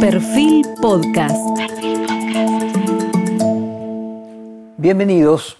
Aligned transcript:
Perfil 0.00 0.64
Podcast. 0.80 1.36
Bienvenidos. 4.76 5.56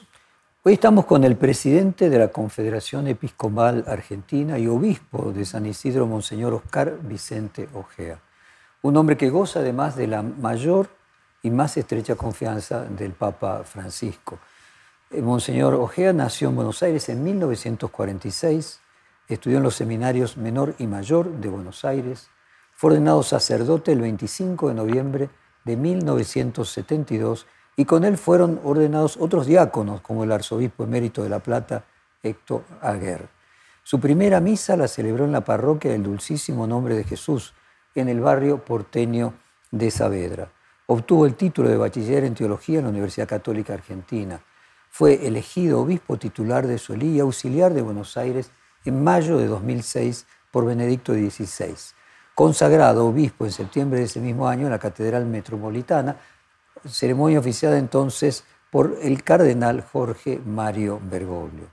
Hoy 0.63 0.75
estamos 0.75 1.07
con 1.07 1.25
el 1.25 1.37
presidente 1.37 2.09
de 2.09 2.21
la 2.21 2.29
Confederación 2.29 3.09
Episcopal 3.09 3.85
Argentina 3.89 4.57
y 4.61 4.69
obispo 4.69 5.33
de 5.33 5.45
San 5.45 5.67
Isidro, 5.67 6.07
Monseñor 6.07 6.55
Oscar 6.55 6.99
Vicente 7.03 7.69
Ojea. 7.75 8.21
Un 8.83 8.97
hombre 8.97 9.17
que 9.17 9.29
goza 9.29 9.59
además 9.59 9.97
de 9.97 10.07
la 10.07 10.23
mayor 10.23 10.89
y 11.43 11.51
más 11.51 11.77
estrecha 11.77 12.15
confianza 12.15 12.85
del 12.85 13.15
Papa 13.15 13.65
Francisco. 13.65 14.39
Eh, 15.11 15.21
Monseñor 15.21 15.75
Ojea 15.75 16.13
nació 16.13 16.51
en 16.51 16.55
Buenos 16.55 16.81
Aires 16.85 17.09
en 17.09 17.25
1946, 17.25 18.79
estudió 19.27 19.57
en 19.57 19.65
los 19.65 19.75
seminarios 19.75 20.37
menor 20.37 20.77
y 20.79 20.87
mayor 20.87 21.29
de 21.29 21.49
Buenos 21.49 21.85
Aires, 21.85 22.31
fue 22.79 22.93
ordenado 22.93 23.25
sacerdote 23.25 23.91
el 23.91 24.01
25 24.03 24.69
de 24.69 24.75
noviembre 24.75 25.31
de 25.65 25.77
1972 25.77 27.49
y 27.75 27.85
con 27.85 28.05
él 28.05 28.17
fueron 28.17 28.61
ordenados 28.63 29.17
otros 29.17 29.49
diáconos, 29.49 30.01
como 30.01 30.23
el 30.23 30.31
arzobispo 30.31 30.85
emérito 30.85 31.25
de 31.25 31.29
La 31.29 31.41
Plata, 31.41 31.87
Héctor 32.23 32.63
Aguer. 32.81 33.29
Su 33.83 33.99
primera 33.99 34.39
misa 34.39 34.77
la 34.77 34.87
celebró 34.87 35.25
en 35.25 35.33
la 35.33 35.41
parroquia 35.41 35.91
del 35.91 36.05
Dulcísimo 36.05 36.69
Nombre 36.69 36.95
de 36.95 37.03
Jesús, 37.03 37.53
en 37.97 38.09
el 38.09 38.21
barrio 38.21 38.65
porteño 38.65 39.35
de 39.73 39.91
Saavedra. 39.91 40.53
Obtuvo 40.87 41.27
el 41.27 41.35
título 41.35 41.71
de 41.71 41.79
bachiller 41.79 42.23
en 42.23 42.37
teología 42.37 42.79
en 42.79 42.85
la 42.85 42.91
Universidad 42.91 43.27
Católica 43.27 43.75
Argentina. 43.75 44.41
Fue 44.89 45.27
elegido 45.27 45.81
obispo 45.81 46.17
titular 46.17 46.65
de 46.65 46.79
Solí 46.79 47.17
y 47.17 47.19
auxiliar 47.19 47.75
de 47.75 47.83
Buenos 47.83 48.17
Aires 48.17 48.53
en 48.85 49.03
mayo 49.03 49.37
de 49.37 49.49
2006 49.49 50.27
por 50.53 50.65
Benedicto 50.65 51.13
XVI. 51.13 51.98
Consagrado 52.39 53.05
obispo 53.05 53.47
en 53.47 53.51
septiembre 53.51 53.99
de 53.99 54.05
ese 54.05 54.21
mismo 54.21 54.47
año 54.47 54.67
en 54.67 54.71
la 54.71 54.79
Catedral 54.79 55.27
Metropolitana, 55.27 56.19
ceremonia 56.89 57.41
oficiada 57.41 57.77
entonces 57.79 58.45
por 58.71 58.97
el 59.03 59.25
cardenal 59.25 59.83
Jorge 59.83 60.41
Mario 60.47 61.01
Bergoglio. 61.03 61.67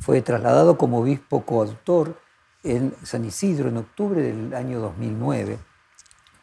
Fue 0.00 0.20
trasladado 0.20 0.76
como 0.76 0.98
obispo 0.98 1.44
coautor 1.44 2.18
en 2.64 2.92
San 3.04 3.24
Isidro 3.24 3.68
en 3.68 3.76
octubre 3.76 4.20
del 4.20 4.52
año 4.54 4.80
2009, 4.80 5.56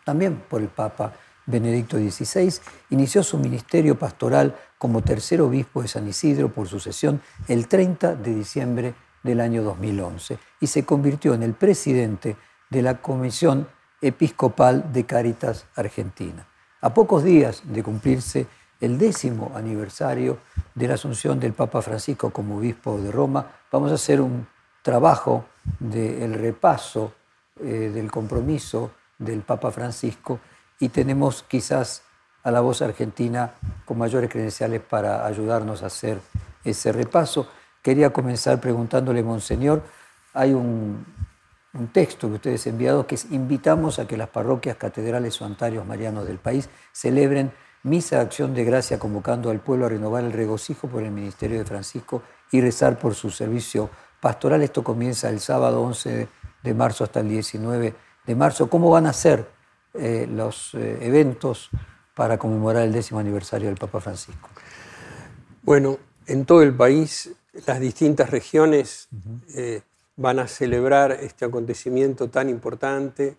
también 0.06 0.42
por 0.50 0.62
el 0.62 0.70
Papa 0.70 1.12
Benedicto 1.46 1.98
XVI, 1.98 2.62
inició 2.92 3.24
su 3.24 3.38
ministerio 3.38 4.00
pastoral 4.00 4.56
como 4.78 5.02
tercer 5.02 5.42
obispo 5.42 5.82
de 5.82 5.90
San 5.90 6.08
Isidro 6.08 6.48
por 6.48 6.70
sucesión 6.70 7.22
el 7.50 7.68
30 7.68 8.16
de 8.16 8.36
diciembre 8.36 8.94
del 9.22 9.42
año 9.42 9.64
2011 9.64 10.40
y 10.62 10.68
se 10.68 10.86
convirtió 10.86 11.34
en 11.34 11.44
el 11.44 11.56
presidente 11.56 12.38
de 12.70 12.82
la 12.82 13.02
Comisión 13.02 13.68
Episcopal 14.02 14.92
de 14.94 15.06
Caritas 15.06 15.66
Argentina. 15.76 16.46
A 16.82 16.94
pocos 16.94 17.24
días 17.24 17.64
de 17.66 17.84
cumplirse 17.84 18.48
el 18.80 18.98
décimo 18.98 19.52
aniversario 19.56 20.40
de 20.74 20.88
la 20.88 20.94
asunción 20.94 21.40
del 21.40 21.54
Papa 21.54 21.82
Francisco 21.82 22.30
como 22.30 22.58
obispo 22.58 22.98
de 22.98 23.12
Roma, 23.12 23.46
vamos 23.72 23.92
a 23.92 23.96
hacer 23.96 24.22
un 24.22 24.48
trabajo 24.82 25.46
del 25.80 26.34
repaso 26.34 27.14
eh, 27.60 27.92
del 27.94 28.10
compromiso 28.10 28.92
del 29.18 29.42
Papa 29.42 29.72
Francisco 29.72 30.40
y 30.80 30.90
tenemos 30.90 31.44
quizás 31.44 32.04
a 32.44 32.52
la 32.52 32.62
voz 32.62 32.82
argentina 32.82 33.54
con 33.84 33.98
mayores 33.98 34.30
credenciales 34.30 34.82
para 34.82 35.26
ayudarnos 35.26 35.84
a 35.84 35.88
hacer 35.88 36.20
ese 36.64 36.94
repaso. 36.94 37.48
Quería 37.82 38.12
comenzar 38.12 38.62
preguntándole, 38.62 39.24
Monseñor, 39.24 39.84
hay 40.34 40.54
un, 40.54 41.06
un 41.74 41.88
texto 41.90 42.28
que 42.28 42.36
ustedes 42.36 42.66
han 42.68 42.74
enviado 42.74 43.06
que 43.06 43.16
es 43.16 43.26
invitamos 43.32 44.00
a 44.00 44.08
que 44.08 44.18
las 44.18 44.30
parroquias, 44.30 44.78
catedrales 44.78 45.40
o 45.42 45.46
antarios 45.46 45.86
marianos 45.86 46.26
del 46.26 46.38
país 46.38 46.70
celebren 46.92 47.52
misa 47.84 48.18
de 48.18 48.22
acción 48.24 48.54
de 48.54 48.66
gracia 48.66 49.00
convocando 49.00 49.50
al 49.50 49.60
pueblo 49.60 49.86
a 49.86 49.90
renovar 49.90 50.24
el 50.24 50.34
regocijo 50.34 50.88
por 50.88 51.04
el 51.04 51.12
ministerio 51.12 51.60
de 51.60 51.66
Francisco 51.66 52.24
y 52.52 52.62
rezar 52.62 52.98
por 52.98 53.16
su 53.16 53.30
servicio 53.30 53.90
pastoral. 54.20 54.62
Esto 54.64 54.84
comienza 54.84 55.30
el 55.30 55.40
sábado 55.40 55.82
11 55.82 56.28
de 56.64 56.74
marzo 56.74 57.04
hasta 57.04 57.22
el 57.22 57.30
19 57.30 57.96
de 58.26 58.36
marzo. 58.36 58.70
¿Cómo 58.70 58.90
van 58.90 59.06
a 59.06 59.14
ser 59.14 59.48
eh, 59.94 60.28
los 60.30 60.74
eh, 60.76 60.98
eventos 61.02 61.70
para 62.16 62.38
conmemorar 62.38 62.84
el 62.84 62.92
décimo 62.92 63.20
aniversario 63.20 63.70
del 63.70 63.78
Papa 63.78 64.02
Francisco? 64.02 64.50
Bueno, 65.62 65.98
en 66.26 66.46
todo 66.46 66.62
el 66.64 66.76
país 66.76 67.32
las 67.66 67.80
distintas 67.80 68.30
regiones 68.30 69.08
eh, 69.56 69.82
van 70.20 70.40
a 70.40 70.50
celebrar 70.50 71.14
este 71.14 71.46
acontecimiento 71.46 72.30
tan 72.30 72.50
importante, 72.50 73.38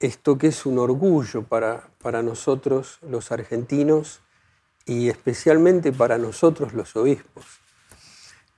esto 0.00 0.36
que 0.36 0.48
es 0.48 0.66
un 0.66 0.80
orgullo 0.80 1.44
para, 1.44 1.88
para 2.02 2.20
nosotros 2.20 2.98
los 3.08 3.30
argentinos 3.30 4.20
y 4.86 5.08
especialmente 5.08 5.92
para 5.92 6.18
nosotros 6.18 6.72
los 6.72 6.96
obispos. 6.96 7.44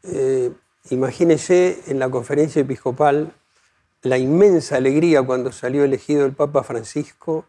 Eh, 0.05 0.51
imagínense 0.89 1.83
en 1.89 1.99
la 1.99 2.09
conferencia 2.09 2.63
episcopal 2.63 3.35
la 4.01 4.17
inmensa 4.17 4.77
alegría 4.77 5.23
cuando 5.23 5.53
salió 5.53 5.85
elegido 5.85 6.25
el 6.25 6.33
Papa 6.33 6.63
Francisco. 6.63 7.45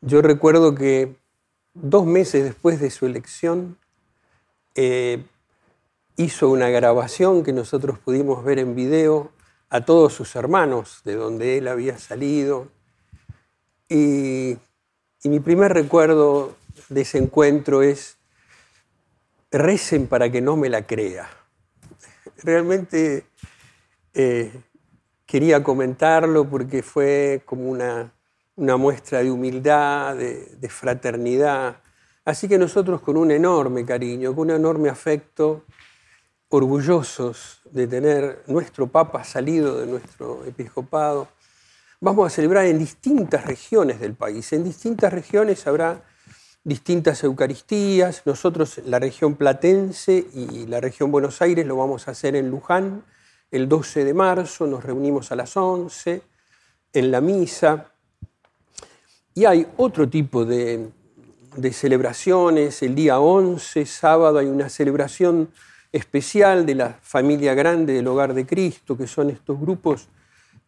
Yo 0.00 0.22
recuerdo 0.22 0.74
que 0.74 1.14
dos 1.74 2.06
meses 2.06 2.42
después 2.42 2.80
de 2.80 2.88
su 2.88 3.04
elección, 3.04 3.76
eh, 4.74 5.26
hizo 6.16 6.48
una 6.48 6.68
grabación 6.68 7.42
que 7.42 7.52
nosotros 7.52 7.98
pudimos 7.98 8.44
ver 8.44 8.58
en 8.58 8.74
video 8.74 9.32
a 9.68 9.84
todos 9.84 10.12
sus 10.12 10.36
hermanos, 10.36 11.00
de 11.04 11.14
donde 11.14 11.58
él 11.58 11.68
había 11.68 11.98
salido. 11.98 12.68
Y, 13.88 14.56
mi 15.24 15.40
primer 15.40 15.72
recuerdo 15.72 16.54
de 16.90 17.00
ese 17.00 17.16
encuentro 17.16 17.82
es, 17.82 18.18
recen 19.50 20.06
para 20.06 20.30
que 20.30 20.42
no 20.42 20.54
me 20.56 20.68
la 20.68 20.86
crea. 20.86 21.30
Realmente 22.42 23.24
eh, 24.12 24.52
quería 25.24 25.62
comentarlo 25.64 26.44
porque 26.48 26.82
fue 26.82 27.40
como 27.46 27.70
una, 27.70 28.12
muestra 28.56 29.22
de 29.22 29.30
humildad, 29.30 30.14
de 30.16 30.68
fraternidad. 30.68 31.78
Así 32.26 32.46
que 32.46 32.58
nosotros 32.58 33.00
con 33.00 33.16
un 33.16 33.30
enorme 33.30 33.86
cariño, 33.86 34.34
con 34.34 34.50
un 34.50 34.56
enorme 34.56 34.90
afecto, 34.90 35.64
orgullosos 36.48 37.60
de 37.70 37.86
tener 37.86 38.42
nuestro 38.46 38.86
Papa 38.86 39.24
salido 39.24 39.78
de 39.78 39.86
nuestro 39.86 40.44
episcopado. 40.44 41.28
Vamos 42.00 42.26
a 42.26 42.30
celebrar 42.30 42.66
en 42.66 42.78
distintas 42.78 43.44
regiones 43.46 44.00
del 44.00 44.14
país. 44.14 44.52
En 44.52 44.64
distintas 44.64 45.12
regiones 45.12 45.66
habrá 45.66 46.02
distintas 46.62 47.22
Eucaristías. 47.24 48.22
Nosotros, 48.24 48.80
la 48.84 48.98
región 48.98 49.36
platense 49.36 50.26
y 50.34 50.66
la 50.66 50.80
región 50.80 51.10
Buenos 51.10 51.40
Aires, 51.42 51.66
lo 51.66 51.76
vamos 51.76 52.08
a 52.08 52.12
hacer 52.12 52.36
en 52.36 52.50
Luján 52.50 53.04
el 53.50 53.68
12 53.68 54.04
de 54.04 54.14
marzo. 54.14 54.66
Nos 54.66 54.84
reunimos 54.84 55.32
a 55.32 55.36
las 55.36 55.56
11 55.56 56.22
en 56.92 57.10
la 57.10 57.20
misa. 57.20 57.92
Y 59.34 59.46
hay 59.46 59.66
otro 59.76 60.08
tipo 60.08 60.44
de, 60.44 60.88
de 61.56 61.72
celebraciones. 61.72 62.82
El 62.82 62.94
día 62.94 63.18
11, 63.18 63.86
sábado, 63.86 64.38
hay 64.38 64.46
una 64.46 64.68
celebración 64.68 65.50
especial 65.94 66.66
de 66.66 66.74
la 66.74 66.98
familia 67.02 67.54
grande 67.54 67.92
del 67.92 68.08
hogar 68.08 68.34
de 68.34 68.44
Cristo, 68.44 68.96
que 68.96 69.06
son 69.06 69.30
estos 69.30 69.60
grupos 69.60 70.08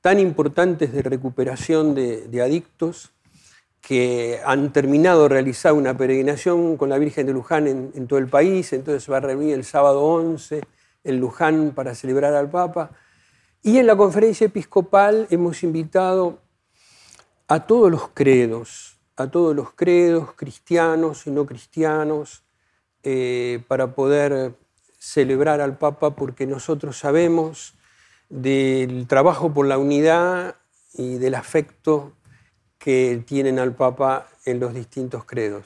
tan 0.01 0.21
importantes 0.21 0.93
de 0.93 1.03
recuperación 1.03 1.97
de, 1.97 2.41
adictos 2.41 3.11
que 3.81 4.39
han 4.45 4.73
terminado 4.73 5.25
de 5.25 5.31
realizar 5.31 5.73
una 5.73 5.97
peregrinación 5.97 6.77
con 6.77 6.91
la 6.91 6.99
Virgen 6.99 7.27
de 7.27 7.33
Luján 7.33 7.67
en, 7.67 8.07
todo 8.07 8.21
el 8.21 8.29
país, 8.29 8.73
entonces 8.73 9.11
va 9.11 9.17
a 9.17 9.21
reunir 9.21 9.55
el 9.55 9.65
sábado 9.65 10.05
11 10.05 10.63
en 11.03 11.19
Luján 11.19 11.73
para 11.75 11.97
celebrar 11.97 12.33
al 12.35 12.49
Papa. 12.49 12.93
Y 13.65 13.79
en 13.79 13.89
la 13.89 13.97
conferencia 13.97 14.47
episcopal 14.47 15.27
hemos 15.31 15.65
invitado 15.65 16.39
a 17.49 17.67
todos 17.67 17.91
los 17.91 18.11
credos, 18.11 19.01
a 19.17 19.29
todos 19.29 19.57
los 19.57 19.72
credos, 19.72 20.34
cristianos 20.34 21.27
y 21.27 21.33
no 21.33 21.45
cristianos, 21.47 22.45
eh, 23.03 23.65
para 23.67 23.93
poder 23.93 24.55
celebrar 25.07 25.61
al 25.61 25.79
Papa 25.79 26.17
porque 26.17 26.49
nosotros 26.49 26.99
sabemos 26.99 27.75
del 28.29 29.07
trabajo 29.07 29.55
por 29.55 29.67
la 29.67 29.79
unidad 29.79 30.57
y 30.95 31.19
del 31.19 31.37
afecto 31.37 32.13
que 32.77 33.23
tienen 33.25 33.61
al 33.61 33.73
Papa 33.73 34.27
en 34.45 34.59
los 34.59 34.75
distintos 34.75 35.25
credos. 35.25 35.65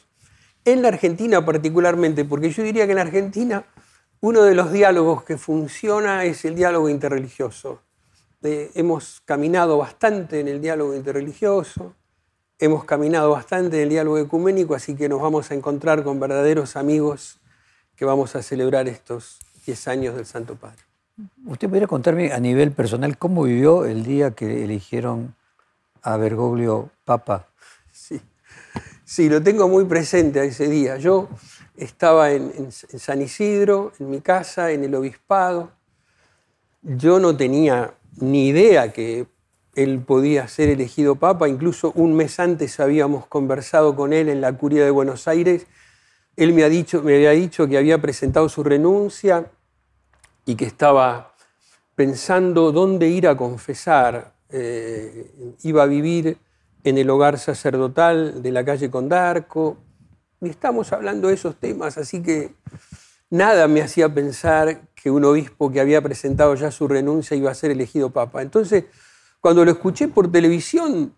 En 0.66 0.82
la 0.82 0.88
Argentina 0.88 1.42
particularmente, 1.42 2.26
porque 2.26 2.50
yo 2.50 2.62
diría 2.62 2.84
que 2.84 2.92
en 2.92 2.96
la 2.96 3.02
Argentina 3.02 3.64
uno 4.20 4.42
de 4.42 4.54
los 4.54 4.72
diálogos 4.72 5.24
que 5.24 5.38
funciona 5.38 6.26
es 6.26 6.44
el 6.44 6.54
diálogo 6.54 6.90
interreligioso. 6.90 7.80
hemos 8.42 9.22
caminado 9.24 9.78
bastante 9.78 10.40
en 10.40 10.48
el 10.48 10.60
diálogo 10.60 10.94
interreligioso, 10.94 11.94
hemos 12.58 12.84
caminado 12.84 13.30
bastante 13.30 13.78
en 13.78 13.84
el 13.84 13.88
diálogo 13.88 14.18
ecuménico, 14.18 14.74
así 14.74 14.94
que 14.94 15.08
nos 15.08 15.22
vamos 15.22 15.50
a 15.50 15.54
encontrar 15.54 16.04
con 16.04 16.20
verdaderos 16.20 16.76
amigos 16.76 17.39
que 18.00 18.06
vamos 18.06 18.34
a 18.34 18.40
celebrar 18.40 18.88
estos 18.88 19.40
10 19.66 19.88
años 19.88 20.16
del 20.16 20.24
Santo 20.24 20.54
Padre. 20.54 20.78
¿Usted 21.44 21.68
podría 21.68 21.86
contarme 21.86 22.32
a 22.32 22.40
nivel 22.40 22.72
personal 22.72 23.18
cómo 23.18 23.42
vivió 23.42 23.84
el 23.84 24.04
día 24.04 24.30
que 24.30 24.64
eligieron 24.64 25.34
a 26.00 26.16
Bergoglio 26.16 26.88
Papa? 27.04 27.48
Sí, 29.04 29.28
lo 29.28 29.42
tengo 29.42 29.68
muy 29.68 29.84
presente 29.84 30.40
a 30.40 30.44
ese 30.44 30.66
día. 30.68 30.96
Yo 30.96 31.28
estaba 31.76 32.30
en, 32.30 32.72
San 32.72 33.20
Isidro, 33.20 33.92
en 33.98 34.08
mi 34.08 34.22
casa, 34.22 34.70
en 34.70 34.82
el 34.82 34.94
obispado. 34.94 35.70
Yo 36.80 37.20
no 37.20 37.36
tenía 37.36 37.92
ni 38.16 38.48
idea 38.48 38.94
que 38.94 39.26
él 39.74 40.00
podía 40.00 40.48
ser 40.48 40.70
elegido 40.70 41.16
papa. 41.16 41.50
Incluso 41.50 41.92
un 41.94 42.14
mes 42.14 42.40
antes 42.40 42.80
habíamos 42.80 43.26
conversado 43.26 43.94
con 43.94 44.14
él 44.14 44.30
en 44.30 44.40
la 44.40 44.54
curia 44.54 44.86
de 44.86 44.90
Buenos 44.90 45.28
Aires. 45.28 45.66
Él 46.36 46.52
me, 46.52 46.64
había 46.64 47.30
dicho 47.30 47.68
que 47.68 47.78
había 47.78 48.00
presentado 48.00 48.48
su 48.48 48.62
renuncia 48.62 49.50
y 50.46 50.54
que 50.54 50.64
estaba 50.64 51.34
pensando 51.94 52.72
dónde 52.72 53.08
ir 53.08 53.28
a 53.28 53.36
confesar. 53.36 54.32
Eh, 54.48 55.30
iba 55.62 55.82
a 55.82 55.86
vivir 55.86 56.38
en 56.84 56.98
el 56.98 57.10
hogar 57.10 57.38
sacerdotal 57.38 58.42
de 58.42 58.52
la 58.52 58.64
calle 58.64 58.90
Condarco. 58.90 59.78
Y 60.40 60.48
estamos 60.48 60.92
hablando 60.92 61.28
de 61.28 61.34
esos 61.34 61.56
temas, 61.56 61.98
así 61.98 62.22
que 62.22 62.54
nada 63.28 63.68
me 63.68 63.82
hacía 63.82 64.12
pensar 64.12 64.88
que 64.94 65.10
un 65.10 65.24
obispo 65.24 65.70
que 65.70 65.80
había 65.80 66.00
presentado 66.00 66.54
ya 66.54 66.70
su 66.70 66.88
renuncia 66.88 67.36
iba 67.36 67.50
a 67.50 67.54
ser 67.54 67.70
elegido 67.70 68.10
papa. 68.10 68.40
Entonces, 68.40 68.84
cuando 69.40 69.64
lo 69.64 69.70
escuché 69.70 70.08
por 70.08 70.30
televisión, 70.30 71.14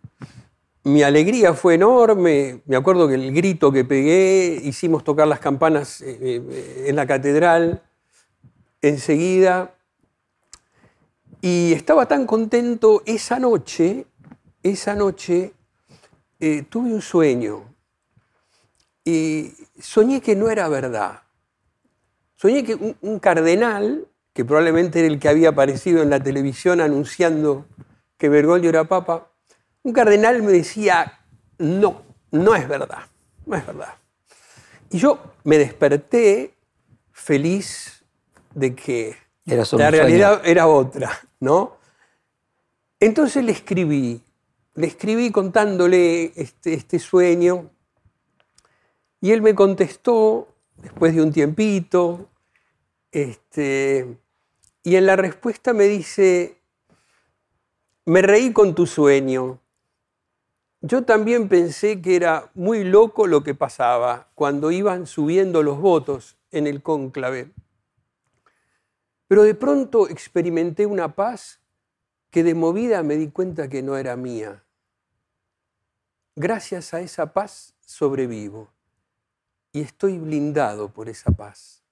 mi 0.84 1.02
alegría 1.02 1.54
fue 1.54 1.74
enorme. 1.74 2.62
Me 2.66 2.76
acuerdo 2.76 3.08
que 3.08 3.14
el 3.14 3.32
grito 3.32 3.70
que 3.72 3.84
pegué, 3.84 4.60
hicimos 4.62 5.04
tocar 5.04 5.28
las 5.28 5.40
campanas 5.40 6.00
eh, 6.00 6.18
eh, 6.20 6.84
en 6.88 6.96
la 6.96 7.06
catedral 7.06 7.82
enseguida. 8.80 9.74
Y 11.40 11.72
estaba 11.72 12.06
tan 12.06 12.26
contento 12.26 13.02
esa 13.04 13.38
noche 13.38 14.06
esa 14.62 14.94
noche 14.94 15.52
eh, 16.38 16.62
tuve 16.68 16.94
un 16.94 17.02
sueño 17.02 17.64
y 19.04 19.52
soñé 19.80 20.20
que 20.20 20.36
no 20.36 20.50
era 20.50 20.68
verdad. 20.68 21.22
Soñé 22.36 22.64
que 22.64 22.74
un, 22.74 23.18
cardenal, 23.18 24.06
que 24.32 24.44
probablemente 24.44 25.00
era 25.00 25.08
el 25.08 25.18
que 25.18 25.28
había 25.28 25.50
aparecido 25.50 26.02
en 26.02 26.10
la 26.10 26.22
televisión 26.22 26.80
anunciando 26.80 27.66
que 28.18 28.28
Bergoglio 28.28 28.70
era 28.70 28.84
papa, 28.84 29.31
un 29.82 29.92
cardenal 29.92 30.42
me 30.42 30.52
decía, 30.52 31.20
no, 31.58 32.02
no 32.30 32.54
es 32.54 32.68
verdad, 32.68 33.06
no 33.46 33.56
es 33.56 33.66
verdad. 33.66 33.94
Y 34.90 34.98
yo 34.98 35.18
me 35.44 35.58
desperté 35.58 36.54
feliz 37.12 38.04
de 38.54 38.74
que 38.74 39.16
la 39.46 39.90
realidad 39.90 40.42
era 40.44 40.66
otra, 40.66 41.10
¿no? 41.40 41.76
Entonces 43.00 43.44
le 43.44 43.52
escribí, 43.52 44.22
le 44.74 44.86
escribí 44.86 45.32
contándole 45.32 46.32
este, 46.36 46.74
este, 46.74 46.98
sueño 46.98 47.70
y 49.20 49.32
él 49.32 49.42
me 49.42 49.54
contestó 49.54 50.48
después 50.76 51.14
de 51.14 51.22
un 51.22 51.32
tiempito, 51.32 52.28
este, 53.10 54.16
y 54.84 54.96
en 54.96 55.06
la 55.06 55.16
respuesta 55.16 55.72
me 55.72 55.84
dice, 55.84 56.58
me 58.04 58.22
reí 58.22 58.52
con 58.52 58.74
tu 58.74 58.86
sueño. 58.86 59.58
Yo 60.84 61.04
también 61.04 61.48
pensé 61.48 62.02
que 62.02 62.16
era 62.16 62.50
muy 62.54 62.82
loco 62.82 63.28
lo 63.28 63.44
que 63.44 63.54
pasaba 63.54 64.28
cuando 64.34 64.72
iban 64.72 65.06
subiendo 65.06 65.62
los 65.62 65.78
votos 65.80 66.36
en 66.50 66.66
el 66.66 66.82
cónclave. 66.82 67.52
Pero 69.28 69.44
de 69.44 69.54
pronto 69.54 70.08
experimenté 70.08 70.86
una 70.86 71.14
paz 71.14 71.60
que 72.30 72.42
de 72.42 72.56
movida 72.56 73.04
me 73.04 73.16
di 73.16 73.28
cuenta 73.28 73.68
que 73.68 73.80
no 73.80 73.96
era 73.96 74.16
mía. 74.16 74.64
Gracias 76.34 76.92
a 76.94 77.00
esa 77.00 77.32
paz 77.32 77.76
sobrevivo 77.86 78.68
y 79.70 79.82
estoy 79.82 80.18
blindado 80.18 80.92
por 80.92 81.08
esa 81.08 81.30
paz. 81.30 81.84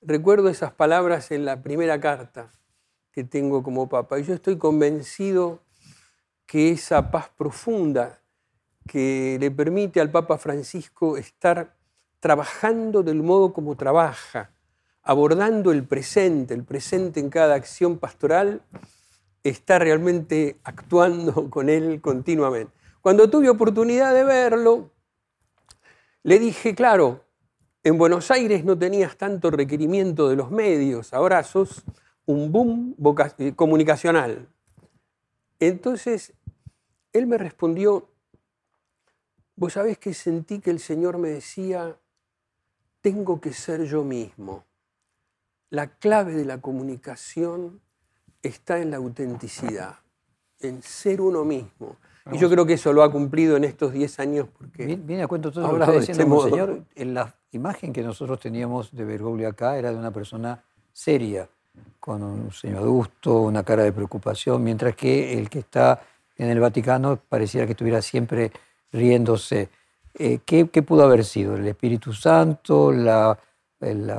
Recuerdo 0.00 0.48
esas 0.48 0.70
palabras 0.70 1.32
en 1.32 1.44
la 1.44 1.60
primera 1.60 1.98
carta 1.98 2.52
que 3.10 3.24
tengo 3.24 3.64
como 3.64 3.88
papa 3.88 4.20
y 4.20 4.22
yo 4.22 4.34
estoy 4.34 4.58
convencido 4.58 5.65
que 6.46 6.70
esa 6.70 7.10
paz 7.10 7.28
profunda 7.36 8.20
que 8.86 9.36
le 9.40 9.50
permite 9.50 10.00
al 10.00 10.10
Papa 10.10 10.38
Francisco 10.38 11.16
estar 11.16 11.76
trabajando 12.20 13.02
del 13.02 13.22
modo 13.22 13.52
como 13.52 13.76
trabaja, 13.76 14.52
abordando 15.02 15.72
el 15.72 15.84
presente, 15.84 16.54
el 16.54 16.64
presente 16.64 17.20
en 17.20 17.30
cada 17.30 17.54
acción 17.54 17.98
pastoral, 17.98 18.62
está 19.42 19.78
realmente 19.78 20.58
actuando 20.64 21.50
con 21.50 21.68
él 21.68 22.00
continuamente. 22.00 22.72
Cuando 23.00 23.30
tuve 23.30 23.48
oportunidad 23.48 24.14
de 24.14 24.24
verlo, 24.24 24.90
le 26.22 26.38
dije, 26.38 26.74
claro, 26.74 27.24
en 27.84 27.98
Buenos 27.98 28.32
Aires 28.32 28.64
no 28.64 28.76
tenías 28.76 29.16
tanto 29.16 29.50
requerimiento 29.50 30.28
de 30.28 30.34
los 30.34 30.50
medios, 30.50 31.14
ahora 31.14 31.44
sos 31.44 31.84
un 32.24 32.50
boom 32.50 32.96
eh, 33.38 33.52
comunicacional. 33.54 34.48
Entonces, 35.60 36.32
él 37.18 37.26
me 37.26 37.38
respondió, 37.38 38.08
vos 39.56 39.72
sabés 39.72 39.98
que 39.98 40.14
sentí 40.14 40.60
que 40.60 40.70
el 40.70 40.80
Señor 40.80 41.18
me 41.18 41.30
decía, 41.30 41.96
tengo 43.00 43.40
que 43.40 43.52
ser 43.52 43.84
yo 43.84 44.04
mismo. 44.04 44.64
La 45.70 45.88
clave 45.98 46.34
de 46.34 46.44
la 46.44 46.60
comunicación 46.60 47.80
está 48.42 48.78
en 48.78 48.90
la 48.90 48.98
autenticidad, 48.98 49.96
en 50.60 50.82
ser 50.82 51.20
uno 51.20 51.44
mismo. 51.44 51.96
Y 52.32 52.38
yo 52.38 52.50
creo 52.50 52.66
que 52.66 52.72
eso 52.72 52.92
lo 52.92 53.02
ha 53.04 53.12
cumplido 53.12 53.56
en 53.56 53.64
estos 53.64 53.92
10 53.92 54.18
años. 54.20 54.48
Porque 54.56 54.96
viene 54.96 55.22
a 55.22 55.28
cuento 55.28 55.52
todo 55.52 55.66
lo 55.68 55.76
que 55.76 55.84
está 55.84 55.92
diciendo, 55.92 56.38
este 56.38 56.50
señor. 56.50 56.82
En 56.96 57.14
la 57.14 57.34
imagen 57.52 57.92
que 57.92 58.02
nosotros 58.02 58.40
teníamos 58.40 58.90
de 58.92 59.04
Bergoglio 59.04 59.48
acá 59.48 59.78
era 59.78 59.92
de 59.92 59.96
una 59.96 60.10
persona 60.10 60.64
seria, 60.92 61.48
con 62.00 62.22
un 62.22 62.52
señor 62.52 62.78
adusto, 62.78 63.42
una 63.42 63.62
cara 63.62 63.84
de 63.84 63.92
preocupación, 63.92 64.64
mientras 64.64 64.96
que 64.96 65.38
el 65.38 65.48
que 65.48 65.60
está 65.60 66.02
en 66.38 66.50
el 66.50 66.60
Vaticano 66.60 67.18
pareciera 67.28 67.66
que 67.66 67.72
estuviera 67.72 68.02
siempre 68.02 68.52
riéndose. 68.92 69.68
Eh, 70.14 70.40
¿qué, 70.44 70.66
pudo 70.66 71.04
haber 71.04 71.24
sido? 71.24 71.56
¿El 71.56 71.66
Espíritu 71.66 72.12
Santo? 72.12 72.92
La, 72.92 73.38
el, 73.80 74.10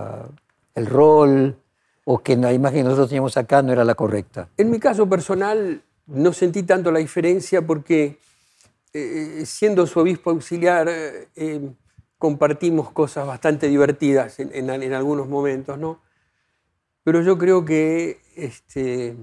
¿El 0.76 0.86
rol? 0.86 1.56
¿O 2.06 2.20
que 2.20 2.38
la 2.38 2.54
imagen 2.54 2.80
que 2.80 2.84
nosotros 2.84 3.10
teníamos 3.10 3.36
acá 3.36 3.62
no 3.62 3.74
era 3.74 3.84
la 3.84 3.96
correcta? 3.96 4.48
En 4.58 4.70
mi 4.70 4.80
caso 4.80 5.10
personal, 5.10 5.82
no 6.06 6.34
sentí 6.34 6.64
tanto 6.64 6.92
la 6.92 7.00
diferencia 7.00 7.66
porque 7.66 8.20
eh, 8.94 9.44
siendo 9.46 9.86
su 9.88 10.00
obispo 10.00 10.30
auxiliar 10.30 10.88
eh, 10.88 11.28
eh, 11.36 11.70
compartimos 12.18 12.92
cosas 12.92 13.28
bastante 13.28 13.68
divertidas 13.68 14.40
en, 14.40 14.70
algunos 14.94 15.28
momentos, 15.28 15.78
¿no? 15.78 16.00
Pero 17.04 17.22
yo 17.22 17.38
creo 17.38 17.66
que 17.66 18.22
este, 18.36 19.16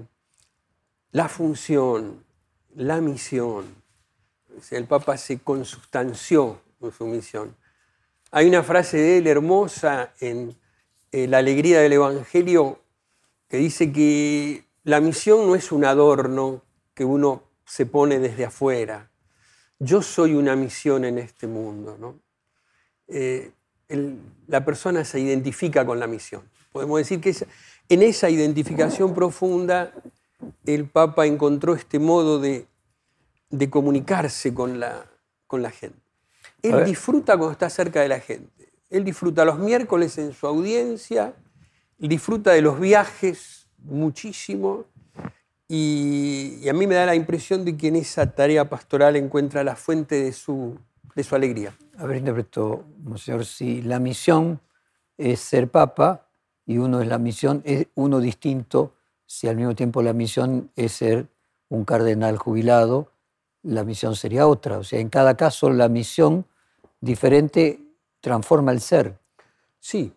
la 1.11 1.27
función, 1.29 2.24
la 2.75 3.01
misión, 3.01 3.65
el 4.71 4.85
Papa 4.85 5.17
se 5.17 5.39
consustanció 5.39 6.61
con 6.79 6.91
su 6.91 7.05
misión. 7.05 7.55
Hay 8.31 8.47
una 8.47 8.63
frase 8.63 8.97
de 8.97 9.17
él 9.17 9.27
hermosa 9.27 10.13
en 10.19 10.55
La 11.11 11.37
alegría 11.37 11.79
del 11.79 11.93
Evangelio 11.93 12.79
que 13.47 13.57
dice 13.57 13.91
que 13.91 14.65
la 14.83 14.99
misión 14.99 15.47
no 15.47 15.55
es 15.55 15.71
un 15.71 15.85
adorno 15.85 16.61
que 16.93 17.05
uno 17.05 17.43
se 17.65 17.85
pone 17.85 18.19
desde 18.19 18.45
afuera. 18.45 19.09
Yo 19.79 20.01
soy 20.01 20.33
una 20.33 20.55
misión 20.55 21.05
en 21.05 21.17
este 21.17 21.47
mundo. 21.47 21.97
¿no? 21.99 22.19
Eh, 23.07 23.51
la 24.47 24.65
persona 24.65 25.05
se 25.05 25.19
identifica 25.19 25.85
con 25.85 25.99
la 25.99 26.07
misión. 26.07 26.43
Podemos 26.71 26.97
decir 26.97 27.21
que 27.21 27.33
en 27.87 28.01
esa 28.01 28.29
identificación 28.29 29.13
profunda 29.13 29.93
el 30.65 30.87
Papa 30.87 31.25
encontró 31.25 31.73
este 31.73 31.99
modo 31.99 32.39
de, 32.39 32.67
comunicarse 33.69 34.53
con 34.53 34.79
la, 34.79 35.05
con 35.47 35.61
la 35.61 35.71
gente. 35.71 35.99
Él 36.61 36.83
disfruta 36.85 37.37
cuando 37.37 37.51
está 37.51 37.69
cerca 37.69 38.01
de 38.01 38.07
la 38.07 38.19
gente. 38.19 38.71
Él 38.89 39.03
disfruta 39.03 39.45
los 39.45 39.59
miércoles 39.59 40.17
en 40.17 40.33
su 40.33 40.47
audiencia, 40.47 41.33
disfruta 41.97 42.51
de 42.51 42.61
los 42.61 42.79
viajes 42.79 43.67
muchísimo 43.77 44.85
y, 45.67 46.67
a 46.69 46.73
mí 46.73 46.85
me 46.85 46.95
da 46.95 47.05
la 47.05 47.15
impresión 47.15 47.65
de 47.65 47.75
que 47.75 47.87
en 47.87 47.95
esa 47.95 48.31
tarea 48.31 48.69
pastoral 48.69 49.15
encuentra 49.15 49.63
la 49.63 49.75
fuente 49.75 50.15
de 50.21 50.31
su, 50.31 50.77
de 51.15 51.23
su 51.23 51.35
alegría. 51.35 51.75
A 51.97 52.05
ver, 52.05 52.17
interpreto, 52.17 52.83
Monseñor, 53.03 53.45
si 53.45 53.81
la 53.81 53.99
misión 53.99 54.59
es 55.17 55.39
ser 55.39 55.69
papa 55.69 56.27
y 56.65 56.77
uno 56.77 57.01
es 57.01 57.07
la 57.07 57.17
misión, 57.17 57.61
es 57.65 57.87
uno 57.95 58.19
distinto, 58.19 58.93
si 59.25 59.47
al 59.47 59.55
mismo 59.55 59.75
tiempo 59.75 60.01
la 60.01 60.13
misión 60.13 60.71
es 60.75 60.93
ser 60.93 61.27
un 61.69 61.85
cardenal 61.85 62.37
jubilado, 62.37 63.11
la 63.63 63.83
misión 63.83 64.15
sería 64.15 64.47
otra. 64.47 64.77
O 64.77 64.83
sea, 64.83 64.99
en 64.99 65.09
cada 65.09 65.35
caso 65.35 65.69
la 65.69 65.89
misión 65.89 66.45
diferente 67.01 67.79
transforma 68.21 68.71
el 68.71 68.81
ser. 68.81 69.17
Sí, 69.79 70.13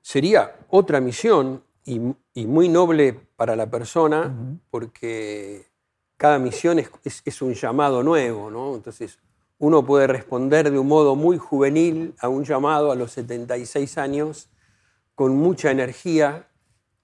sería 0.00 0.56
otra 0.68 1.00
misión 1.00 1.62
y, 1.84 1.98
muy 2.46 2.68
noble 2.68 3.18
para 3.36 3.56
la 3.56 3.70
persona, 3.70 4.34
porque 4.70 5.66
cada 6.16 6.38
misión 6.38 6.78
es, 6.78 7.42
un 7.42 7.54
llamado 7.54 8.02
nuevo, 8.02 8.50
¿no? 8.50 8.74
Entonces, 8.74 9.18
uno 9.58 9.84
puede 9.84 10.06
responder 10.06 10.70
de 10.70 10.78
un 10.78 10.86
modo 10.86 11.16
muy 11.16 11.38
juvenil 11.38 12.14
a 12.20 12.28
un 12.28 12.44
llamado 12.44 12.92
a 12.92 12.94
los 12.94 13.12
76 13.12 13.98
años 13.98 14.48
con 15.14 15.36
mucha 15.36 15.70
energía 15.70 16.48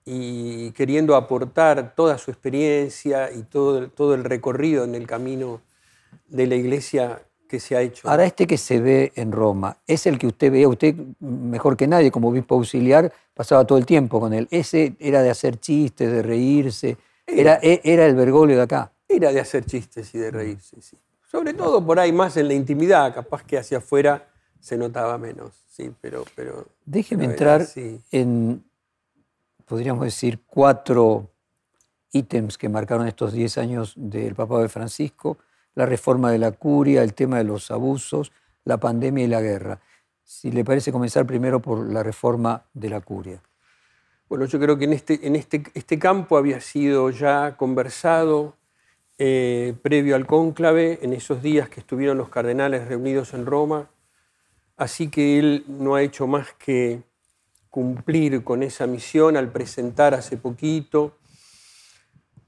y 0.05 0.71
queriendo 0.73 1.17
aportar 1.17 1.95
toda 1.95 2.19
su 2.19 2.31
experiencia 2.31 3.33
y 3.33 3.43
todo, 3.43 3.89
todo 3.89 4.15
el 4.15 4.25
recorrido 4.25 4.85
en 4.85 4.95
el 4.95 5.07
camino 5.07 5.63
de 6.29 6.47
la 6.47 6.57
iglesia 6.57 7.23
que 7.49 7.61
se 7.61 7.77
ha 7.77 7.83
hecho. 7.83 8.09
Ahora, 8.09 8.25
este 8.25 8.47
que 8.47 8.59
se 8.59 8.81
ve 8.81 9.13
en 9.15 9.33
Roma, 9.33 9.79
es 9.87 10.07
el 10.07 10.19
que 10.19 10.27
usted 10.27 10.51
veía, 10.51 10.69
usted 10.69 10.95
mejor 11.21 11.77
que 11.77 11.87
nadie 11.87 12.11
como 12.11 12.29
obispo 12.29 12.57
auxiliar, 12.57 13.13
pasaba 13.33 13.65
todo 13.67 13.79
el 13.79 13.87
tiempo 13.87 14.21
con 14.21 14.33
él. 14.33 14.49
Ese 14.51 14.95
era 14.99 15.23
de 15.23 15.31
hacer 15.31 15.59
chistes, 15.59 16.11
de 16.11 16.23
reírse, 16.23 16.97
era, 17.27 17.59
era 17.63 18.07
el 18.07 18.15
Bergoglio 18.15 18.57
de 18.57 18.63
acá. 18.63 18.93
Era 19.09 19.33
de 19.33 19.41
hacer 19.41 19.65
chistes 19.65 20.15
y 20.15 20.19
de 20.19 20.31
reírse, 20.31 20.81
sí. 20.81 20.97
Sobre 21.31 21.55
todo 21.55 21.85
por 21.85 21.99
ahí 21.99 22.13
más 22.13 22.37
en 22.37 22.49
la 22.49 22.55
intimidad, 22.55 23.13
capaz 23.15 23.43
que 23.43 23.59
hacia 23.59 23.79
afuera 23.79 24.29
se 24.61 24.77
notaba 24.77 25.19
menos, 25.19 25.53
sí, 25.69 25.91
pero... 26.01 26.25
pero 26.37 26.67
Déjeme 26.85 27.25
entrar 27.25 27.67
en, 28.13 28.65
podríamos 29.67 30.05
decir, 30.05 30.41
cuatro 30.47 31.31
ítems 32.13 32.57
que 32.59 32.69
marcaron 32.69 33.07
estos 33.07 33.33
diez 33.33 33.59
años 33.59 33.95
del 33.97 34.35
Papa 34.35 34.61
de 34.61 34.69
Francisco, 34.69 35.39
la 35.75 35.87
reforma 35.87 36.31
de 36.31 36.39
la 36.39 36.53
curia, 36.53 37.03
el 37.03 37.15
tema 37.15 37.39
de 37.39 37.45
los 37.45 37.71
abusos, 37.71 38.33
la 38.65 38.79
pandemia 38.79 39.25
y 39.25 39.29
la 39.29 39.41
guerra. 39.41 39.81
Si 40.23 40.51
le 40.51 40.65
parece 40.65 40.93
comenzar 40.93 41.27
primero 41.27 41.61
por 41.61 41.93
la 41.93 42.03
reforma 42.03 42.65
de 42.73 42.89
la 42.89 43.01
curia. 43.01 43.43
Bueno, 44.29 44.47
yo 44.47 44.59
creo 44.59 44.79
que 44.79 44.85
en 44.85 44.95
este, 44.95 45.27
en 45.27 45.37
este, 45.37 45.65
este 45.75 45.99
campo 45.99 46.37
había 46.37 46.61
sido 46.61 47.11
ya 47.11 47.57
conversado 47.57 48.55
eh, 49.19 49.75
previo 49.83 50.17
al 50.17 50.27
cónclave, 50.27 50.99
en 51.03 51.13
esos 51.13 51.43
días 51.43 51.69
que 51.69 51.81
estuvieron 51.81 52.19
los 52.19 52.31
cardenales 52.31 52.89
reunidos 52.89 53.35
en 53.35 53.47
Roma, 53.47 53.91
así 54.77 55.09
que 55.09 55.39
él 55.39 55.65
no 55.69 55.95
ha 55.95 56.03
hecho 56.03 56.27
más 56.27 56.53
que 56.55 57.03
cumplir 57.75 58.45
con 58.45 58.63
esa 58.63 58.87
misión 58.87 59.37
al 59.37 59.51
presentar 59.51 60.15
hace 60.15 60.37
poquito, 60.37 61.19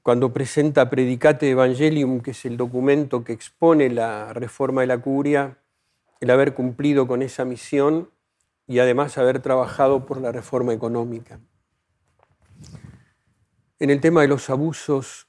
cuando 0.01 0.33
presenta 0.33 0.89
Predicate 0.89 1.51
Evangelium, 1.51 2.21
que 2.21 2.31
es 2.31 2.45
el 2.45 2.57
documento 2.57 3.25
que 3.25 3.33
expone 3.33 3.91
la 3.91 4.33
reforma 4.33 4.83
de 4.83 4.87
la 4.87 4.99
curia, 4.99 5.59
el 6.21 6.31
haber 6.31 6.55
cumplido 6.55 7.09
con 7.09 7.23
esa 7.23 7.45
misión 7.45 8.09
y 8.69 8.79
además 8.79 9.19
haber 9.19 9.41
trabajado 9.41 10.07
por 10.07 10.21
la 10.21 10.31
reforma 10.31 10.73
económica. 10.73 11.41
En 13.81 13.91
el 13.91 14.01
tema 14.01 14.21
de 14.21 14.29
los 14.29 14.49
abusos, 14.49 15.27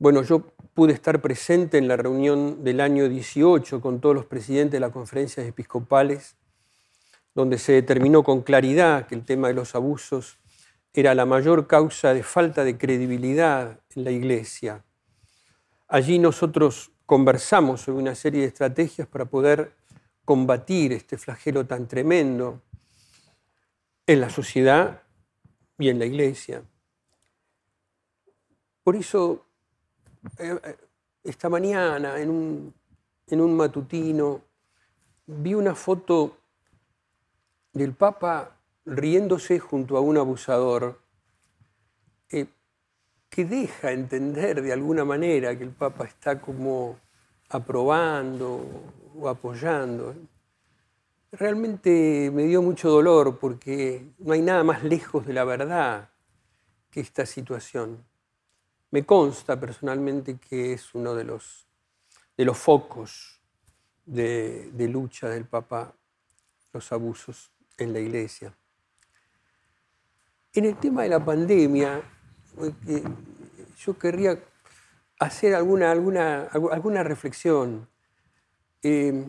bueno, 0.00 0.24
yo 0.24 0.44
pude 0.74 0.92
estar 0.92 1.22
presente 1.22 1.78
en 1.78 1.86
la 1.86 1.96
reunión 1.96 2.64
del 2.64 2.80
año 2.80 3.08
18 3.08 3.80
con 3.80 4.00
todos 4.00 4.16
los 4.16 4.24
presidentes 4.24 4.72
de 4.72 4.80
las 4.80 4.90
conferencias 4.90 5.46
episcopales, 5.46 6.34
donde 7.34 7.58
se 7.58 7.72
determinó 7.72 8.22
con 8.22 8.42
claridad 8.42 9.06
que 9.06 9.14
el 9.14 9.24
tema 9.24 9.48
de 9.48 9.54
los 9.54 9.74
abusos 9.74 10.38
era 10.92 11.14
la 11.14 11.26
mayor 11.26 11.66
causa 11.66 12.12
de 12.14 12.22
falta 12.22 12.64
de 12.64 12.76
credibilidad 12.76 13.80
en 13.94 14.04
la 14.04 14.10
Iglesia. 14.10 14.84
Allí 15.86 16.18
nosotros 16.18 16.90
conversamos 17.06 17.82
sobre 17.82 18.00
una 18.00 18.14
serie 18.14 18.42
de 18.42 18.48
estrategias 18.48 19.08
para 19.08 19.24
poder 19.24 19.72
combatir 20.24 20.92
este 20.92 21.18
flagelo 21.18 21.66
tan 21.66 21.88
tremendo 21.88 22.62
en 24.06 24.20
la 24.20 24.30
sociedad 24.30 25.02
y 25.78 25.88
en 25.88 25.98
la 25.98 26.06
Iglesia. 26.06 26.62
Por 28.82 28.96
eso 28.96 29.44
eh, 30.38 30.58
eh, 30.62 30.76
esta 31.24 31.48
mañana 31.48 32.18
en 32.20 32.30
un, 32.30 33.56
matutino 33.56 34.42
vi 35.26 35.54
una 35.54 35.74
foto 35.74 36.38
del 37.72 37.94
Papa 37.94 38.56
riéndose 38.84 39.58
junto 39.58 39.96
a 39.96 40.00
un 40.00 40.16
abusador 40.18 41.00
eh, 42.30 42.46
que 43.28 43.44
deja 43.44 43.92
entender 43.92 44.62
de 44.62 44.72
alguna 44.72 45.04
manera 45.04 45.56
que 45.56 45.64
el 45.64 45.70
Papa 45.70 46.04
está 46.04 46.40
como 46.40 46.98
aprobando 47.48 48.64
o 49.18 49.28
apoyando. 49.28 50.14
Realmente 51.32 52.30
me 52.32 52.44
dio 52.44 52.62
mucho 52.62 52.90
dolor 52.90 53.38
porque 53.38 54.04
no 54.18 54.32
hay 54.32 54.42
nada 54.42 54.64
más 54.64 54.82
lejos 54.82 55.26
de 55.26 55.32
la 55.32 55.44
verdad 55.44 56.10
que 56.90 57.00
esta 57.00 57.24
situación. 57.24 58.04
Me 58.90 59.06
consta 59.06 59.58
personalmente 59.58 60.36
que 60.38 60.72
es 60.72 60.94
uno 60.94 61.14
de 61.14 61.22
los, 61.22 61.68
de 62.36 62.44
los 62.44 62.58
focos 62.58 63.40
de, 64.04 64.88
lucha 64.90 65.28
del 65.28 65.44
Papa, 65.44 65.94
los 66.72 66.90
abusos 66.90 67.52
en 67.80 67.92
la 67.92 68.00
Iglesia. 68.00 68.54
En 70.52 70.64
el 70.64 70.76
tema 70.76 71.02
de 71.02 71.08
la 71.08 71.24
pandemia, 71.24 72.02
yo 73.78 73.98
querría 73.98 74.38
hacer 75.18 75.54
alguna, 75.54 75.90
alguna, 75.90 76.48
alguna 76.72 77.02
reflexión. 77.02 77.88
Eh, 78.82 79.28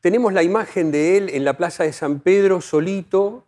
tenemos 0.00 0.32
la 0.32 0.42
imagen 0.42 0.90
de 0.90 1.16
él 1.16 1.30
en 1.30 1.44
la 1.44 1.56
plaza 1.56 1.84
de 1.84 1.92
San 1.92 2.20
Pedro, 2.20 2.60
solito, 2.60 3.44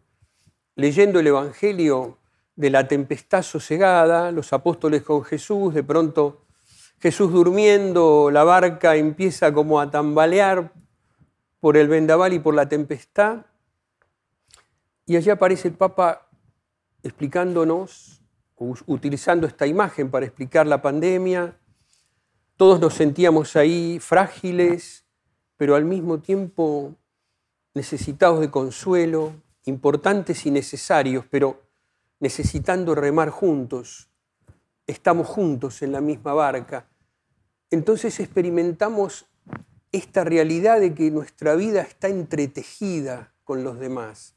leyendo 0.74 1.20
el 1.20 1.26
Evangelio 1.26 2.18
de 2.56 2.70
la 2.70 2.88
tempestad 2.88 3.42
sosegada, 3.42 4.32
los 4.32 4.52
apóstoles 4.52 5.02
con 5.02 5.22
Jesús, 5.24 5.74
de 5.74 5.84
pronto 5.84 6.42
Jesús 7.00 7.32
durmiendo, 7.32 8.30
la 8.32 8.42
barca 8.42 8.96
empieza 8.96 9.52
como 9.52 9.80
a 9.80 9.90
tambalear 9.90 10.72
por 11.60 11.76
el 11.76 11.86
vendaval 11.86 12.32
y 12.32 12.40
por 12.40 12.54
la 12.54 12.68
tempestad. 12.68 13.46
Y 15.08 15.16
allí 15.16 15.30
aparece 15.30 15.68
el 15.68 15.74
Papa 15.74 16.28
explicándonos, 17.02 18.20
utilizando 18.58 19.46
esta 19.46 19.66
imagen 19.66 20.10
para 20.10 20.26
explicar 20.26 20.66
la 20.66 20.82
pandemia. 20.82 21.58
Todos 22.58 22.78
nos 22.78 22.92
sentíamos 22.92 23.56
ahí 23.56 24.00
frágiles, 24.00 25.06
pero 25.56 25.76
al 25.76 25.86
mismo 25.86 26.18
tiempo 26.18 26.94
necesitados 27.72 28.40
de 28.40 28.50
consuelo, 28.50 29.32
importantes 29.64 30.44
y 30.44 30.50
necesarios, 30.50 31.24
pero 31.30 31.62
necesitando 32.20 32.94
remar 32.94 33.30
juntos, 33.30 34.10
estamos 34.86 35.26
juntos 35.26 35.80
en 35.80 35.92
la 35.92 36.02
misma 36.02 36.34
barca. 36.34 36.86
Entonces 37.70 38.20
experimentamos 38.20 39.24
esta 39.90 40.22
realidad 40.22 40.80
de 40.80 40.94
que 40.94 41.10
nuestra 41.10 41.54
vida 41.54 41.80
está 41.80 42.08
entretejida 42.08 43.32
con 43.42 43.64
los 43.64 43.78
demás, 43.78 44.34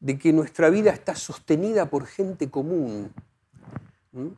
de 0.00 0.18
que 0.18 0.32
nuestra 0.32 0.70
vida 0.70 0.90
está 0.90 1.14
sostenida 1.14 1.86
por 1.86 2.06
gente 2.06 2.50
común. 2.50 3.12
¿Mm? 4.12 4.28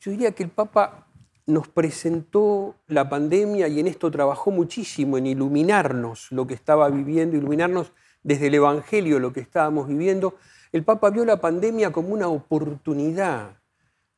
Yo 0.00 0.10
diría 0.10 0.32
que 0.32 0.44
el 0.44 0.50
Papa 0.50 1.06
nos 1.46 1.68
presentó 1.68 2.74
la 2.88 3.08
pandemia 3.08 3.68
y 3.68 3.80
en 3.80 3.86
esto 3.86 4.10
trabajó 4.10 4.50
muchísimo, 4.50 5.16
en 5.16 5.26
iluminarnos 5.26 6.30
lo 6.30 6.46
que 6.46 6.54
estaba 6.54 6.88
viviendo, 6.90 7.36
iluminarnos 7.36 7.92
desde 8.22 8.48
el 8.48 8.54
Evangelio 8.54 9.20
lo 9.20 9.32
que 9.32 9.40
estábamos 9.40 9.86
viviendo, 9.86 10.34
el 10.72 10.82
Papa 10.82 11.10
vio 11.10 11.24
la 11.24 11.40
pandemia 11.40 11.92
como 11.92 12.08
una 12.08 12.28
oportunidad 12.28 13.56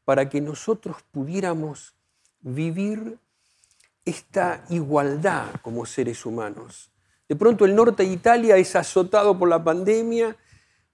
para 0.07 0.31
que 0.31 0.41
nosotros 0.41 0.97
pudiéramos 1.13 1.95
vivir 2.41 3.19
esta 4.07 4.65
igualdad 4.71 5.47
como 5.61 5.85
seres 5.85 6.25
humanos. 6.25 6.91
De 7.29 7.37
pronto 7.37 7.67
el 7.67 7.75
norte 7.75 8.05
de 8.05 8.09
Italia 8.09 8.57
es 8.57 8.75
azotado 8.75 9.39
por 9.39 9.51
la 9.51 9.63
pandemia 9.63 10.35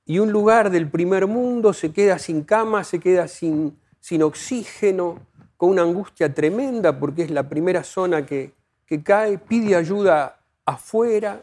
y 0.06 0.18
un 0.18 0.32
lugar 0.32 0.70
del 0.70 0.90
primer 0.90 1.26
mundo 1.26 1.72
se 1.72 1.92
queda 1.92 2.18
sin 2.18 2.42
cama, 2.42 2.84
se 2.84 3.00
queda 3.00 3.26
sin, 3.28 3.78
sin 4.00 4.22
oxígeno, 4.22 5.20
con 5.56 5.70
una 5.70 5.82
angustia 5.82 6.32
tremenda 6.34 6.98
porque 6.98 7.22
es 7.22 7.30
la 7.30 7.48
primera 7.48 7.82
zona 7.84 8.26
que, 8.26 8.52
que 8.86 9.02
cae, 9.02 9.38
pide 9.38 9.76
ayuda 9.76 10.40
afuera. 10.64 11.42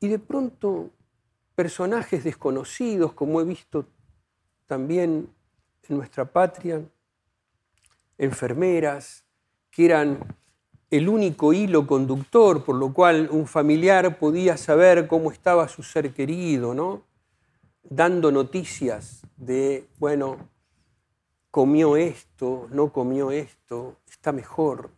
Y 0.00 0.08
de 0.08 0.18
pronto 0.18 0.90
personajes 1.54 2.24
desconocidos, 2.24 3.12
como 3.12 3.40
he 3.40 3.44
visto 3.44 3.86
también 4.66 5.28
en 5.88 5.96
nuestra 5.96 6.24
patria, 6.24 6.82
enfermeras, 8.18 9.24
que 9.70 9.86
eran 9.86 10.18
el 10.90 11.08
único 11.08 11.52
hilo 11.52 11.86
conductor 11.86 12.64
por 12.64 12.76
lo 12.76 12.92
cual 12.92 13.28
un 13.30 13.46
familiar 13.46 14.18
podía 14.18 14.56
saber 14.56 15.06
cómo 15.06 15.30
estaba 15.30 15.68
su 15.68 15.82
ser 15.82 16.12
querido, 16.12 16.74
¿no? 16.74 17.02
Dando 17.82 18.30
noticias 18.30 19.22
de, 19.36 19.86
bueno, 19.98 20.48
comió 21.50 21.96
esto, 21.96 22.66
no 22.70 22.92
comió 22.92 23.30
esto, 23.30 23.96
está 24.10 24.32
mejor. 24.32 24.90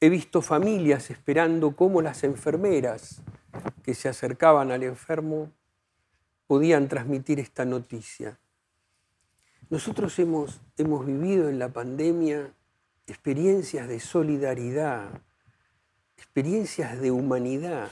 He 0.00 0.08
visto 0.08 0.42
familias 0.42 1.10
esperando 1.10 1.74
cómo 1.74 2.00
las 2.00 2.22
enfermeras 2.24 3.20
que 3.82 3.94
se 3.94 4.08
acercaban 4.08 4.70
al 4.70 4.82
enfermo 4.82 5.50
podían 6.46 6.88
transmitir 6.88 7.40
esta 7.40 7.64
noticia. 7.64 8.38
Nosotros 9.70 10.18
hemos, 10.18 10.60
hemos 10.78 11.04
vivido 11.04 11.48
en 11.48 11.58
la 11.58 11.68
pandemia 11.68 12.50
experiencias 13.08 13.88
de 13.88 14.00
solidaridad, 14.00 15.08
experiencias 16.16 17.00
de 17.00 17.10
humanidad 17.10 17.90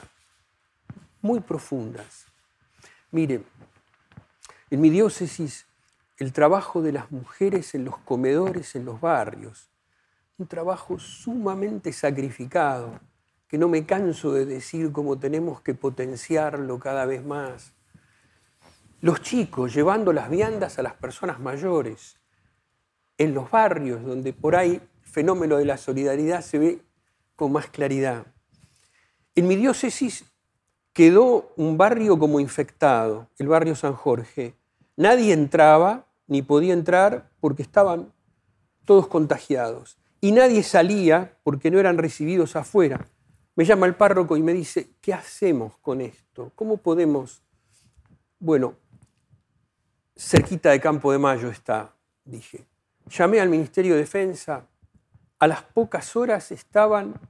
muy 1.23 1.40
profundas. 1.40 2.26
Mire, 3.11 3.42
en 4.70 4.80
mi 4.80 4.90
diócesis, 4.90 5.66
el 6.18 6.32
trabajo 6.32 6.82
de 6.82 6.92
las 6.92 7.11
mujeres 7.11 7.75
en 7.75 7.85
los 7.85 7.96
comedores, 7.99 8.76
en 8.76 8.85
los 8.85 9.00
barrios, 9.00 9.70
un 10.37 10.46
trabajo 10.46 10.99
sumamente 10.99 11.92
sacrificado, 11.92 13.00
que 13.49 13.56
no 13.56 13.68
me 13.68 13.87
canso 13.87 14.32
de 14.32 14.44
decir 14.44 14.92
cómo 14.92 15.18
tenemos 15.18 15.62
que 15.62 15.75
potenciarlo 15.75 16.78
cada 16.78 17.06
vez 17.06 17.25
más. 17.25 17.73
Los 19.00 19.23
chicos 19.23 19.73
llevando 19.73 20.12
las 20.12 20.28
viandas 20.28 20.78
a 20.78 20.82
las 20.82 20.94
personas 20.94 21.40
mayores, 21.40 22.16
en 23.16 23.32
los 23.32 23.50
barrios 23.50 24.04
donde 24.04 24.35
por 24.35 24.56
ahí 24.56 24.80
fenómeno 25.16 25.56
de 25.56 25.64
la 25.64 25.78
solidaridad 25.78 26.42
se 26.42 26.58
ve 26.58 26.78
con 27.37 27.50
más 27.50 27.68
claridad. 27.68 28.26
En 29.35 29.49
mi 29.49 29.56
diócesis 29.56 30.26
quedó 30.92 31.54
un 31.56 31.78
barrio 31.78 32.18
como 32.18 32.38
infectado, 32.38 33.26
el 33.38 33.49
barrio 33.49 33.75
San 33.75 33.94
Jorge. 33.94 34.52
Nadie 34.94 35.32
entraba 35.32 36.04
ni 36.26 36.42
podía 36.42 36.75
entrar 36.75 37.30
porque 37.40 37.62
estaban 37.62 38.12
todos 38.85 39.06
contagiados. 39.06 39.96
Y 40.20 40.32
nadie 40.32 40.62
salía 40.62 41.38
porque 41.44 41.70
no 41.70 41.78
eran 41.80 41.96
recibidos 41.96 42.54
afuera. 42.54 43.08
Me 43.54 43.64
llama 43.64 43.87
el 43.87 43.94
párroco 43.94 44.37
y 44.37 44.42
me 44.42 44.52
dice, 44.52 44.90
¿qué 45.00 45.14
hacemos 45.14 45.78
con 45.78 46.02
esto? 46.02 46.52
¿Cómo 46.54 46.76
podemos? 46.76 47.42
Bueno, 48.38 48.75
cerquita 50.14 50.73
de 50.73 50.80
Campo 50.80 51.11
de 51.11 51.16
Mayo 51.16 51.49
está, 51.49 51.94
dije. 52.23 52.66
Llamé 53.08 53.40
al 53.40 53.49
Ministerio 53.49 53.94
de 53.94 54.00
Defensa. 54.00 54.66
A 55.38 55.47
las 55.47 55.62
pocas 55.62 56.16
horas 56.16 56.50
estaban 56.50 57.21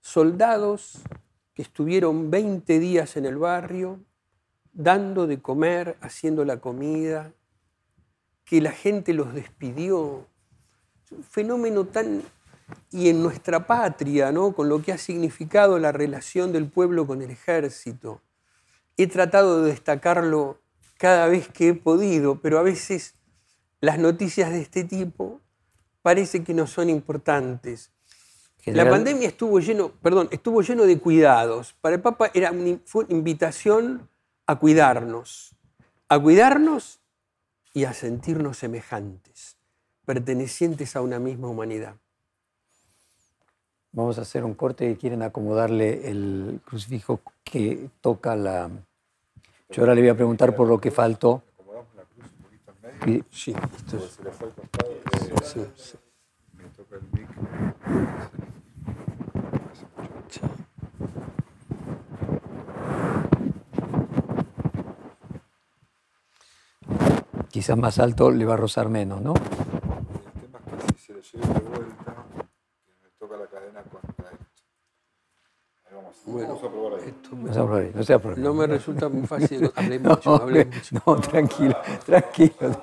soldados 0.00 1.02
que 1.54 1.62
estuvieron 1.62 2.30
20 2.30 2.78
días 2.78 3.16
en 3.16 3.26
el 3.26 3.36
barrio, 3.36 3.98
dando 4.72 5.26
de 5.26 5.42
comer, 5.42 5.96
haciendo 6.00 6.44
la 6.44 6.60
comida, 6.60 7.32
que 8.44 8.60
la 8.60 8.70
gente 8.70 9.12
los 9.12 9.34
despidió. 9.34 10.28
Un 11.10 11.24
fenómeno 11.24 11.84
tan... 11.84 12.22
Y 12.90 13.08
en 13.08 13.22
nuestra 13.22 13.66
patria, 13.66 14.30
¿no? 14.30 14.52
con 14.52 14.68
lo 14.68 14.82
que 14.82 14.92
ha 14.92 14.98
significado 14.98 15.78
la 15.78 15.90
relación 15.90 16.52
del 16.52 16.68
pueblo 16.70 17.06
con 17.06 17.22
el 17.22 17.30
ejército, 17.30 18.20
he 18.96 19.06
tratado 19.06 19.62
de 19.62 19.70
destacarlo 19.70 20.60
cada 20.98 21.28
vez 21.28 21.48
que 21.48 21.68
he 21.68 21.74
podido, 21.74 22.40
pero 22.40 22.58
a 22.58 22.62
veces 22.62 23.14
las 23.80 23.98
noticias 23.98 24.50
de 24.50 24.60
este 24.60 24.84
tipo 24.84 25.40
parece 26.08 26.42
que 26.42 26.54
no 26.54 26.66
son 26.66 26.88
importantes. 26.88 27.90
La 28.64 28.88
pandemia 28.88 29.28
estuvo 29.28 29.60
lleno, 29.60 29.90
perdón, 29.90 30.28
estuvo 30.30 30.62
lleno 30.62 30.84
de 30.84 30.98
cuidados. 30.98 31.74
Para 31.82 31.96
el 31.96 32.00
Papa 32.00 32.30
era 32.32 32.50
fue 32.86 33.04
una 33.04 33.12
invitación 33.12 34.08
a 34.46 34.58
cuidarnos, 34.58 35.54
a 36.08 36.18
cuidarnos 36.18 37.00
y 37.74 37.84
a 37.84 37.92
sentirnos 37.92 38.56
semejantes, 38.56 39.58
pertenecientes 40.06 40.96
a 40.96 41.02
una 41.02 41.18
misma 41.18 41.48
humanidad. 41.48 41.96
Vamos 43.92 44.18
a 44.18 44.22
hacer 44.22 44.46
un 44.46 44.54
corte 44.54 44.88
y 44.88 44.96
quieren 44.96 45.20
acomodarle 45.20 46.08
el 46.10 46.62
crucifijo 46.64 47.20
que 47.44 47.90
toca 48.00 48.34
la... 48.34 48.70
Yo 49.68 49.82
ahora 49.82 49.94
le 49.94 50.00
voy 50.00 50.08
a 50.08 50.14
preguntar 50.14 50.56
por 50.56 50.68
lo 50.68 50.80
que 50.80 50.90
faltó. 50.90 51.42
Sí, 53.30 53.52
esto 53.54 53.98
Sí, 55.42 55.66
sí. 55.76 55.96
Me 56.52 56.64
toca 56.70 56.96
el 56.96 57.02
mic. 57.12 57.28
quizás 67.58 67.76
más 67.76 67.98
alto 67.98 68.30
le 68.30 68.44
va 68.44 68.54
a 68.54 68.56
rozar 68.56 68.88
menos, 68.88 69.20
¿no? 69.20 69.34
El 69.34 70.40
tema 70.40 70.60
es 70.78 70.84
que 70.84 70.98
si 70.98 71.06
se 71.06 71.12
le 71.12 71.22
lleve 71.22 71.54
de 71.54 71.68
vuelta, 71.68 72.14
que 72.86 72.92
me 73.02 73.10
toca 73.18 73.36
la 73.36 73.46
cadena 73.48 73.82
contra 73.82 74.30
esto. 74.30 74.62
Ahí 75.84 75.94
vamos, 75.94 75.97
Bueno, 76.26 76.48
vamos 76.48 76.64
a 76.64 76.68
probar 76.70 76.92
ahí. 76.94 77.08
esto 77.08 77.30
No 77.36 77.66
problema, 77.66 77.90
no 77.94 78.02
sea 78.04 78.18
problema. 78.18 78.48
no 78.48 78.54
me 78.54 78.66
resulta 78.66 79.08
muy 79.08 79.26
fácil. 79.26 79.70
Hablé 79.76 79.98
No, 79.98 80.10
mucho, 80.10 80.34
hablé 80.34 80.64
mucho. 80.66 80.96
no, 81.06 81.16
tranquilo, 81.20 81.76
tranquilo. 82.04 82.82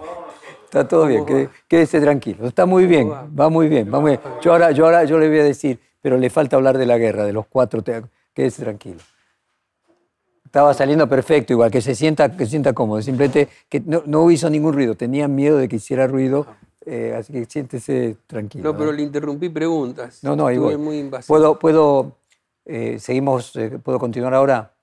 Está 0.66 0.88
todo 0.88 1.06
bien, 1.08 1.50
quédese 1.68 2.02
tranquilo. 2.02 2.48
Está 2.48 2.66
muy 2.66 2.86
bien, 2.86 3.10
va? 3.10 3.28
va 3.40 3.50
muy 3.50 3.70
bien. 3.70 3.94
va 3.94 4.00
muy 4.00 4.12
bien. 4.12 4.22
Yo, 4.42 4.52
ahora, 4.52 4.72
yo 4.72 4.86
ahora 4.86 5.04
yo 5.06 5.18
le 5.20 5.30
voy 5.30 5.40
a 5.40 5.44
decir, 5.44 5.80
pero 6.02 6.18
le 6.18 6.30
falta 6.30 6.56
hablar 6.58 6.78
de 6.78 6.86
la 6.86 6.98
guerra, 6.98 7.24
de 7.26 7.34
los 7.34 7.46
cuatro. 7.48 7.84
Quédese 8.34 8.64
tranquilo. 8.64 9.00
Estaba 10.44 10.74
saliendo 10.74 11.08
perfecto, 11.08 11.54
igual 11.54 11.70
que 11.72 11.82
se 11.82 11.96
sienta, 11.96 12.36
que 12.36 12.46
se 12.46 12.52
sienta 12.52 12.74
cómodo. 12.74 13.02
Simplemente 13.02 13.48
que 13.70 13.82
no, 13.82 14.04
no 14.06 14.30
hizo 14.32 14.50
ningún 14.50 14.74
ruido. 14.74 14.96
Tenían 14.96 15.34
miedo 15.36 15.58
de 15.58 15.68
que 15.68 15.78
hiciera 15.78 16.08
ruido, 16.08 16.46
eh, 16.86 17.16
así 17.18 17.34
que 17.34 17.46
siéntese 17.46 18.18
tranquilo. 18.28 18.64
No, 18.72 18.78
pero 18.78 18.92
¿no? 18.92 18.98
le 18.98 19.04
interrumpí 19.04 19.50
preguntas. 19.50 20.24
No, 20.24 20.36
no, 20.36 20.50
Estuve 20.50 20.72
igual. 20.74 20.78
muy 20.86 21.00
invasivo. 21.00 21.28
¿Puedo, 21.38 21.60
puedo, 21.60 22.16
eh, 22.66 23.00
seguimos, 23.00 23.56
eh, 23.56 23.80
¿puedo 23.80 24.00
continuar 24.00 24.34
ahora? 24.34 24.76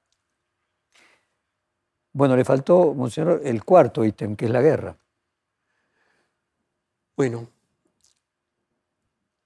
Bueno, 2.13 2.37
le 2.37 2.45
faltó, 2.45 2.95
Monseñor, 2.95 3.41
el 3.45 3.65
cuarto 3.65 4.05
ítem, 4.05 4.37
que 4.37 4.45
es 4.45 4.51
la 4.51 4.63
guerra. 4.63 4.97
Bueno, 7.17 7.49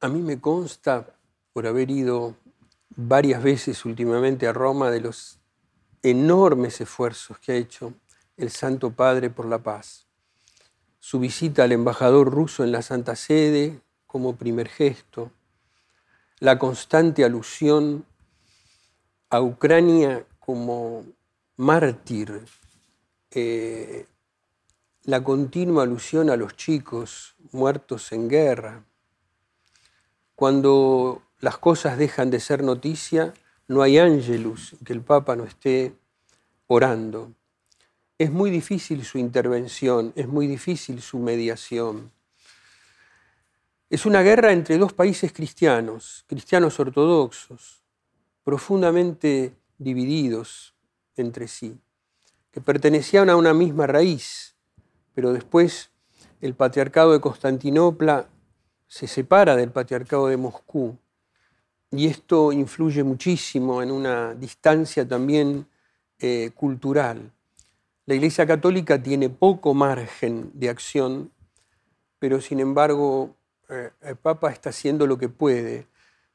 a 0.01 0.09
mí 0.09 0.21
me 0.21 0.41
consta, 0.41 1.15
por 1.53 1.67
haber 1.67 1.91
ido 1.91 2.37
varias 2.91 3.43
veces 3.43 3.85
últimamente 3.85 4.47
a 4.47 4.53
Roma, 4.53 4.91
de 4.91 5.01
los 5.01 5.39
enormes 6.03 6.81
esfuerzos 6.81 7.39
que 7.39 7.53
ha 7.53 7.57
hecho 7.57 7.95
el 8.37 8.51
Santo 8.51 8.91
Padre 8.91 9.31
por 9.31 9.47
la 9.47 9.59
paz. 9.59 10.07
Su 10.99 11.19
visita 11.19 11.65
al 11.65 11.73
embajador 11.73 12.31
ruso 12.31 12.65
en 12.65 12.73
la 12.73 12.83
Santa 12.83 13.17
Sede 13.17 13.81
como 14.07 14.37
primer 14.37 14.69
gesto, 14.69 15.31
la 16.39 16.59
constante 16.59 17.25
alusión 17.25 18.05
a 19.37 19.43
Ucrania 19.43 20.25
como 20.41 21.05
mártir, 21.59 22.43
eh, 23.31 24.07
la 25.05 25.23
continua 25.23 25.83
alusión 25.83 26.31
a 26.31 26.37
los 26.37 26.57
chicos 26.57 27.37
muertos 27.53 28.13
en 28.13 28.31
guerra. 28.31 28.85
Cuando 30.35 31.23
las 31.41 31.59
cosas 31.59 31.99
dejan 31.99 32.31
de 32.31 32.41
ser 32.41 32.63
noticia, 32.63 33.35
no 33.69 33.83
hay 33.83 33.99
ángelus 33.99 34.75
que 34.83 34.95
el 34.95 35.03
Papa 35.03 35.37
no 35.37 35.45
esté 35.45 35.95
orando. 36.67 37.33
Es 38.17 38.31
muy 38.31 38.51
difícil 38.51 39.05
su 39.05 39.19
intervención, 39.19 40.15
es 40.17 40.29
muy 40.29 40.47
difícil 40.47 41.03
su 41.03 41.19
mediación. 41.19 42.11
Es 43.91 44.07
una 44.07 44.23
guerra 44.23 44.53
entre 44.53 44.79
dos 44.79 44.95
países 44.95 45.31
cristianos, 45.31 46.25
cristianos 46.27 46.81
ortodoxos, 46.81 47.86
profundamente 48.47 49.57
divididos 49.77 50.77
entre 51.17 51.49
sí, 51.49 51.81
que 52.53 52.61
pertenecían 52.61 53.29
a 53.29 53.35
una 53.35 53.53
misma 53.53 53.89
raíz, 53.89 54.55
pero 55.17 55.33
después 55.33 55.91
el 56.41 56.55
patriarcado 56.55 57.11
de 57.13 57.21
Constantinopla 57.21 58.29
se 58.87 59.09
separa 59.09 59.57
del 59.57 59.73
patriarcado 59.73 60.29
de 60.29 60.37
Moscú 60.37 60.97
y 61.91 62.07
esto 62.07 62.53
influye 62.53 63.03
muchísimo 63.03 63.83
en 63.83 63.91
una 63.91 64.33
distancia 64.35 65.09
también 65.09 65.67
eh, 66.21 66.53
cultural. 66.55 67.33
La 68.05 68.15
Iglesia 68.15 68.47
Católica 68.47 69.03
tiene 69.03 69.29
poco 69.29 69.75
margen 69.75 70.53
de 70.55 70.69
acción, 70.69 71.33
pero 72.21 72.41
sin 72.41 72.61
embargo 72.61 73.35
eh, 73.69 73.91
el 74.03 74.15
Papa 74.15 74.53
está 74.53 74.71
haciendo 74.71 75.09
lo 75.09 75.19
que 75.19 75.29
puede. 75.29 75.89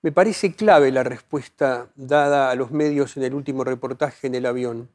Me 0.04 0.12
parece 0.12 0.56
clave 0.56 0.92
la 0.92 1.04
respuesta 1.04 1.92
dada 1.96 2.50
a 2.50 2.56
los 2.56 2.72
medios 2.72 3.18
en 3.18 3.24
el 3.24 3.36
último 3.36 3.64
reportaje 3.64 4.26
en 4.26 4.34
el 4.34 4.48
avión. 4.48 4.90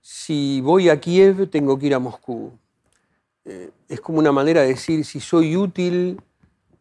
Si 0.00 0.62
voy 0.62 0.88
a 0.88 0.98
Kiev, 0.98 1.50
tengo 1.50 1.78
que 1.78 1.88
ir 1.88 1.94
a 1.94 1.98
Moscú. 1.98 2.50
Eh, 3.44 3.70
es 3.88 4.00
como 4.00 4.18
una 4.18 4.32
manera 4.32 4.62
de 4.62 4.68
decir, 4.68 5.04
si 5.04 5.20
soy 5.20 5.54
útil, 5.54 6.18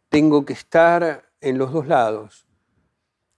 tengo 0.07 0.45
que 0.45 0.53
estar 0.53 1.29
en 1.41 1.57
los 1.57 1.73
dos 1.73 1.87
lados. 1.87 2.45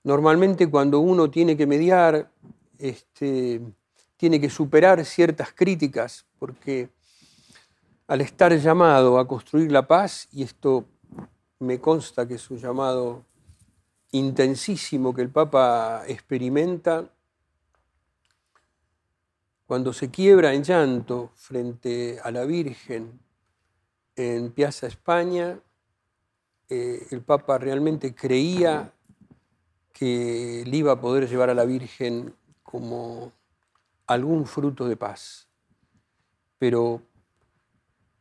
Normalmente 0.04 0.69
cuando 0.69 0.99
uno 0.99 1.32
tiene 1.32 1.58
que 1.58 1.65
mediar, 1.65 2.30
este, 2.78 3.62
tiene 4.15 4.39
que 4.39 4.52
superar 4.52 5.04
ciertas 5.06 5.54
críticas, 5.54 6.26
porque 6.38 6.89
al 8.06 8.21
estar 8.21 8.56
llamado 8.58 9.17
a 9.17 9.28
construir 9.28 9.71
la 9.71 9.88
paz, 9.88 10.28
y 10.32 10.43
esto 10.43 10.86
me 11.58 11.80
consta 11.80 12.28
que 12.28 12.36
es 12.36 12.52
un 12.52 12.60
llamado 12.60 13.23
intensísimo 14.13 15.13
que 15.13 15.23
el 15.23 15.30
Papa 15.30 16.04
experimenta, 16.08 17.10
cuando 19.65 19.91
se 19.91 20.12
quiebra 20.12 20.54
en 20.54 20.63
llanto 20.63 21.32
frente 21.36 22.19
a 22.23 22.30
la 22.30 22.45
Virgen 22.45 23.19
en 24.15 24.52
Piazza 24.52 24.86
España, 24.86 25.60
eh, 26.69 27.08
el 27.10 27.21
Papa 27.21 27.58
realmente 27.58 28.13
creía 28.13 28.93
que 29.91 30.63
le 30.65 30.78
iba 30.78 30.91
a 30.91 31.02
poder 31.02 31.28
llevar 31.28 31.49
a 31.49 31.56
la 31.56 31.65
Virgen 31.65 32.36
como 32.62 33.32
algún 34.06 34.45
fruto 34.45 34.88
de 34.88 34.95
paz. 34.95 35.47
Pero 36.60 37.02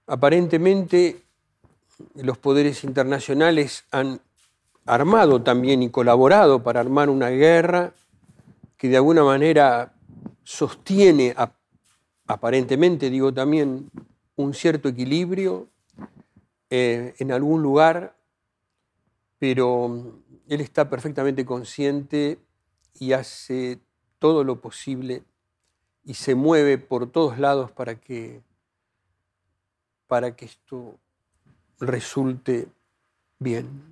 aparentemente 0.06 1.22
los 2.14 2.38
poderes 2.38 2.82
internacionales 2.82 3.84
han 3.90 4.20
armado 4.86 5.42
también 5.42 5.82
y 5.82 5.90
colaborado 5.90 6.62
para 6.62 6.80
armar 6.80 7.08
una 7.08 7.28
guerra 7.30 7.92
que 8.76 8.88
de 8.88 8.96
alguna 8.96 9.22
manera 9.22 9.92
sostiene, 10.42 11.34
aparentemente 12.26 13.10
digo 13.10 13.32
también, 13.32 13.90
un 14.36 14.54
cierto 14.54 14.88
equilibrio 14.88 15.68
eh, 16.70 17.14
en 17.18 17.32
algún 17.32 17.62
lugar, 17.62 18.16
pero 19.38 20.20
él 20.48 20.60
está 20.60 20.88
perfectamente 20.88 21.44
consciente 21.44 22.38
y 22.98 23.12
hace 23.12 23.78
todo 24.18 24.44
lo 24.44 24.60
posible 24.60 25.22
y 26.04 26.14
se 26.14 26.34
mueve 26.34 26.78
por 26.78 27.10
todos 27.10 27.38
lados 27.38 27.70
para 27.70 27.94
que, 27.94 28.40
para 30.06 30.34
que 30.34 30.46
esto 30.46 30.98
resulte 31.78 32.68
bien. 33.38 33.91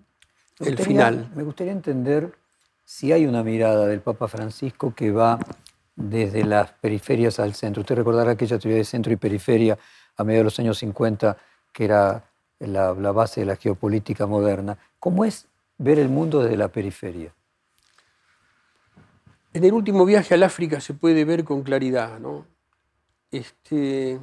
El 0.61 0.79
final. 0.79 1.31
Me 1.35 1.43
gustaría 1.43 1.73
entender 1.73 2.33
si 2.85 3.13
hay 3.13 3.27
una 3.27 3.43
mirada 3.43 3.87
del 3.87 4.01
Papa 4.01 4.29
Francisco 4.29 4.95
que 4.95 5.11
va 5.11 5.39
desde 5.97 6.45
las 6.45 6.73
periferias 6.73 7.39
al 7.39 7.55
centro. 7.55 7.81
Usted 7.83 7.97
recordará 7.97 8.33
aquella 8.33 8.59
teoría 8.59 8.79
de 8.79 8.85
centro 8.85 9.13
y 9.13 9.17
periferia 9.17 9.79
a 10.17 10.25
mediados 10.25 10.41
de 10.41 10.45
los 10.45 10.59
años 10.61 10.79
50, 10.79 11.37
que 11.73 11.85
era 11.85 12.25
la, 12.59 12.95
la 12.95 13.13
base 13.13 13.41
de 13.41 13.47
la 13.47 13.57
geopolítica 13.57 14.27
moderna. 14.27 14.79
¿Cómo 14.99 15.25
es 15.25 15.47
ver 15.79 15.99
el 15.99 16.09
mundo 16.09 16.43
desde 16.43 16.57
la 16.57 16.69
periferia? 16.69 17.33
En 19.53 19.65
el 19.65 19.73
último 19.73 20.05
viaje 20.05 20.35
al 20.35 20.43
África 20.43 20.81
se 20.81 20.95
puede 20.95 21.25
ver 21.25 21.45
con 21.45 21.63
claridad, 21.63 22.21
¿no? 22.21 22.47
Este, 23.31 24.19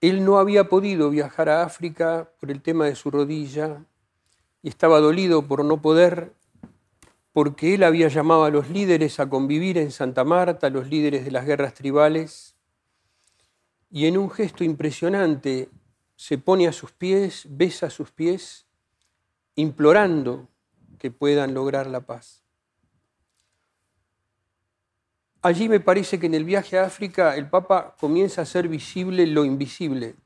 él 0.00 0.24
no 0.24 0.38
había 0.38 0.68
podido 0.68 1.10
viajar 1.10 1.48
a 1.48 1.62
África 1.62 2.28
por 2.40 2.50
el 2.50 2.60
tema 2.60 2.86
de 2.86 2.94
su 2.94 3.10
rodilla 3.10 3.82
y 4.62 4.68
estaba 4.68 5.00
dolido 5.00 5.46
por 5.46 5.64
no 5.64 5.80
poder, 5.80 6.32
porque 7.32 7.74
él 7.74 7.84
había 7.84 8.08
llamado 8.08 8.44
a 8.44 8.50
los 8.50 8.68
líderes 8.68 9.20
a 9.20 9.28
convivir 9.28 9.78
en 9.78 9.92
Santa 9.92 10.24
Marta, 10.24 10.70
los 10.70 10.88
líderes 10.88 11.24
de 11.24 11.30
las 11.30 11.46
guerras 11.46 11.74
tribales, 11.74 12.56
y 13.90 14.06
en 14.06 14.18
un 14.18 14.30
gesto 14.30 14.64
impresionante 14.64 15.68
se 16.16 16.36
pone 16.36 16.66
a 16.66 16.72
sus 16.72 16.92
pies, 16.92 17.46
besa 17.48 17.90
sus 17.90 18.10
pies, 18.10 18.66
implorando 19.54 20.48
que 20.98 21.10
puedan 21.10 21.54
lograr 21.54 21.86
la 21.86 22.00
paz. 22.00 22.42
Allí 25.40 25.68
me 25.68 25.78
parece 25.78 26.18
que 26.18 26.26
en 26.26 26.34
el 26.34 26.44
viaje 26.44 26.78
a 26.78 26.84
África 26.84 27.36
el 27.36 27.48
Papa 27.48 27.94
comienza 28.00 28.40
a 28.40 28.42
hacer 28.42 28.66
visible 28.66 29.24
lo 29.28 29.44
invisible, 29.44 30.16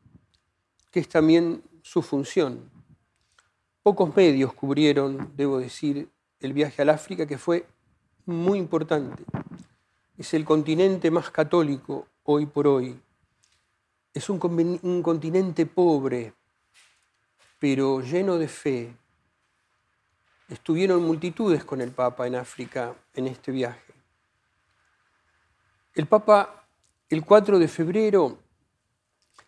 que 0.91 1.01
es 1.01 1.09
también 1.09 1.63
su 1.83 2.01
función. 2.01 2.72
Pocos 3.83 4.15
medios 4.15 4.53
cubrieron, 4.55 5.33
debo 5.37 5.59
decir, 5.59 6.09
el 6.39 6.53
viaje 6.53 6.83
al 6.83 6.91
África, 6.91 7.27
que 7.27 7.37
fue 7.37 7.67
muy 8.27 8.59
importante. 8.59 9.25
Es 10.17 10.35
el 10.35 10.45
continente 10.45 11.11
más 11.11 11.31
católico 11.31 12.07
hoy 12.23 12.47
por 12.47 12.69
hoy. 12.69 13.01
Es 14.15 14.31
un, 14.31 14.39
un 14.83 15.03
continente 15.03 15.67
pobre, 15.67 16.33
pero 17.59 18.01
lleno 18.01 18.39
de 18.39 18.47
fe. 18.47 18.97
Estuvieron 20.49 21.03
multitudes 21.03 21.65
con 21.65 21.81
el 21.81 21.91
Papa 21.91 22.27
en 22.27 22.37
África 22.37 22.95
en 23.15 23.27
este 23.27 23.51
viaje. 23.51 23.95
El 25.95 26.07
Papa, 26.07 26.67
el 27.09 27.25
4 27.25 27.59
de 27.59 27.69
febrero, 27.69 28.39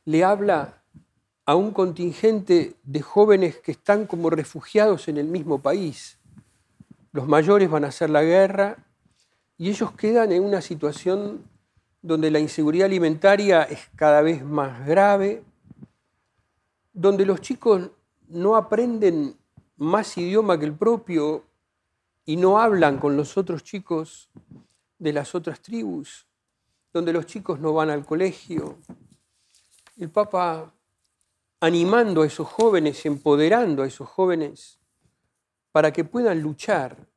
le 0.07 0.25
habla 0.25 0.83
a 1.47 1.55
un 1.55 1.73
contingente 1.73 2.75
de 2.83 3.03
jóvenes 3.03 3.59
que 3.59 3.73
están 3.73 4.07
como 4.07 4.31
refugiados 4.31 5.09
en 5.09 5.19
el 5.19 5.27
mismo 5.27 5.61
país. 5.61 6.19
Los 7.13 7.29
mayores 7.29 7.71
van 7.71 7.85
a 7.85 7.89
hacer 7.89 8.11
la 8.11 8.23
guerra 8.23 8.77
y 9.59 9.69
ellos 9.69 9.93
quedan 9.93 10.33
en 10.33 10.43
una 10.43 10.61
situación 10.61 11.45
donde 12.03 12.31
la 12.31 12.39
inseguridad 12.39 12.87
alimentaria 12.87 13.63
es 13.63 13.89
cada 13.97 14.21
vez 14.21 14.45
más 14.45 14.87
grave, 14.87 15.43
donde 16.93 17.25
los 17.25 17.41
chicos 17.41 17.91
no 18.29 18.57
aprenden 18.57 19.37
más 19.77 20.17
idioma 20.17 20.59
que 20.59 20.67
el 20.67 20.75
propio 20.75 21.45
y 22.25 22.37
no 22.37 22.59
hablan 22.59 22.99
con 22.99 23.17
los 23.17 23.37
otros 23.37 23.63
chicos 23.63 24.31
de 24.99 25.13
las 25.13 25.35
otras 25.35 25.61
tribus 25.61 26.27
donde 26.95 27.13
los 27.13 27.27
chicos 27.27 27.59
no 27.59 27.73
van 27.73 27.91
al 27.91 28.07
colegio. 28.07 28.79
El 29.99 30.11
Papa 30.11 30.73
animando 31.65 32.21
a 32.21 32.27
esos 32.27 32.47
jóvenes, 32.47 33.07
empoderando 33.07 33.83
a 33.83 33.87
esos 33.87 34.07
jóvenes 34.07 34.79
para 35.73 35.95
que 35.95 36.05
puedan 36.05 36.43
luchar, 36.43 37.09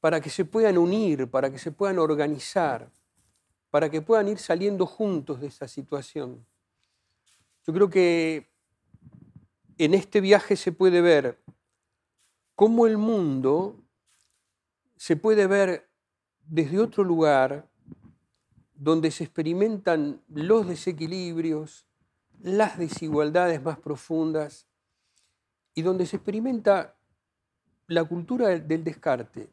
para 0.00 0.20
que 0.20 0.28
se 0.28 0.44
puedan 0.44 0.76
unir, 0.76 1.30
para 1.30 1.48
que 1.48 1.58
se 1.60 1.70
puedan 1.70 2.00
organizar, 2.00 2.90
para 3.70 3.88
que 3.88 4.02
puedan 4.02 4.26
ir 4.26 4.38
saliendo 4.38 4.86
juntos 4.86 5.40
de 5.40 5.46
esa 5.46 5.68
situación. 5.68 6.44
Yo 7.64 7.72
creo 7.72 7.88
que 7.88 8.50
en 9.78 9.94
este 9.94 10.20
viaje 10.20 10.56
se 10.56 10.72
puede 10.72 11.00
ver 11.00 11.38
cómo 12.56 12.88
el 12.88 12.98
mundo 12.98 13.80
se 14.96 15.14
puede 15.14 15.46
ver 15.46 15.88
desde 16.44 16.80
otro 16.80 17.04
lugar 17.04 17.70
donde 18.74 19.12
se 19.12 19.22
experimentan 19.22 20.24
los 20.26 20.66
desequilibrios, 20.66 21.87
las 22.42 22.78
desigualdades 22.78 23.62
más 23.62 23.78
profundas 23.78 24.66
y 25.74 25.82
donde 25.82 26.06
se 26.06 26.16
experimenta 26.16 26.94
la 27.86 28.04
cultura 28.04 28.48
del 28.48 28.84
descarte. 28.84 29.48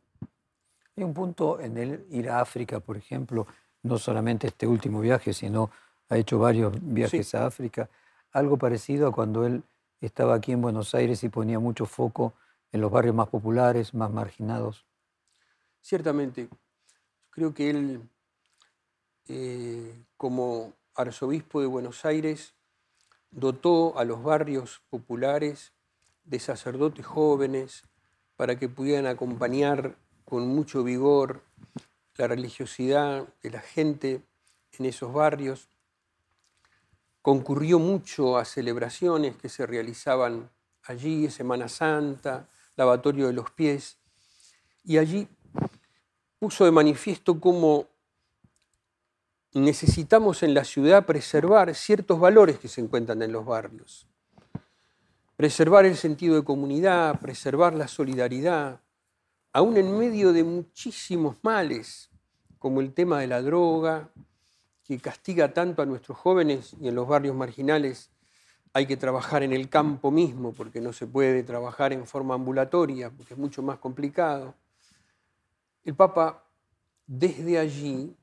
Hay 0.96 1.04
un 1.04 1.14
punto 1.14 1.60
en 1.60 1.78
el 1.78 2.06
ir 2.10 2.30
a 2.30 2.42
África, 2.42 2.80
por 2.80 2.98
ejemplo, 2.98 3.48
no 3.84 3.98
solamente 3.98 4.48
este 4.48 4.68
último 4.68 5.02
viaje, 5.02 5.34
sino 5.34 5.70
ha 6.10 6.18
hecho 6.18 6.40
varios 6.40 6.74
viajes 6.82 7.36
a 7.36 7.46
África, 7.46 7.90
algo 8.32 8.58
parecido 8.58 9.08
a 9.08 9.12
cuando 9.12 9.46
él 9.46 9.64
estaba 10.02 10.36
aquí 10.36 10.52
en 10.52 10.62
Buenos 10.62 10.96
Aires 10.96 11.24
y 11.24 11.30
ponía 11.30 11.60
mucho 11.60 11.86
foco 11.86 12.34
en 12.72 12.82
los 12.82 12.92
barrios 12.92 13.16
más 13.16 13.30
populares, 13.30 13.94
más 13.94 14.12
marginados. 14.12 14.86
Ciertamente, 15.82 16.50
creo 17.30 17.54
que 17.54 17.70
él 17.70 18.10
eh, 19.28 20.04
como 20.18 20.74
arzobispo 20.96 21.62
de 21.62 21.68
Buenos 21.68 22.06
Aires, 22.06 22.55
dotó 23.36 24.00
a 24.00 24.06
los 24.06 24.24
barrios 24.24 24.82
populares 24.90 25.74
de 26.24 26.40
sacerdotes 26.40 27.06
jóvenes 27.06 27.84
para 28.38 28.58
que 28.58 28.70
pudieran 28.70 29.06
acompañar 29.06 29.98
con 30.24 30.48
mucho 30.48 30.84
vigor 30.84 31.44
la 32.16 32.28
religiosidad 32.28 33.28
de 33.44 33.52
la 33.52 33.60
gente 33.60 34.22
en 34.80 34.86
esos 34.86 35.14
barrios. 35.14 35.68
Concurrió 37.22 37.78
mucho 37.78 38.38
a 38.38 38.46
celebraciones 38.46 39.36
que 39.36 39.50
se 39.50 39.66
realizaban 39.66 40.50
allí, 40.84 41.30
Semana 41.30 41.68
Santa, 41.68 42.48
lavatorio 42.78 43.28
de 43.28 43.34
los 43.34 43.52
pies, 43.52 43.98
y 44.84 44.98
allí 44.98 45.28
puso 46.40 46.64
de 46.64 46.72
manifiesto 46.72 47.40
cómo 47.40 47.88
necesitamos 49.62 50.44
en 50.44 50.54
la 50.54 50.66
ciudad 50.66 51.06
preservar 51.06 51.74
ciertos 51.76 52.20
valores 52.20 52.60
que 52.60 52.68
se 52.68 52.82
encuentran 52.82 53.22
en 53.22 53.32
los 53.32 53.46
barrios. 53.46 54.06
Preservar 55.38 55.86
el 55.86 55.96
sentido 55.96 56.36
de 56.36 56.44
comunidad, 56.44 57.20
preservar 57.22 57.74
la 57.74 57.88
solidaridad, 57.88 58.82
aún 59.54 59.78
en 59.78 59.98
medio 59.98 60.34
de 60.34 60.44
muchísimos 60.44 61.38
males, 61.42 62.10
como 62.60 62.82
el 62.82 62.94
tema 62.94 63.22
de 63.22 63.28
la 63.28 63.42
droga, 63.42 64.10
que 64.84 65.00
castiga 65.00 65.54
tanto 65.54 65.82
a 65.82 65.86
nuestros 65.86 66.18
jóvenes 66.18 66.76
y 66.82 66.90
en 66.90 66.96
los 66.96 67.08
barrios 67.08 67.36
marginales 67.36 68.10
hay 68.74 68.86
que 68.86 68.98
trabajar 68.98 69.42
en 69.42 69.54
el 69.54 69.70
campo 69.70 70.12
mismo, 70.12 70.52
porque 70.52 70.82
no 70.82 70.92
se 70.92 71.08
puede 71.08 71.44
trabajar 71.44 71.94
en 71.94 72.06
forma 72.06 72.34
ambulatoria, 72.34 73.10
porque 73.10 73.36
es 73.36 73.40
mucho 73.40 73.64
más 73.64 73.78
complicado. 73.78 74.54
El 75.86 75.96
Papa 75.96 76.44
desde 77.08 77.58
allí 77.58 78.14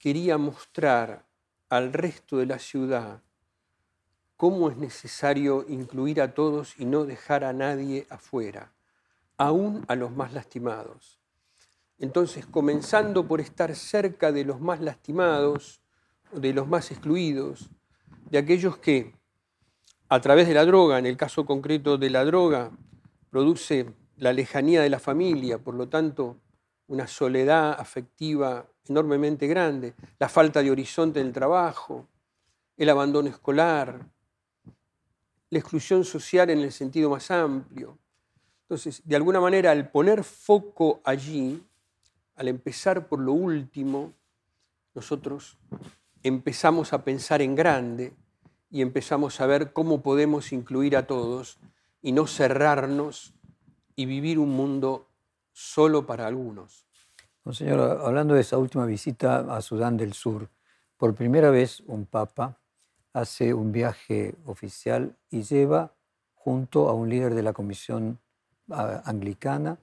quería 0.00 0.38
mostrar 0.38 1.26
al 1.68 1.92
resto 1.92 2.38
de 2.38 2.46
la 2.46 2.58
ciudad 2.58 3.22
cómo 4.36 4.70
es 4.70 4.78
necesario 4.78 5.66
incluir 5.68 6.22
a 6.22 6.32
todos 6.32 6.74
y 6.80 6.86
no 6.86 7.04
dejar 7.04 7.44
a 7.44 7.52
nadie 7.52 8.06
afuera, 8.08 8.72
aún 9.36 9.84
a 9.86 9.96
los 9.96 10.10
más 10.10 10.32
lastimados. 10.32 11.20
Entonces, 11.98 12.46
comenzando 12.46 13.28
por 13.28 13.42
estar 13.42 13.76
cerca 13.76 14.32
de 14.32 14.46
los 14.46 14.58
más 14.58 14.80
lastimados, 14.80 15.82
de 16.32 16.54
los 16.54 16.66
más 16.66 16.90
excluidos, 16.90 17.68
de 18.30 18.38
aquellos 18.38 18.78
que 18.78 19.14
a 20.08 20.20
través 20.22 20.48
de 20.48 20.54
la 20.54 20.64
droga, 20.64 20.98
en 20.98 21.04
el 21.04 21.18
caso 21.18 21.44
concreto 21.44 21.98
de 21.98 22.08
la 22.08 22.24
droga, 22.24 22.70
produce 23.28 23.92
la 24.16 24.32
lejanía 24.32 24.80
de 24.80 24.88
la 24.88 24.98
familia, 24.98 25.58
por 25.58 25.74
lo 25.74 25.90
tanto, 25.90 26.38
una 26.86 27.06
soledad 27.06 27.78
afectiva 27.78 28.69
enormemente 28.88 29.46
grande, 29.46 29.94
la 30.18 30.28
falta 30.28 30.62
de 30.62 30.70
horizonte 30.70 31.20
en 31.20 31.28
el 31.28 31.32
trabajo, 31.32 32.06
el 32.76 32.88
abandono 32.88 33.28
escolar, 33.28 34.00
la 35.50 35.58
exclusión 35.58 36.04
social 36.04 36.50
en 36.50 36.60
el 36.60 36.72
sentido 36.72 37.10
más 37.10 37.30
amplio. 37.30 37.98
Entonces, 38.62 39.02
de 39.04 39.16
alguna 39.16 39.40
manera, 39.40 39.72
al 39.72 39.90
poner 39.90 40.22
foco 40.24 41.00
allí, 41.04 41.62
al 42.36 42.48
empezar 42.48 43.08
por 43.08 43.18
lo 43.18 43.32
último, 43.32 44.12
nosotros 44.94 45.58
empezamos 46.22 46.92
a 46.92 47.04
pensar 47.04 47.42
en 47.42 47.54
grande 47.54 48.12
y 48.70 48.82
empezamos 48.82 49.40
a 49.40 49.46
ver 49.46 49.72
cómo 49.72 50.02
podemos 50.02 50.52
incluir 50.52 50.96
a 50.96 51.06
todos 51.06 51.58
y 52.00 52.12
no 52.12 52.26
cerrarnos 52.26 53.34
y 53.96 54.06
vivir 54.06 54.38
un 54.38 54.50
mundo 54.50 55.08
solo 55.52 56.06
para 56.06 56.26
algunos. 56.26 56.86
Monseñor, 57.50 58.00
hablando 58.04 58.34
de 58.34 58.42
esa 58.42 58.58
última 58.58 58.86
visita 58.86 59.56
a 59.56 59.60
Sudán 59.60 59.96
del 59.96 60.12
Sur, 60.12 60.48
por 60.96 61.16
primera 61.16 61.50
vez 61.50 61.80
un 61.88 62.06
papa 62.06 62.56
hace 63.12 63.52
un 63.54 63.72
viaje 63.72 64.36
oficial 64.46 65.16
y 65.30 65.42
lleva 65.42 65.92
junto 66.36 66.88
a 66.88 66.92
un 66.92 67.08
líder 67.08 67.34
de 67.34 67.42
la 67.42 67.52
Comisión 67.52 68.20
Anglicana, 68.68 69.78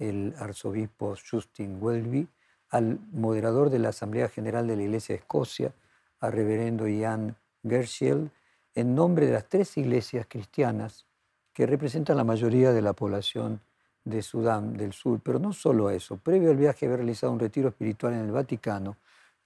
el 0.00 0.34
arzobispo 0.36 1.14
Justin 1.30 1.78
Welby, 1.80 2.26
al 2.70 2.98
moderador 3.12 3.70
de 3.70 3.78
la 3.78 3.90
Asamblea 3.90 4.28
General 4.28 4.66
de 4.66 4.74
la 4.74 4.82
Iglesia 4.82 5.14
de 5.14 5.20
Escocia, 5.20 5.72
al 6.18 6.32
reverendo 6.32 6.88
Ian 6.88 7.36
Gershiel, 7.62 8.32
en 8.74 8.96
nombre 8.96 9.26
de 9.26 9.34
las 9.34 9.48
tres 9.48 9.76
iglesias 9.76 10.26
cristianas 10.28 11.06
que 11.52 11.66
representan 11.66 12.16
la 12.16 12.24
mayoría 12.24 12.72
de 12.72 12.82
la 12.82 12.94
población 12.94 13.60
de 14.06 14.22
Sudán 14.22 14.72
del 14.78 14.94
Sur. 14.94 15.20
Pero 15.22 15.38
no 15.38 15.52
solo 15.52 15.90
eso, 15.90 16.16
previo 16.16 16.50
al 16.50 16.56
viaje 16.56 16.86
había 16.86 16.96
realizado 16.96 17.34
un 17.34 17.40
retiro 17.40 17.68
espiritual 17.68 18.14
en 18.14 18.20
el 18.20 18.32
Vaticano 18.32 18.96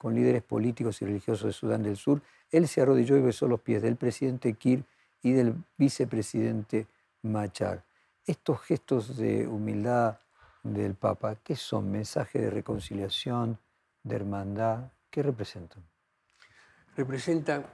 con 0.01 0.14
líderes 0.14 0.42
políticos 0.42 1.03
y 1.03 1.05
religiosos 1.05 1.44
de 1.44 1.53
Sudán 1.53 1.83
del 1.83 1.99
Sur, 1.99 2.23
él 2.51 2.66
se 2.66 2.81
arrodilló 2.81 3.18
y 3.18 3.20
besó 3.20 3.46
los 3.46 3.61
pies 3.61 3.83
del 3.83 3.96
presidente 3.96 4.55
Kir 4.55 4.83
y 5.23 5.33
del 5.33 5.55
vicepresidente 5.77 6.87
Machar. 7.20 7.85
Estos 8.25 8.62
gestos 8.62 9.18
de 9.18 9.46
humildad 9.46 10.18
del 10.62 10.94
Papa, 10.94 11.37
¿qué 11.44 11.55
son? 11.55 11.90
¿Mensajes 11.90 12.40
de 12.40 12.49
reconciliación, 12.49 13.59
de 14.03 14.16
hermandad? 14.16 14.90
¿Qué 15.11 15.23
representan? 15.23 15.83
Representan 16.96 17.66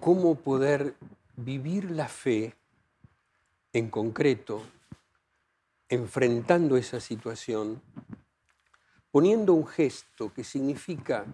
cómo 0.00 0.34
poder 0.34 0.96
vivir 1.36 1.92
la 1.92 2.08
fe 2.08 2.56
en 3.72 3.88
concreto, 3.88 4.62
enfrentando 5.88 6.76
esa 6.76 7.00
situación, 7.00 7.80
poniendo 9.10 9.54
un 9.54 9.66
gesto 9.66 10.32
que 10.32 10.44
significa 10.44 11.24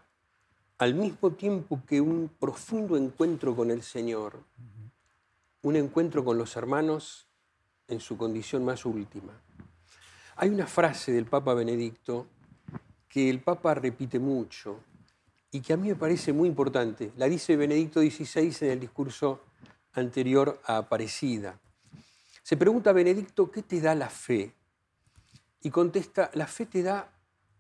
al 0.79 0.95
mismo 0.95 1.33
tiempo 1.33 1.81
que 1.87 2.01
un 2.01 2.31
profundo 2.39 2.97
encuentro 2.97 3.55
con 3.55 3.71
el 3.71 3.83
Señor, 3.83 4.39
un 5.63 5.77
encuentro 5.77 6.25
con 6.25 6.39
los 6.39 6.57
hermanos 6.57 7.27
en 7.89 8.01
su 8.01 8.17
condición 8.17 8.65
más 8.65 8.85
última. 8.85 9.33
Hay 10.37 10.51
una 10.51 10.67
frase 10.67 11.13
del 11.13 11.27
Papa 11.27 11.55
Benedicto 11.55 12.27
que 13.09 13.31
el 13.31 13.41
Papa 13.41 13.75
repite 13.75 14.19
mucho 14.19 14.81
y 15.51 15.61
que 15.61 15.73
a 15.73 15.77
mí 15.77 15.89
me 15.89 15.95
parece 15.95 16.33
muy 16.33 16.49
importante. 16.49 17.13
La 17.17 17.27
dice 17.27 17.57
Benedicto 17.57 18.01
XVI 18.01 18.53
en 18.63 18.71
el 18.73 18.81
discurso 18.81 19.41
anterior 19.93 20.61
a 20.65 20.79
Aparecida. 20.79 21.61
Se 22.45 22.59
pregunta 22.59 22.91
a 22.91 22.93
Benedicto, 22.93 23.51
¿qué 23.51 23.63
te 23.63 23.81
da 23.81 23.95
la 23.95 24.11
fe? 24.11 24.53
Y 25.63 25.71
contesta, 25.71 26.31
la 26.35 26.47
fe 26.47 26.67
te 26.67 26.83
da 26.83 27.11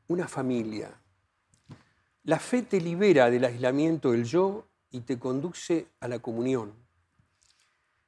una 0.09 0.29
familia. 0.29 1.01
La 2.25 2.38
fe 2.38 2.61
te 2.61 2.83
libera 2.83 3.31
del 3.31 3.47
aislamiento 3.47 4.12
del 4.12 4.27
yo 4.27 4.66
y 4.90 5.01
te 5.01 5.18
conduce 5.18 5.87
a 6.01 6.09
la 6.09 6.18
comunión. 6.18 6.75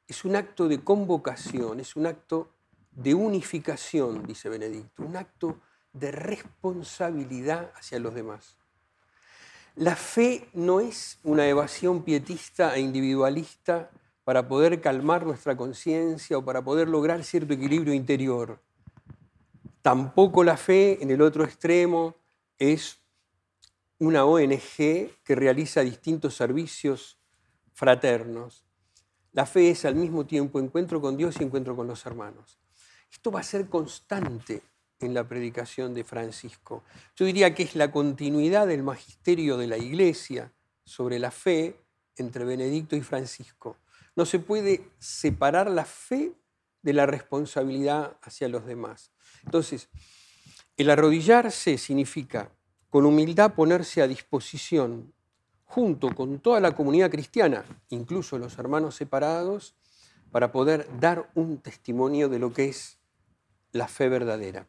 Es 0.06 0.26
un 0.26 0.36
acto 0.36 0.68
de 0.68 0.84
convocación, 0.84 1.80
es 1.80 1.96
un 1.96 2.04
acto 2.04 2.50
de 2.90 3.14
unificación, 3.14 4.26
dice 4.26 4.50
Benedicto, 4.50 5.02
un 5.02 5.16
acto 5.16 5.58
de 5.94 6.12
responsabilidad 6.12 7.72
hacia 7.74 7.98
los 8.00 8.14
demás. 8.14 8.58
La 9.76 9.96
fe 9.96 10.50
no 10.52 10.80
es 10.80 11.20
una 11.22 11.48
evasión 11.48 12.02
pietista 12.02 12.76
e 12.76 12.80
individualista 12.80 13.90
para 14.26 14.48
poder 14.48 14.80
calmar 14.80 15.24
nuestra 15.24 15.56
conciencia 15.56 16.36
o 16.36 16.44
para 16.44 16.60
poder 16.60 16.88
lograr 16.88 17.22
cierto 17.22 17.54
equilibrio 17.54 17.94
interior. 17.94 18.60
Tampoco 19.82 20.42
la 20.42 20.56
fe, 20.56 21.00
en 21.00 21.12
el 21.12 21.22
otro 21.22 21.44
extremo, 21.44 22.16
es 22.58 22.98
una 24.00 24.24
ONG 24.24 24.58
que 25.22 25.34
realiza 25.36 25.82
distintos 25.82 26.34
servicios 26.34 27.20
fraternos. 27.72 28.64
La 29.30 29.46
fe 29.46 29.70
es 29.70 29.84
al 29.84 29.94
mismo 29.94 30.26
tiempo 30.26 30.58
encuentro 30.58 31.00
con 31.00 31.16
Dios 31.16 31.36
y 31.38 31.44
encuentro 31.44 31.76
con 31.76 31.86
los 31.86 32.04
hermanos. 32.04 32.58
Esto 33.08 33.30
va 33.30 33.38
a 33.38 33.44
ser 33.44 33.68
constante 33.68 34.60
en 34.98 35.14
la 35.14 35.22
predicación 35.22 35.94
de 35.94 36.02
Francisco. 36.02 36.82
Yo 37.14 37.26
diría 37.26 37.54
que 37.54 37.62
es 37.62 37.76
la 37.76 37.92
continuidad 37.92 38.66
del 38.66 38.82
magisterio 38.82 39.56
de 39.56 39.68
la 39.68 39.78
Iglesia 39.78 40.52
sobre 40.82 41.20
la 41.20 41.30
fe 41.30 41.76
entre 42.16 42.44
Benedicto 42.44 42.96
y 42.96 43.02
Francisco. 43.02 43.76
No 44.16 44.26
se 44.26 44.38
puede 44.38 44.88
separar 44.98 45.70
la 45.70 45.84
fe 45.84 46.32
de 46.82 46.92
la 46.92 47.06
responsabilidad 47.06 48.16
hacia 48.22 48.48
los 48.48 48.66
demás. 48.66 49.12
Entonces, 49.44 49.88
el 50.76 50.90
arrodillarse 50.90 51.78
significa 51.78 52.50
con 52.90 53.06
humildad 53.06 53.54
ponerse 53.54 54.02
a 54.02 54.08
disposición 54.08 55.12
junto 55.64 56.14
con 56.14 56.38
toda 56.38 56.60
la 56.60 56.74
comunidad 56.74 57.10
cristiana, 57.10 57.64
incluso 57.90 58.38
los 58.38 58.58
hermanos 58.58 58.94
separados, 58.94 59.74
para 60.30 60.52
poder 60.52 60.88
dar 61.00 61.30
un 61.34 61.58
testimonio 61.58 62.28
de 62.28 62.38
lo 62.38 62.52
que 62.52 62.68
es 62.68 62.98
la 63.72 63.88
fe 63.88 64.08
verdadera. 64.08 64.66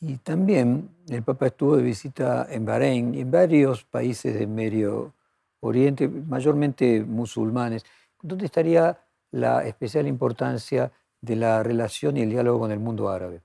Y 0.00 0.16
también 0.16 0.88
el 1.08 1.22
Papa 1.22 1.46
estuvo 1.46 1.76
de 1.76 1.82
visita 1.82 2.46
en 2.50 2.64
Bahrein 2.64 3.14
y 3.14 3.20
en 3.20 3.30
varios 3.30 3.84
países 3.84 4.34
del 4.34 4.48
Medio 4.48 5.12
Oriente, 5.60 6.08
mayormente 6.08 7.04
musulmanes. 7.04 7.84
¿Dónde 8.22 8.46
estaría 8.46 9.02
la 9.30 9.64
especial 9.66 10.06
importancia 10.06 10.92
de 11.20 11.36
la 11.36 11.62
relación 11.62 12.16
y 12.16 12.22
el 12.22 12.30
diálogo 12.30 12.60
con 12.60 12.72
el 12.72 12.78
mundo 12.78 13.08
árabe? 13.08 13.42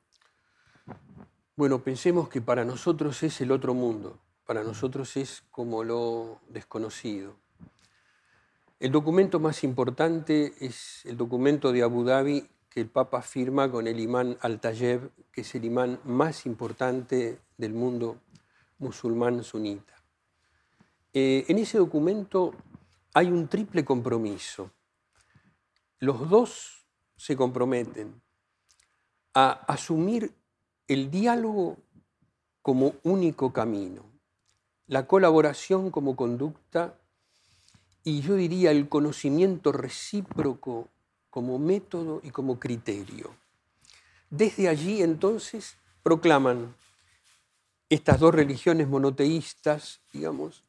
Bueno, 1.56 1.80
pensemos 1.80 2.28
que 2.28 2.42
para 2.42 2.66
nosotros 2.66 3.24
es 3.24 3.40
el 3.40 3.52
otro 3.52 3.74
mundo, 3.74 4.20
para 4.46 4.64
nosotros 4.64 5.16
es 5.16 5.44
como 5.52 5.84
lo 5.84 6.42
desconocido. 6.50 7.36
El 8.80 8.92
documento 8.92 9.40
más 9.40 9.64
importante 9.64 10.54
es 10.60 11.06
el 11.06 11.16
documento 11.16 11.72
de 11.72 11.82
Abu 11.82 12.04
Dhabi 12.04 12.46
que 12.70 12.82
el 12.82 12.90
Papa 12.90 13.22
firma 13.22 13.72
con 13.72 13.88
el 13.88 14.02
imán 14.02 14.38
Al-Tayeb, 14.42 15.10
que 15.32 15.42
es 15.42 15.56
el 15.56 15.64
imán 15.64 15.98
más 16.04 16.46
importante 16.46 17.40
del 17.58 17.74
mundo 17.74 18.18
musulmán 18.80 19.44
sunita. 19.44 19.94
Eh, 21.14 21.46
en 21.48 21.58
ese 21.58 21.78
documento 21.78 22.54
hay 23.16 23.32
un 23.32 23.48
triple 23.48 23.86
compromiso. 23.86 24.72
Los 26.00 26.30
dos 26.30 26.86
se 27.16 27.38
comprometen 27.38 28.22
a 29.34 29.52
asumir 29.52 30.34
el 30.90 31.10
diálogo 31.10 31.78
como 32.62 32.96
único 33.04 33.54
camino, 33.54 34.04
la 34.88 35.08
colaboración 35.08 35.92
como 35.92 36.18
conducta 36.18 37.00
y 38.04 38.20
yo 38.20 38.36
diría 38.36 38.72
el 38.72 38.90
conocimiento 38.90 39.72
recíproco 39.72 40.90
como 41.30 41.58
método 41.58 42.20
y 42.22 42.32
como 42.32 42.60
criterio. 42.60 43.34
Desde 44.30 44.68
allí 44.68 45.02
entonces 45.02 45.78
proclaman 46.04 46.76
estas 47.88 48.20
dos 48.20 48.36
religiones 48.36 48.90
monoteístas, 48.90 50.02
digamos, 50.12 50.65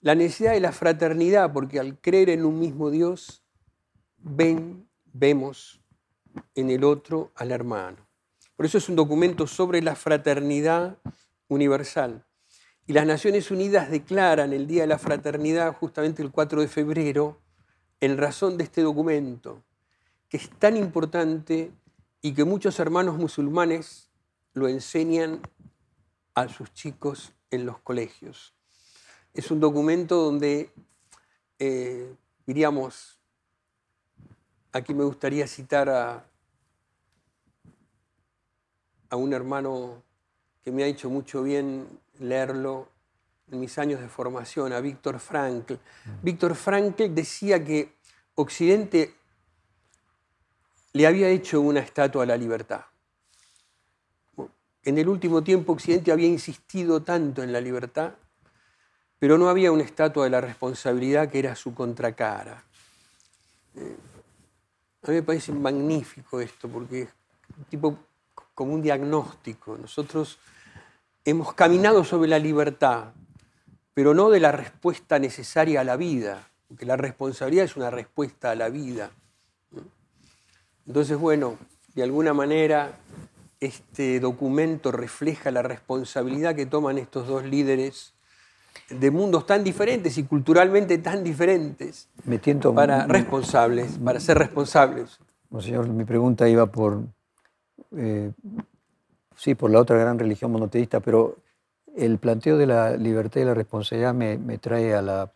la 0.00 0.14
necesidad 0.14 0.52
de 0.52 0.60
la 0.60 0.72
fraternidad, 0.72 1.52
porque 1.52 1.80
al 1.80 1.98
creer 2.00 2.30
en 2.30 2.44
un 2.44 2.58
mismo 2.58 2.90
Dios, 2.90 3.44
ven, 4.18 4.88
vemos 5.12 5.80
en 6.54 6.70
el 6.70 6.84
otro 6.84 7.32
al 7.34 7.50
hermano. 7.50 8.06
Por 8.56 8.66
eso 8.66 8.78
es 8.78 8.88
un 8.88 8.96
documento 8.96 9.46
sobre 9.46 9.82
la 9.82 9.94
fraternidad 9.94 10.98
universal. 11.48 12.24
Y 12.86 12.92
las 12.92 13.06
Naciones 13.06 13.50
Unidas 13.50 13.90
declaran 13.90 14.52
el 14.52 14.66
Día 14.66 14.82
de 14.82 14.88
la 14.88 14.98
Fraternidad 14.98 15.74
justamente 15.76 16.22
el 16.22 16.30
4 16.30 16.62
de 16.62 16.68
febrero 16.68 17.40
en 18.00 18.16
razón 18.16 18.56
de 18.56 18.64
este 18.64 18.82
documento 18.82 19.62
que 20.28 20.36
es 20.36 20.50
tan 20.50 20.76
importante 20.76 21.72
y 22.20 22.34
que 22.34 22.44
muchos 22.44 22.78
hermanos 22.78 23.16
musulmanes 23.16 24.10
lo 24.52 24.68
enseñan 24.68 25.40
a 26.34 26.48
sus 26.48 26.72
chicos 26.72 27.32
en 27.50 27.64
los 27.64 27.78
colegios. 27.78 28.54
Es 29.34 29.50
un 29.50 29.60
documento 29.60 30.16
donde, 30.16 30.70
eh, 31.58 32.14
diríamos, 32.46 33.18
aquí 34.72 34.94
me 34.94 35.04
gustaría 35.04 35.46
citar 35.46 35.88
a 35.88 36.28
a 39.10 39.16
un 39.16 39.32
hermano 39.32 40.02
que 40.62 40.72
me 40.72 40.84
ha 40.84 40.86
hecho 40.86 41.08
mucho 41.08 41.42
bien 41.42 41.86
leerlo 42.18 42.88
en 43.50 43.60
mis 43.60 43.78
años 43.78 44.00
de 44.00 44.08
formación, 44.08 44.72
a 44.72 44.80
Víctor 44.80 45.18
Frankl. 45.18 45.74
Víctor 46.22 46.54
Frankl 46.54 47.14
decía 47.14 47.64
que 47.64 47.94
Occidente 48.34 49.14
le 50.92 51.06
había 51.06 51.28
hecho 51.28 51.60
una 51.60 51.80
estatua 51.80 52.24
a 52.24 52.26
la 52.26 52.36
libertad. 52.36 52.84
En 54.84 54.98
el 54.98 55.08
último 55.08 55.42
tiempo 55.42 55.72
Occidente 55.72 56.12
había 56.12 56.28
insistido 56.28 57.02
tanto 57.02 57.42
en 57.42 57.52
la 57.52 57.60
libertad, 57.60 58.12
pero 59.18 59.38
no 59.38 59.48
había 59.48 59.72
una 59.72 59.82
estatua 59.82 60.24
de 60.24 60.30
la 60.30 60.40
responsabilidad 60.40 61.28
que 61.28 61.40
era 61.40 61.56
su 61.56 61.74
contracara. 61.74 62.62
Eh, 63.74 63.96
a 65.02 65.10
mí 65.10 65.16
me 65.16 65.22
parece 65.22 65.52
magnífico 65.52 66.40
esto, 66.40 66.68
porque 66.68 67.02
es 67.02 67.08
tipo 67.68 67.98
como 68.54 68.74
un 68.74 68.82
diagnóstico. 68.82 69.76
Nosotros 69.76 70.38
hemos 71.24 71.54
caminado 71.54 72.04
sobre 72.04 72.28
la 72.28 72.38
libertad, 72.38 73.12
pero 73.94 74.14
no 74.14 74.30
de 74.30 74.40
la 74.40 74.52
respuesta 74.52 75.18
necesaria 75.18 75.80
a 75.80 75.84
la 75.84 75.96
vida, 75.96 76.48
porque 76.68 76.86
la 76.86 76.96
responsabilidad 76.96 77.64
es 77.64 77.76
una 77.76 77.90
respuesta 77.90 78.50
a 78.50 78.54
la 78.54 78.68
vida. 78.68 79.10
Entonces, 80.86 81.18
bueno, 81.18 81.58
de 81.94 82.02
alguna 82.02 82.32
manera 82.34 82.98
este 83.60 84.20
documento 84.20 84.92
refleja 84.92 85.50
la 85.50 85.62
responsabilidad 85.62 86.54
que 86.54 86.66
toman 86.66 86.98
estos 86.98 87.26
dos 87.26 87.44
líderes 87.44 88.14
de 88.88 89.10
mundos 89.10 89.46
tan 89.46 89.62
diferentes 89.64 90.16
y 90.18 90.24
culturalmente 90.24 90.98
tan 90.98 91.22
diferentes 91.22 92.08
para 92.74 93.06
responsables, 93.06 93.98
para 93.98 94.20
ser 94.20 94.38
responsables. 94.38 95.18
Señor, 95.60 95.88
mi 95.88 96.04
pregunta 96.04 96.48
iba 96.48 96.66
por, 96.66 97.02
eh, 97.96 98.32
sí, 99.36 99.54
por 99.54 99.70
la 99.70 99.80
otra 99.80 99.96
gran 99.98 100.18
religión 100.18 100.52
monoteísta, 100.52 101.00
pero 101.00 101.36
el 101.96 102.18
planteo 102.18 102.56
de 102.56 102.66
la 102.66 102.96
libertad 102.96 103.40
y 103.40 103.44
la 103.44 103.54
responsabilidad 103.54 104.14
me, 104.14 104.38
me 104.38 104.58
trae 104.58 104.94
a 104.94 105.02
la, 105.02 105.32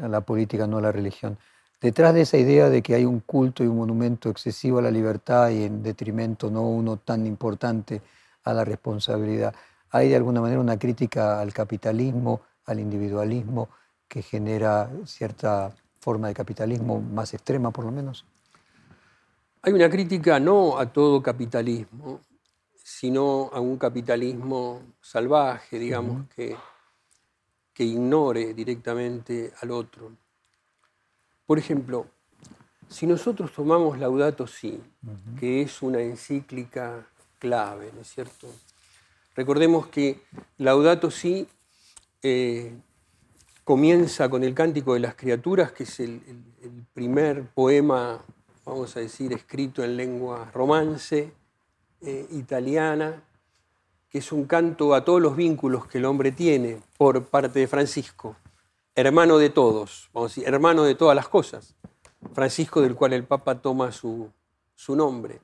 a 0.00 0.08
la 0.08 0.20
política, 0.22 0.66
no 0.66 0.78
a 0.78 0.82
la 0.82 0.92
religión. 0.92 1.38
Detrás 1.80 2.14
de 2.14 2.22
esa 2.22 2.38
idea 2.38 2.70
de 2.70 2.82
que 2.82 2.94
hay 2.94 3.04
un 3.04 3.20
culto 3.20 3.62
y 3.62 3.66
un 3.66 3.76
monumento 3.76 4.30
excesivo 4.30 4.78
a 4.78 4.82
la 4.82 4.90
libertad 4.90 5.50
y 5.50 5.64
en 5.64 5.82
detrimento 5.82 6.50
no 6.50 6.62
uno 6.62 6.96
tan 6.96 7.26
importante 7.26 8.00
a 8.44 8.54
la 8.54 8.64
responsabilidad, 8.64 9.54
hay 9.90 10.08
de 10.08 10.16
alguna 10.16 10.40
manera 10.40 10.60
una 10.60 10.78
crítica 10.78 11.40
al 11.40 11.52
capitalismo, 11.52 12.40
al 12.66 12.80
individualismo, 12.80 13.68
que 14.08 14.22
genera 14.22 14.90
cierta 15.04 15.74
forma 16.00 16.28
de 16.28 16.34
capitalismo 16.34 17.00
más 17.00 17.34
extrema 17.34 17.70
por 17.70 17.84
lo 17.84 17.90
menos. 17.90 18.24
Hay 19.62 19.72
una 19.72 19.90
crítica 19.90 20.38
no 20.38 20.78
a 20.78 20.86
todo 20.86 21.22
capitalismo, 21.22 22.20
sino 22.76 23.50
a 23.52 23.60
un 23.60 23.76
capitalismo 23.78 24.82
salvaje, 25.00 25.78
digamos, 25.78 26.28
que, 26.28 26.56
que 27.72 27.82
ignore 27.82 28.54
directamente 28.54 29.52
al 29.60 29.72
otro. 29.72 30.12
Por 31.44 31.58
ejemplo, 31.58 32.06
si 32.88 33.06
nosotros 33.06 33.52
tomamos 33.52 33.98
Laudato 33.98 34.46
Si, 34.46 34.80
que 35.38 35.62
es 35.62 35.82
una 35.82 36.00
encíclica 36.00 37.04
clave, 37.40 37.90
¿no 37.92 38.02
es 38.02 38.08
cierto? 38.08 38.46
Recordemos 39.34 39.88
que 39.88 40.20
Laudato 40.58 41.10
Si 41.10 41.48
eh, 42.28 42.72
comienza 43.64 44.28
con 44.28 44.44
el 44.44 44.54
Cántico 44.54 44.94
de 44.94 45.00
las 45.00 45.14
Criaturas, 45.14 45.72
que 45.72 45.84
es 45.84 46.00
el, 46.00 46.20
primer 46.92 47.44
poema, 47.50 48.24
vamos 48.64 48.96
a 48.96 49.00
decir, 49.00 49.32
escrito 49.32 49.84
en 49.84 49.96
lengua 49.96 50.50
romance 50.52 51.32
eh, 52.00 52.26
italiana, 52.32 53.22
que 54.08 54.18
es 54.18 54.32
un 54.32 54.46
canto 54.46 54.94
a 54.94 55.04
todos 55.04 55.20
los 55.20 55.36
vínculos 55.36 55.86
que 55.86 55.98
el 55.98 56.04
hombre 56.06 56.32
tiene 56.32 56.80
por 56.96 57.24
parte 57.26 57.60
de 57.60 57.68
Francisco 57.68 58.36
hermano 58.96 59.36
de 59.36 59.50
todos, 59.50 60.08
vamos 60.12 60.32
a 60.32 60.34
decir, 60.34 60.48
hermano 60.52 60.82
de 60.82 60.94
todas 60.94 61.14
las 61.14 61.28
cosas. 61.28 61.76
Francisco 62.32 62.80
del 62.80 62.94
cual 62.94 63.12
el 63.12 63.24
Papa 63.24 63.60
toma 63.60 63.92
su, 63.92 64.30
su 64.74 64.96
nombre. 64.96 65.38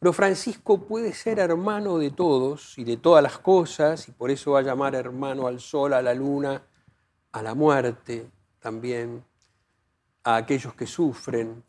Pero 0.00 0.14
Francisco 0.14 0.86
puede 0.86 1.12
ser 1.12 1.38
hermano 1.38 1.98
de 1.98 2.10
todos 2.10 2.78
y 2.78 2.84
de 2.84 2.96
todas 2.96 3.22
las 3.22 3.38
cosas, 3.38 4.08
y 4.08 4.12
por 4.12 4.30
eso 4.30 4.52
va 4.52 4.60
a 4.60 4.62
llamar 4.62 4.94
hermano 4.94 5.46
al 5.46 5.60
sol, 5.60 5.92
a 5.92 6.00
la 6.00 6.14
luna, 6.14 6.62
a 7.32 7.42
la 7.42 7.54
muerte 7.54 8.30
también, 8.60 9.22
a 10.24 10.36
aquellos 10.36 10.72
que 10.72 10.86
sufren. 10.86 11.62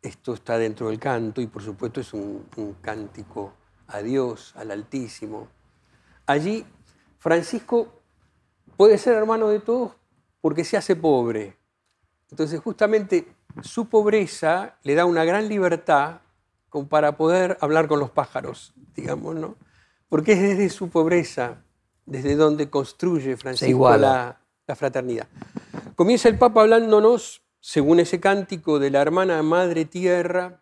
Esto 0.00 0.32
está 0.32 0.56
dentro 0.56 0.88
del 0.88 0.98
canto 0.98 1.42
y 1.42 1.48
por 1.48 1.62
supuesto 1.62 2.00
es 2.00 2.14
un, 2.14 2.48
un 2.56 2.72
cántico 2.80 3.52
a 3.88 4.00
Dios, 4.00 4.54
al 4.56 4.70
Altísimo. 4.70 5.48
Allí 6.24 6.64
Francisco 7.18 7.92
puede 8.78 8.96
ser 8.96 9.16
hermano 9.16 9.48
de 9.48 9.60
todos 9.60 9.92
porque 10.40 10.64
se 10.64 10.78
hace 10.78 10.96
pobre. 10.96 11.58
Entonces 12.30 12.58
justamente 12.58 13.36
su 13.60 13.86
pobreza 13.90 14.78
le 14.82 14.94
da 14.94 15.04
una 15.04 15.24
gran 15.24 15.46
libertad 15.46 16.22
como 16.70 16.88
para 16.88 17.16
poder 17.16 17.58
hablar 17.60 17.88
con 17.88 18.00
los 18.00 18.10
pájaros, 18.10 18.72
digamos, 18.96 19.34
¿no? 19.34 19.56
Porque 20.08 20.32
es 20.32 20.40
desde 20.40 20.70
su 20.70 20.88
pobreza, 20.88 21.62
desde 22.06 22.36
donde 22.36 22.70
construye 22.70 23.36
Francisco 23.36 23.96
la, 23.96 24.40
la 24.66 24.76
fraternidad. 24.76 25.28
Comienza 25.96 26.28
el 26.28 26.38
Papa 26.38 26.62
hablándonos, 26.62 27.42
según 27.60 28.00
ese 28.00 28.20
cántico, 28.20 28.78
de 28.78 28.90
la 28.90 29.02
hermana 29.02 29.42
Madre 29.42 29.84
Tierra, 29.84 30.60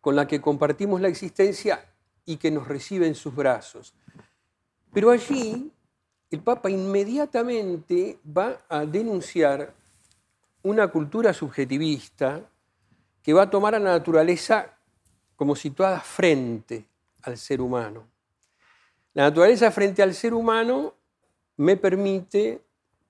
con 0.00 0.14
la 0.14 0.28
que 0.28 0.40
compartimos 0.40 1.00
la 1.00 1.08
existencia 1.08 1.84
y 2.24 2.36
que 2.36 2.50
nos 2.50 2.68
recibe 2.68 3.06
en 3.06 3.14
sus 3.14 3.34
brazos. 3.34 3.94
Pero 4.92 5.10
allí 5.10 5.72
el 6.30 6.40
Papa 6.40 6.70
inmediatamente 6.70 8.18
va 8.24 8.62
a 8.68 8.84
denunciar 8.84 9.74
una 10.62 10.88
cultura 10.88 11.32
subjetivista 11.32 12.42
que 13.26 13.32
va 13.32 13.42
a 13.42 13.50
tomar 13.50 13.74
a 13.74 13.80
la 13.80 13.90
naturaleza 13.90 14.78
como 15.34 15.56
situada 15.56 15.98
frente 15.98 16.86
al 17.22 17.36
ser 17.36 17.60
humano. 17.60 18.06
La 19.14 19.24
naturaleza 19.24 19.72
frente 19.72 20.00
al 20.00 20.14
ser 20.14 20.32
humano 20.32 20.94
me 21.56 21.76
permite 21.76 22.62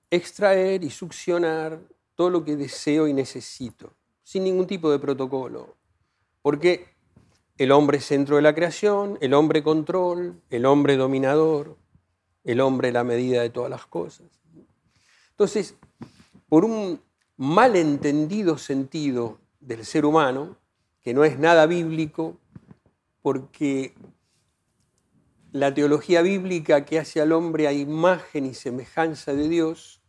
extraer 0.09 0.83
y 0.83 0.89
succionar 0.89 1.79
todo 2.15 2.31
lo 2.31 2.43
que 2.43 2.55
deseo 2.55 3.07
y 3.07 3.13
necesito, 3.13 3.93
sin 4.23 4.45
ningún 4.45 4.65
tipo 4.65 4.89
de 4.89 4.97
protocolo. 4.97 5.75
Porque 6.41 6.87
el 7.59 7.71
hombre 7.71 7.99
es 7.99 8.05
centro 8.05 8.37
de 8.37 8.41
la 8.41 8.55
creación, 8.55 9.19
el 9.21 9.35
hombre 9.35 9.61
control, 9.61 10.41
el 10.49 10.65
hombre 10.65 10.97
dominador, 10.97 11.77
el 12.43 12.59
hombre 12.61 12.91
la 12.91 13.03
medida 13.03 13.43
de 13.43 13.51
todas 13.51 13.69
las 13.69 13.85
cosas. 13.85 14.25
Entonces, 15.29 15.75
por 16.49 16.65
un 16.65 16.99
malentendido 17.35 18.57
sentido 18.57 19.37
del 19.67 19.85
ser 19.85 20.05
humano, 20.05 20.55
que 21.01 21.13
no 21.13 21.25
es 21.25 21.37
nada 21.37 21.65
bíblico, 21.65 22.37
porque 23.21 23.93
la 25.51 25.73
teología 25.73 26.21
bíblica 26.21 26.85
que 26.85 26.99
hace 26.99 27.19
al 27.19 27.33
hombre 27.33 27.67
a 27.67 27.73
imagen 27.73 28.45
y 28.45 28.53
semejanza 28.53 29.33
de 29.33 29.49
Dios, 29.49 30.01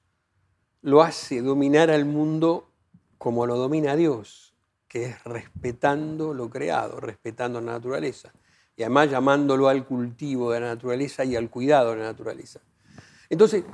lo 0.80 1.02
hace 1.02 1.42
dominar 1.42 1.90
al 1.90 2.04
mundo 2.04 2.70
como 3.18 3.46
lo 3.46 3.56
domina 3.56 3.96
Dios, 3.96 4.54
que 4.86 5.06
es 5.06 5.24
respetando 5.24 6.32
lo 6.32 6.48
creado, 6.48 7.00
respetando 7.00 7.60
la 7.60 7.72
naturaleza 7.72 8.32
y 8.76 8.84
además 8.84 9.10
llamándolo 9.10 9.68
al 9.68 9.84
cultivo 9.84 10.52
de 10.52 10.60
la 10.60 10.68
naturaleza 10.68 11.24
y 11.24 11.34
al 11.34 11.50
cuidado 11.50 11.90
de 11.90 11.96
la 11.96 12.04
naturaleza. 12.04 12.60
Entonces, 13.28 13.64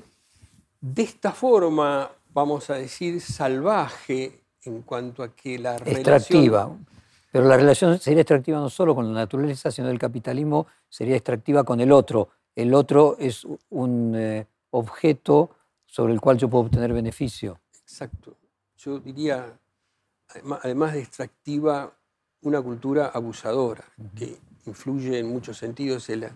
de 0.80 1.02
esta 1.02 1.32
forma, 1.32 2.10
vamos 2.32 2.70
a 2.70 2.74
decir, 2.76 3.20
salvaje 3.20 4.43
en 4.66 4.82
cuanto 4.82 5.22
a 5.22 5.34
que 5.34 5.58
la 5.58 5.76
extractiva. 5.76 6.76
Pero 7.30 7.46
la 7.46 7.56
relación 7.56 7.98
sería 7.98 8.20
extractiva 8.20 8.60
no 8.60 8.70
solo 8.70 8.94
con 8.94 9.12
la 9.12 9.20
naturaleza, 9.20 9.70
sino 9.70 9.88
el 9.88 9.98
capitalismo 9.98 10.68
sería 10.88 11.16
extractiva 11.16 11.64
con 11.64 11.80
el 11.80 11.90
otro. 11.90 12.28
El 12.54 12.72
otro 12.74 13.16
es 13.18 13.44
un 13.70 14.14
eh, 14.14 14.46
objeto 14.70 15.50
sobre 15.84 16.12
el 16.12 16.20
cual 16.20 16.38
yo 16.38 16.48
puedo 16.48 16.64
obtener 16.64 16.92
beneficio. 16.92 17.60
Exacto. 17.82 18.36
Yo 18.76 19.00
diría, 19.00 19.58
además 20.62 20.92
de 20.92 21.00
extractiva, 21.00 21.92
una 22.42 22.60
cultura 22.60 23.06
abusadora, 23.08 23.84
que 24.14 24.36
influye 24.66 25.18
en 25.18 25.28
muchos 25.28 25.58
sentidos 25.58 26.08
el, 26.10 26.30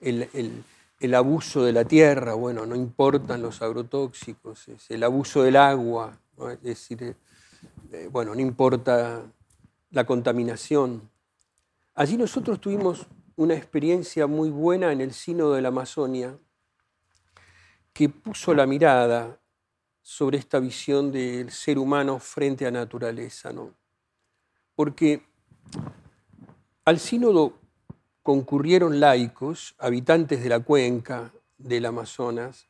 el, 0.00 1.14
abuso 1.14 1.62
de 1.64 1.72
la 1.72 1.84
tierra, 1.84 2.34
bueno, 2.34 2.66
no 2.66 2.74
importan 2.74 3.42
los 3.42 3.62
agrotóxicos, 3.62 4.68
es 4.68 4.90
el 4.90 5.04
abuso 5.04 5.42
del 5.42 5.56
agua, 5.56 6.18
es 6.52 6.62
decir, 6.62 7.16
eh, 7.92 8.08
bueno, 8.10 8.34
no 8.34 8.40
importa 8.40 9.22
la 9.90 10.04
contaminación. 10.04 11.10
Allí 11.94 12.16
nosotros 12.16 12.60
tuvimos 12.60 13.06
una 13.36 13.54
experiencia 13.54 14.26
muy 14.26 14.50
buena 14.50 14.92
en 14.92 15.00
el 15.00 15.12
Sino 15.12 15.50
de 15.50 15.62
la 15.62 15.68
Amazonia 15.68 16.38
que 17.92 18.08
puso 18.08 18.54
la 18.54 18.66
mirada 18.66 19.38
sobre 20.00 20.38
esta 20.38 20.58
visión 20.58 21.12
del 21.12 21.50
ser 21.50 21.78
humano 21.78 22.18
frente 22.18 22.66
a 22.66 22.70
naturaleza, 22.70 23.52
¿no? 23.52 23.74
Porque 24.74 25.22
al 26.84 26.98
sínodo 26.98 27.54
concurrieron 28.22 28.98
laicos, 29.00 29.74
habitantes 29.78 30.42
de 30.42 30.48
la 30.48 30.60
cuenca 30.60 31.32
del 31.58 31.86
Amazonas, 31.86 32.66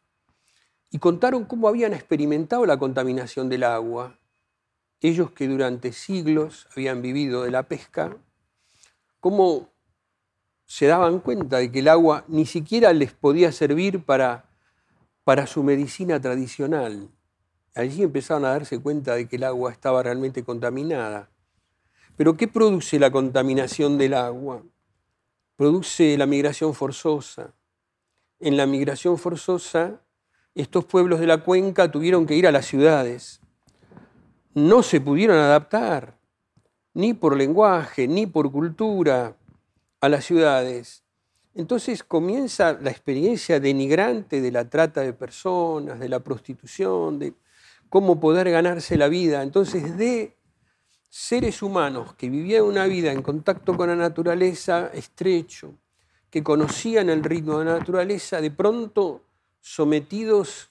y 0.90 0.98
contaron 0.98 1.44
cómo 1.44 1.68
habían 1.68 1.94
experimentado 1.94 2.66
la 2.66 2.78
contaminación 2.78 3.48
del 3.48 3.62
agua, 3.62 4.18
ellos 5.02 5.32
que 5.32 5.48
durante 5.48 5.92
siglos 5.92 6.68
habían 6.72 7.02
vivido 7.02 7.42
de 7.42 7.50
la 7.50 7.64
pesca, 7.64 8.16
cómo 9.20 9.68
se 10.64 10.86
daban 10.86 11.20
cuenta 11.20 11.58
de 11.58 11.70
que 11.70 11.80
el 11.80 11.88
agua 11.88 12.24
ni 12.28 12.46
siquiera 12.46 12.94
les 12.94 13.12
podía 13.12 13.52
servir 13.52 14.04
para, 14.04 14.48
para 15.22 15.46
su 15.46 15.62
medicina 15.62 16.18
tradicional. 16.18 17.10
Allí 17.74 18.02
empezaron 18.02 18.46
a 18.46 18.52
darse 18.52 18.80
cuenta 18.80 19.14
de 19.16 19.28
que 19.28 19.36
el 19.36 19.44
agua 19.44 19.70
estaba 19.70 20.02
realmente 20.02 20.42
contaminada. 20.44 21.28
Pero 22.16 22.38
¿qué 22.38 22.48
produce 22.48 22.98
la 22.98 23.10
contaminación 23.10 23.98
del 23.98 24.14
agua? 24.14 24.62
Produce 25.56 26.16
la 26.16 26.24
migración 26.24 26.72
forzosa. 26.72 27.52
En 28.40 28.56
la 28.56 28.64
migración 28.64 29.18
forzosa, 29.18 30.00
estos 30.54 30.86
pueblos 30.86 31.20
de 31.20 31.26
la 31.26 31.44
cuenca 31.44 31.90
tuvieron 31.90 32.24
que 32.24 32.34
ir 32.34 32.46
a 32.46 32.52
las 32.52 32.64
ciudades. 32.64 33.41
No 34.54 34.82
se 34.82 35.00
pudieron 35.00 35.38
adaptar, 35.38 36.18
ni 36.94 37.14
por 37.14 37.36
lenguaje, 37.36 38.06
ni 38.06 38.26
por 38.26 38.52
cultura, 38.52 39.36
a 40.00 40.08
las 40.08 40.24
ciudades. 40.24 41.04
Entonces 41.54 42.02
comienza 42.02 42.72
la 42.74 42.90
experiencia 42.90 43.60
denigrante 43.60 44.40
de 44.40 44.50
la 44.50 44.68
trata 44.68 45.00
de 45.02 45.12
personas, 45.12 46.00
de 46.00 46.08
la 46.08 46.20
prostitución, 46.20 47.18
de 47.18 47.34
cómo 47.88 48.18
poder 48.18 48.50
ganarse 48.50 48.96
la 48.96 49.08
vida. 49.08 49.42
Entonces, 49.42 49.96
de 49.96 50.34
seres 51.08 51.62
humanos 51.62 52.14
que 52.14 52.30
vivían 52.30 52.64
una 52.64 52.86
vida 52.86 53.12
en 53.12 53.22
contacto 53.22 53.76
con 53.76 53.90
la 53.90 53.96
naturaleza 53.96 54.90
estrecho, 54.94 55.74
que 56.30 56.42
conocían 56.42 57.10
el 57.10 57.22
ritmo 57.22 57.58
de 57.58 57.66
la 57.66 57.78
naturaleza, 57.78 58.40
de 58.40 58.50
pronto 58.50 59.22
sometidos 59.60 60.70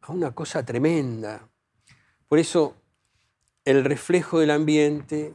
a 0.00 0.12
una 0.12 0.32
cosa 0.32 0.64
tremenda. 0.64 1.48
Por 2.28 2.40
eso 2.40 2.74
el 3.64 3.84
reflejo 3.84 4.40
del 4.40 4.50
ambiente 4.50 5.34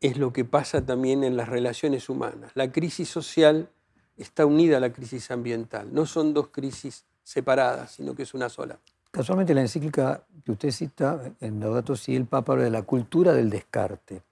es 0.00 0.18
lo 0.18 0.32
que 0.32 0.44
pasa 0.44 0.84
también 0.84 1.24
en 1.24 1.36
las 1.36 1.48
relaciones 1.48 2.08
humanas. 2.08 2.52
La 2.54 2.72
crisis 2.72 3.08
social 3.08 3.70
está 4.16 4.44
unida 4.46 4.76
a 4.76 4.80
la 4.80 4.92
crisis 4.92 5.30
ambiental. 5.30 5.92
No 5.92 6.06
son 6.06 6.34
dos 6.34 6.48
crisis 6.48 7.04
separadas, 7.22 7.92
sino 7.92 8.14
que 8.14 8.24
es 8.24 8.34
una 8.34 8.48
sola. 8.48 8.78
Casualmente 9.10 9.54
la 9.54 9.60
encíclica 9.60 10.24
que 10.44 10.52
usted 10.52 10.70
cita 10.70 11.32
en 11.40 11.60
Laudato 11.60 11.94
Si, 11.96 12.16
el 12.16 12.26
Papa 12.26 12.52
habla 12.52 12.64
de 12.64 12.70
la 12.70 12.82
cultura 12.82 13.32
del 13.32 13.50
descarte, 13.50 14.22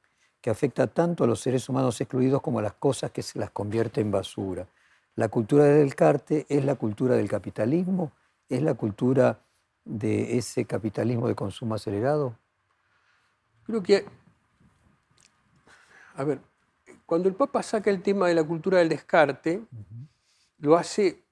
que 0.40 0.50
afecta 0.50 0.86
tanto 0.86 1.24
a 1.24 1.26
los 1.26 1.40
seres 1.40 1.68
humanos 1.68 2.00
excluidos 2.00 2.40
como 2.40 2.58
a 2.58 2.62
las 2.62 2.72
cosas 2.74 3.10
que 3.10 3.22
se 3.22 3.38
las 3.38 3.50
convierte 3.50 4.00
en 4.00 4.10
basura. 4.10 4.66
La 5.16 5.28
cultura 5.28 5.64
del 5.64 5.84
descarte 5.84 6.46
es 6.48 6.64
la 6.64 6.76
cultura 6.76 7.14
del 7.14 7.28
capitalismo, 7.28 8.12
es 8.48 8.62
la 8.62 8.74
cultura 8.74 9.40
de 9.84 10.38
ese 10.38 10.64
capitalismo 10.64 11.28
de 11.28 11.34
consumo 11.34 11.74
acelerado. 11.74 12.34
Creo 13.70 13.84
que, 13.84 14.04
a 16.16 16.24
ver, 16.24 16.40
cuando 17.06 17.28
el 17.28 17.36
Papa 17.36 17.62
saca 17.62 17.88
el 17.88 18.02
tema 18.02 18.26
de 18.26 18.34
la 18.34 18.42
cultura 18.42 18.78
del 18.78 18.88
descarte, 18.88 19.62
lo 20.58 20.76
hace 20.76 21.22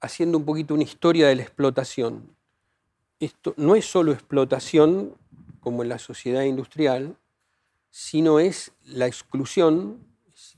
haciendo 0.00 0.38
un 0.38 0.44
poquito 0.44 0.74
una 0.74 0.82
historia 0.82 1.28
de 1.28 1.36
la 1.36 1.42
explotación. 1.42 2.34
Esto 3.20 3.54
no 3.56 3.76
es 3.76 3.88
solo 3.88 4.10
explotación, 4.10 5.14
como 5.60 5.84
en 5.84 5.90
la 5.90 6.00
sociedad 6.00 6.42
industrial, 6.42 7.16
sino 7.90 8.40
es 8.40 8.72
la 8.82 9.06
exclusión, 9.06 10.04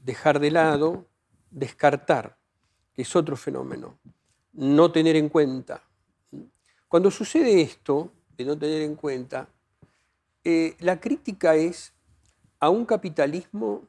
dejar 0.05 0.41
de 0.41 0.53
lado, 0.53 1.05
descartar, 1.51 2.39
que 2.95 3.03
es 3.03 3.15
otro 3.15 3.37
fenómeno, 3.37 3.99
no 4.55 4.91
tener 4.91 5.17
en 5.17 5.29
cuenta. 5.29 5.83
Cuando 6.89 7.11
sucede 7.11 7.61
esto, 7.61 8.11
de 8.39 8.47
no 8.47 8.57
tener 8.57 8.81
en 8.81 8.95
cuenta, 8.95 9.51
eh, 10.45 10.77
la 10.81 11.01
crítica 11.01 11.55
es 11.57 11.93
a 12.61 12.71
un 12.71 12.85
capitalismo 12.85 13.83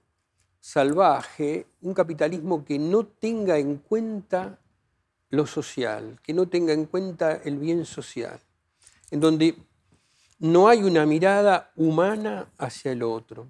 salvaje, 0.60 1.68
un 1.82 1.93
capitalismo 1.93 2.66
que 2.66 2.80
no 2.80 3.06
tenga 3.06 3.58
en 3.58 3.78
cuenta 3.78 4.60
lo 5.30 5.45
social, 5.45 6.20
que 6.24 6.34
no 6.34 6.47
tenga 6.47 6.74
en 6.74 6.86
cuenta 6.86 7.34
el 7.43 7.58
bien 7.58 7.86
social 7.86 8.39
en 9.12 9.20
donde 9.20 9.56
no 10.39 10.68
hay 10.68 10.84
una 10.84 11.06
mirada 11.06 11.72
humana 11.76 12.51
hacia 12.58 12.91
el 12.91 13.03
otro. 13.03 13.47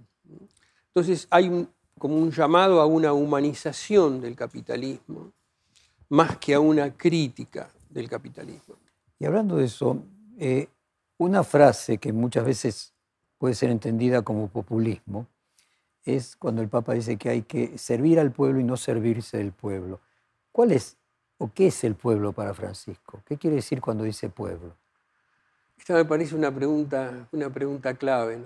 Entonces 0.88 1.28
hay 1.30 1.68
como 1.98 2.18
un 2.18 2.32
llamado 2.32 2.82
a 2.82 2.86
una 2.86 3.14
humanización 3.14 4.22
del 4.22 4.36
capitalismo, 4.36 5.32
más 6.10 6.38
que 6.38 6.54
a 6.54 6.60
una 6.60 6.96
crítica 6.96 7.70
del 7.90 8.10
capitalismo. 8.10 8.76
Y 9.18 9.26
hablando 9.26 9.58
de 9.58 9.66
eso, 9.66 10.04
eh, 10.38 10.68
una 11.18 11.44
frase 11.44 11.98
que 11.98 12.12
muchas 12.12 12.46
veces 12.46 12.94
puede 13.38 13.56
ser 13.56 13.70
entendida 13.70 14.22
como 14.22 14.48
populismo 14.48 15.28
es 16.06 16.36
cuando 16.36 16.62
el 16.62 16.70
Papa 16.70 16.94
dice 16.94 17.18
que 17.18 17.30
hay 17.30 17.42
que 17.42 17.78
servir 17.78 18.20
al 18.20 18.32
pueblo 18.32 18.60
y 18.60 18.64
no 18.64 18.78
servirse 18.78 19.38
del 19.38 19.52
pueblo. 19.52 20.00
¿Cuál 20.52 20.72
es 20.72 20.98
o 21.38 21.52
qué 21.54 21.68
es 21.68 21.84
el 21.84 21.96
pueblo 21.96 22.32
para 22.32 22.54
Francisco? 22.54 23.22
¿Qué 23.26 23.38
quiere 23.38 23.58
decir 23.58 23.82
cuando 23.82 24.04
dice 24.04 24.30
pueblo? 24.30 24.76
Esta 25.78 25.96
me 25.96 26.06
parece 26.06 26.36
una 26.36 26.54
pregunta, 26.54 27.28
una 27.32 27.50
pregunta 27.50 27.96
clave. 27.96 28.40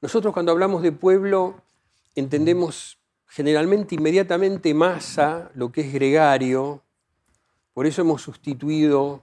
Nosotros 0.00 0.32
cuando 0.32 0.52
hablamos 0.52 0.82
de 0.82 0.92
pueblo 0.92 1.56
entendemos 2.14 2.98
generalmente 3.26 3.96
inmediatamente 3.96 4.72
masa, 4.72 5.50
lo 5.54 5.70
que 5.70 5.82
es 5.82 5.92
gregario. 5.92 6.82
Por 7.74 7.86
eso 7.86 8.02
hemos 8.02 8.22
sustituido, 8.22 9.22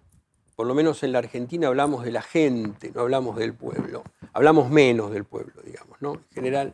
por 0.56 0.68
lo 0.68 0.76
menos 0.76 1.04
en 1.04 1.14
la 1.14 1.20
Argentina 1.20 1.68
hablamos 1.68 2.04
de 2.04 2.12
la 2.12 2.22
gente, 2.22 2.92
no 2.94 3.02
hablamos 3.02 3.38
del 3.38 3.54
pueblo. 3.54 4.04
Hablamos 4.36 4.70
menos 4.70 5.12
del 5.12 5.24
pueblo, 5.24 5.62
digamos, 5.64 6.02
¿no? 6.02 6.16
En 6.16 6.26
general. 6.34 6.74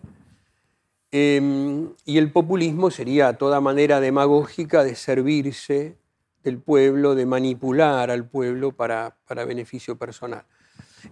Em, 1.12 1.94
y 2.06 2.18
el 2.18 2.32
populismo 2.32 2.90
sería 2.90 3.38
toda 3.38 3.62
manera 3.62 4.00
demagógica 4.00 4.84
de 4.84 4.96
servirse 4.96 5.96
del 6.42 6.58
pueblo, 6.58 7.14
de 7.14 7.28
manipular 7.28 8.10
al 8.10 8.28
pueblo 8.28 8.72
para, 8.72 9.16
beneficio 9.46 9.96
personal. 9.96 10.44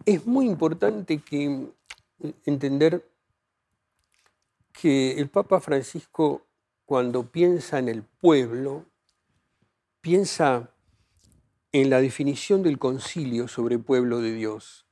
Es 0.07 0.25
muy 0.25 0.47
importante 0.47 1.19
que, 1.19 1.67
entender 2.47 3.07
que 4.71 5.19
el 5.19 5.29
Papa 5.29 5.59
Francisco, 5.59 6.47
cuando 6.83 7.29
piensa 7.29 7.77
en 7.77 7.89
el 7.89 8.01
pueblo, 8.01 8.85
piensa 10.01 10.71
en 11.71 11.91
la 11.91 12.01
definición 12.01 12.63
del 12.63 12.79
concilio 12.79 13.47
sobre 13.47 13.77
pueblo 13.77 14.19
de 14.19 14.33
Dios. 14.33 14.88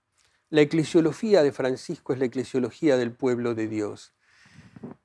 La 0.50 0.62
eclesiología 0.62 1.44
de 1.44 1.52
Francisco 1.52 2.14
es 2.14 2.20
la 2.20 2.26
eclesiología 2.26 2.98
del 2.98 3.12
pueblo 3.12 3.54
de 3.56 3.68
Dios. 3.68 4.14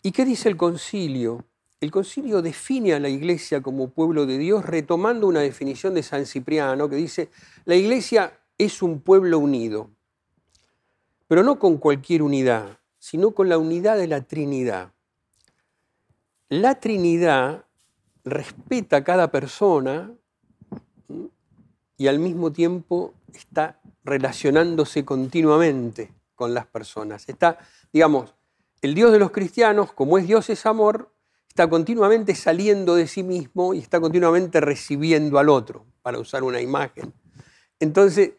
¿Y 0.03 0.13
qué 0.13 0.25
dice 0.25 0.49
el 0.49 0.57
concilio? 0.57 1.45
el 1.83 1.91
concilio 1.91 2.43
define 2.43 2.95
a 2.95 3.01
la 3.01 3.09
iglesia 3.09 3.61
como 3.61 3.91
pueblo 3.91 4.25
de 4.25 4.39
Dios 4.39 4.65
retomando 4.65 5.27
una 5.27 5.41
definición 5.41 5.95
de 5.95 6.05
San 6.05 6.27
Cipriano 6.27 6.89
que 6.89 6.95
dice, 6.95 7.29
la 7.65 7.75
iglesia 7.75 8.39
es 8.57 8.83
un 8.83 9.01
pueblo 9.01 9.41
unido, 9.41 9.91
pero 11.27 11.43
no 11.43 11.59
con 11.59 11.79
cualquier 11.79 12.23
unidad, 12.23 12.79
sino 13.01 13.33
con 13.33 13.49
la 13.49 13.59
unidad 13.59 13.97
de 13.97 14.07
la 14.07 14.21
Trinidad. 14.21 14.93
La 16.49 16.79
Trinidad 16.79 17.65
respeta 18.25 18.99
a 18.99 19.05
cada 19.05 19.33
persona 19.33 20.13
y 21.97 22.07
al 22.07 22.21
mismo 22.21 22.53
tiempo 22.53 23.13
está 23.35 23.81
relacionándose 24.05 25.05
continuamente 25.05 26.13
con 26.35 26.55
las 26.55 26.67
personas. 26.67 27.29
Está, 27.29 27.59
digamos, 27.93 28.35
el 28.81 28.95
Dios 28.95 29.13
de 29.13 29.19
los 29.19 29.31
cristianos, 29.31 29.93
como 29.93 30.19
es 30.19 30.27
Dios 30.27 30.51
es 30.51 30.67
amor, 30.67 31.13
está 31.49 31.69
continuamente 31.69 32.35
saliendo 32.35 32.95
de 32.95 33.07
sí 33.07 33.23
mismo 33.23 33.75
y 33.75 33.79
está 33.79 34.01
continuamente 34.01 34.61
recibiendo 34.61 35.39
al 35.39 35.49
otro, 35.49 35.87
para 36.03 36.19
usar 36.19 36.43
una 36.43 36.61
imagen. 36.61 37.13
Entonces, 37.79 38.33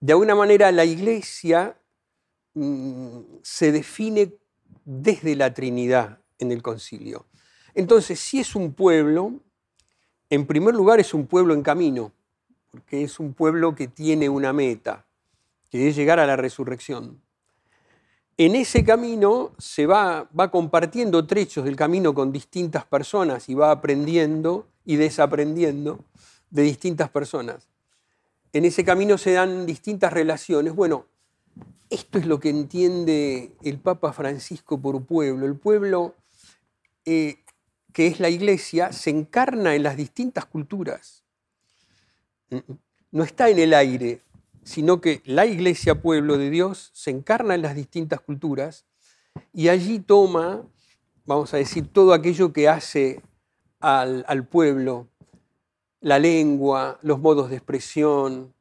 de 0.00 0.12
alguna 0.12 0.34
manera 0.34 0.72
la 0.72 0.84
iglesia 0.84 1.76
mm, 2.54 3.18
se 3.42 3.70
define 3.70 4.34
desde 4.84 5.36
la 5.36 5.54
Trinidad 5.54 6.18
en 6.38 6.52
el 6.52 6.62
concilio. 6.62 7.26
Entonces, 7.74 8.20
si 8.20 8.40
es 8.40 8.54
un 8.54 8.72
pueblo, 8.72 9.40
en 10.30 10.46
primer 10.46 10.74
lugar 10.74 11.00
es 11.00 11.14
un 11.14 11.26
pueblo 11.26 11.54
en 11.54 11.62
camino, 11.62 12.12
porque 12.74 13.02
es 13.02 13.18
un 13.20 13.34
pueblo 13.34 13.74
que 13.74 13.88
tiene 13.88 14.28
una 14.28 14.52
meta, 14.52 15.06
que 15.70 15.88
es 15.88 15.96
llegar 15.96 16.20
a 16.20 16.26
la 16.26 16.36
resurrección 16.36 17.24
en 18.36 18.56
ese 18.56 18.84
camino 18.84 19.52
se 19.58 19.86
va, 19.86 20.28
va 20.38 20.50
compartiendo 20.50 21.26
trechos 21.26 21.64
del 21.64 21.76
camino 21.76 22.14
con 22.14 22.32
distintas 22.32 22.84
personas 22.84 23.48
y 23.48 23.54
va 23.54 23.70
aprendiendo 23.70 24.66
y 24.84 24.96
desaprendiendo 24.96 26.04
de 26.50 26.62
distintas 26.62 27.10
personas. 27.10 27.68
En 28.52 28.64
ese 28.64 28.84
camino 28.84 29.18
se 29.18 29.32
dan 29.32 29.66
distintas 29.66 30.12
relaciones. 30.12 30.74
Bueno, 30.74 31.06
esto 31.90 32.18
es 32.18 32.26
lo 32.26 32.40
que 32.40 32.50
entiende 32.50 33.52
el 33.62 33.78
Papa 33.78 34.12
Francisco 34.12 34.80
por 34.80 35.04
pueblo. 35.04 35.46
El 35.46 35.56
pueblo 35.56 36.14
eh, 37.04 37.38
que 37.92 38.08
es 38.08 38.18
la 38.18 38.30
iglesia, 38.30 38.92
se 38.92 39.10
encarna 39.10 39.76
en 39.76 39.84
las 39.84 39.96
distintas 39.96 40.46
culturas. 40.46 41.23
No 43.10 43.22
está 43.22 43.48
en 43.48 43.58
el 43.58 43.74
aire, 43.74 44.20
sino 44.64 45.00
que 45.00 45.22
la 45.24 45.46
iglesia, 45.46 46.00
pueblo 46.00 46.38
de 46.38 46.50
Dios, 46.50 46.90
se 46.94 47.10
encarna 47.10 47.54
en 47.54 47.62
las 47.62 47.74
distintas 47.74 48.20
culturas 48.20 48.84
y 49.52 49.68
allí 49.68 49.98
toma, 50.00 50.66
vamos 51.26 51.52
a 51.54 51.58
decir, 51.58 51.86
todo 51.92 52.12
aquello 52.12 52.52
que 52.52 52.68
hace 52.68 53.22
al, 53.80 54.46
pueblo, 54.46 55.08
la 56.00 56.18
lengua, 56.18 56.98
los 57.02 57.20
modos 57.20 57.50
de 57.50 57.56
expresión, 57.56 58.54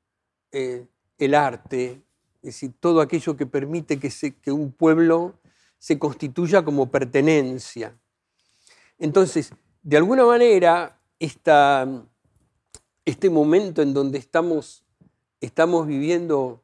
eh, 0.51 0.85
el 1.17 1.35
arte, 1.35 2.01
es 2.41 2.55
decir, 2.55 2.73
todo 2.79 2.99
aquello 2.99 3.37
que 3.37 3.45
permite 3.45 3.99
que, 3.99 4.11
que 4.41 4.51
un 4.51 4.71
pueblo 4.71 5.35
se 5.79 5.97
constituya 5.97 6.63
como 6.63 6.91
pertenencia. 6.91 7.97
Entonces, 8.97 9.53
de 9.81 9.97
alguna 9.97 10.25
manera, 10.25 10.99
esta, 11.19 11.87
este 13.05 13.29
momento 13.29 13.81
en 13.81 13.93
donde 13.93 14.17
estamos, 14.17 14.83
estamos 15.41 15.87
viviendo 15.87 16.61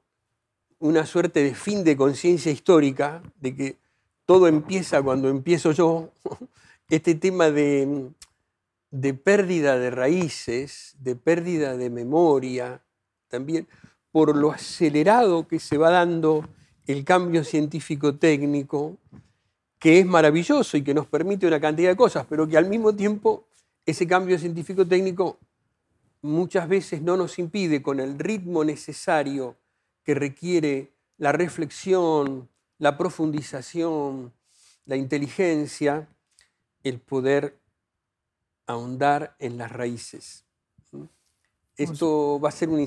una 0.79 1.05
suerte 1.05 1.43
de 1.43 1.53
fin 1.53 1.83
de 1.83 1.97
conciencia 1.97 2.51
histórica, 2.51 3.21
de 3.39 3.55
que 3.55 3.77
todo 4.25 4.47
empieza 4.47 5.01
cuando 5.01 5.29
empiezo 5.29 5.71
yo, 5.71 6.11
este 6.89 7.15
tema 7.15 7.51
de, 7.51 8.09
de 8.91 9.13
pérdida 9.13 9.77
de 9.77 9.91
raíces, 9.91 10.95
de 10.99 11.15
pérdida 11.15 11.75
de 11.75 11.89
memoria, 11.89 12.81
también 13.27 13.67
por 14.11 14.35
lo 14.35 14.51
acelerado 14.51 15.47
que 15.47 15.59
se 15.59 15.77
va 15.77 15.91
dando 15.91 16.47
el 16.87 17.03
cambio 17.03 17.43
científico 17.43 18.15
técnico, 18.15 18.97
que 19.77 19.99
es 19.99 20.05
maravilloso 20.05 20.77
y 20.77 20.83
que 20.83 20.93
nos 20.93 21.05
permite 21.07 21.45
una 21.45 21.59
cantidad 21.59 21.91
de 21.91 21.95
cosas, 21.95 22.25
pero 22.27 22.47
que 22.47 22.57
al 22.57 22.67
mismo 22.67 22.95
tiempo 22.95 23.45
ese 23.85 24.07
cambio 24.07 24.37
científico 24.39 24.85
técnico 24.85 25.37
muchas 26.21 26.67
veces 26.67 27.01
no 27.01 27.17
nos 27.17 27.39
impide 27.39 27.81
con 27.81 27.99
el 27.99 28.19
ritmo 28.19 28.63
necesario 28.63 29.57
que 30.03 30.15
requiere 30.15 30.91
la 31.17 31.31
reflexión, 31.31 32.49
la 32.77 32.97
profundización, 32.97 34.33
la 34.85 34.95
inteligencia, 34.95 36.07
el 36.83 36.99
poder 36.99 37.59
ahondar 38.65 39.35
en 39.39 39.57
las 39.57 39.71
raíces. 39.71 40.45
Esto 41.75 42.39
va 42.39 42.49
a, 42.49 42.51
ser 42.51 42.69
un, 42.69 42.79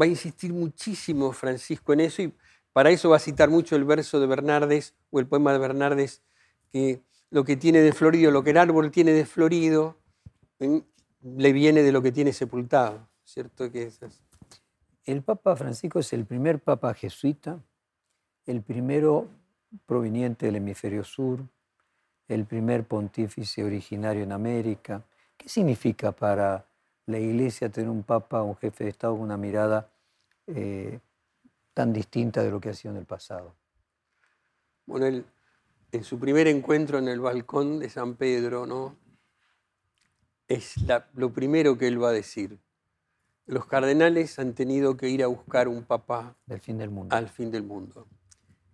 va 0.00 0.04
a 0.04 0.08
insistir 0.08 0.52
muchísimo 0.52 1.32
Francisco 1.32 1.92
en 1.92 2.00
eso 2.00 2.22
y 2.22 2.32
para 2.72 2.90
eso 2.90 3.10
va 3.10 3.16
a 3.16 3.20
citar 3.20 3.50
mucho 3.50 3.76
el 3.76 3.84
verso 3.84 4.20
de 4.20 4.26
Bernardes 4.26 4.94
o 5.10 5.20
el 5.20 5.26
poema 5.26 5.52
de 5.52 5.58
Bernardes, 5.58 6.22
que 6.72 7.02
lo 7.30 7.44
que 7.44 7.56
tiene 7.56 7.80
de 7.80 7.92
florido, 7.92 8.30
lo 8.30 8.42
que 8.42 8.50
el 8.50 8.56
árbol 8.56 8.90
tiene 8.90 9.12
de 9.12 9.26
florido, 9.26 9.96
le 11.22 11.52
viene 11.52 11.82
de 11.82 11.92
lo 11.92 12.02
que 12.02 12.12
tiene 12.12 12.32
sepultado, 12.32 13.08
¿cierto? 13.24 13.70
Que 13.70 13.84
es 13.84 14.00
El 15.04 15.22
Papa 15.22 15.56
Francisco 15.56 15.98
es 15.98 16.12
el 16.12 16.24
primer 16.24 16.60
Papa 16.60 16.94
jesuita, 16.94 17.62
el 18.46 18.62
primero 18.62 19.28
proveniente 19.86 20.46
del 20.46 20.56
hemisferio 20.56 21.04
sur, 21.04 21.46
el 22.28 22.44
primer 22.46 22.84
pontífice 22.84 23.64
originario 23.64 24.22
en 24.22 24.32
América. 24.32 25.04
¿Qué 25.36 25.48
significa 25.48 26.12
para 26.12 26.64
la 27.06 27.18
Iglesia 27.18 27.70
tener 27.70 27.90
un 27.90 28.02
papa, 28.02 28.42
un 28.42 28.56
jefe 28.56 28.84
de 28.84 28.90
Estado 28.90 29.14
con 29.14 29.22
una 29.22 29.36
mirada 29.36 29.90
eh, 30.46 31.00
tan 31.74 31.92
distinta 31.92 32.42
de 32.42 32.50
lo 32.50 32.60
que 32.60 32.70
ha 32.70 32.74
sido 32.74 32.92
en 32.92 33.00
el 33.00 33.06
pasado? 33.06 33.54
Bueno, 34.86 35.06
él, 35.06 35.24
en 35.92 36.04
su 36.04 36.18
primer 36.18 36.46
encuentro 36.46 36.98
en 36.98 37.08
el 37.08 37.20
balcón 37.20 37.78
de 37.78 37.90
San 37.90 38.14
Pedro, 38.14 38.66
¿no? 38.66 38.96
Es 40.50 40.74
lo 41.14 41.32
primero 41.32 41.78
que 41.78 41.86
él 41.86 42.02
va 42.02 42.08
a 42.08 42.12
decir. 42.12 42.58
Los 43.46 43.66
cardenales 43.66 44.36
han 44.40 44.52
tenido 44.52 44.96
que 44.96 45.08
ir 45.08 45.22
a 45.22 45.28
buscar 45.28 45.68
un 45.68 45.84
papa 45.84 46.36
del 46.44 46.60
fin 46.60 46.76
del 46.76 46.90
mundo. 46.90 47.14
al 47.14 47.28
fin 47.28 47.52
del 47.52 47.62
mundo. 47.62 48.08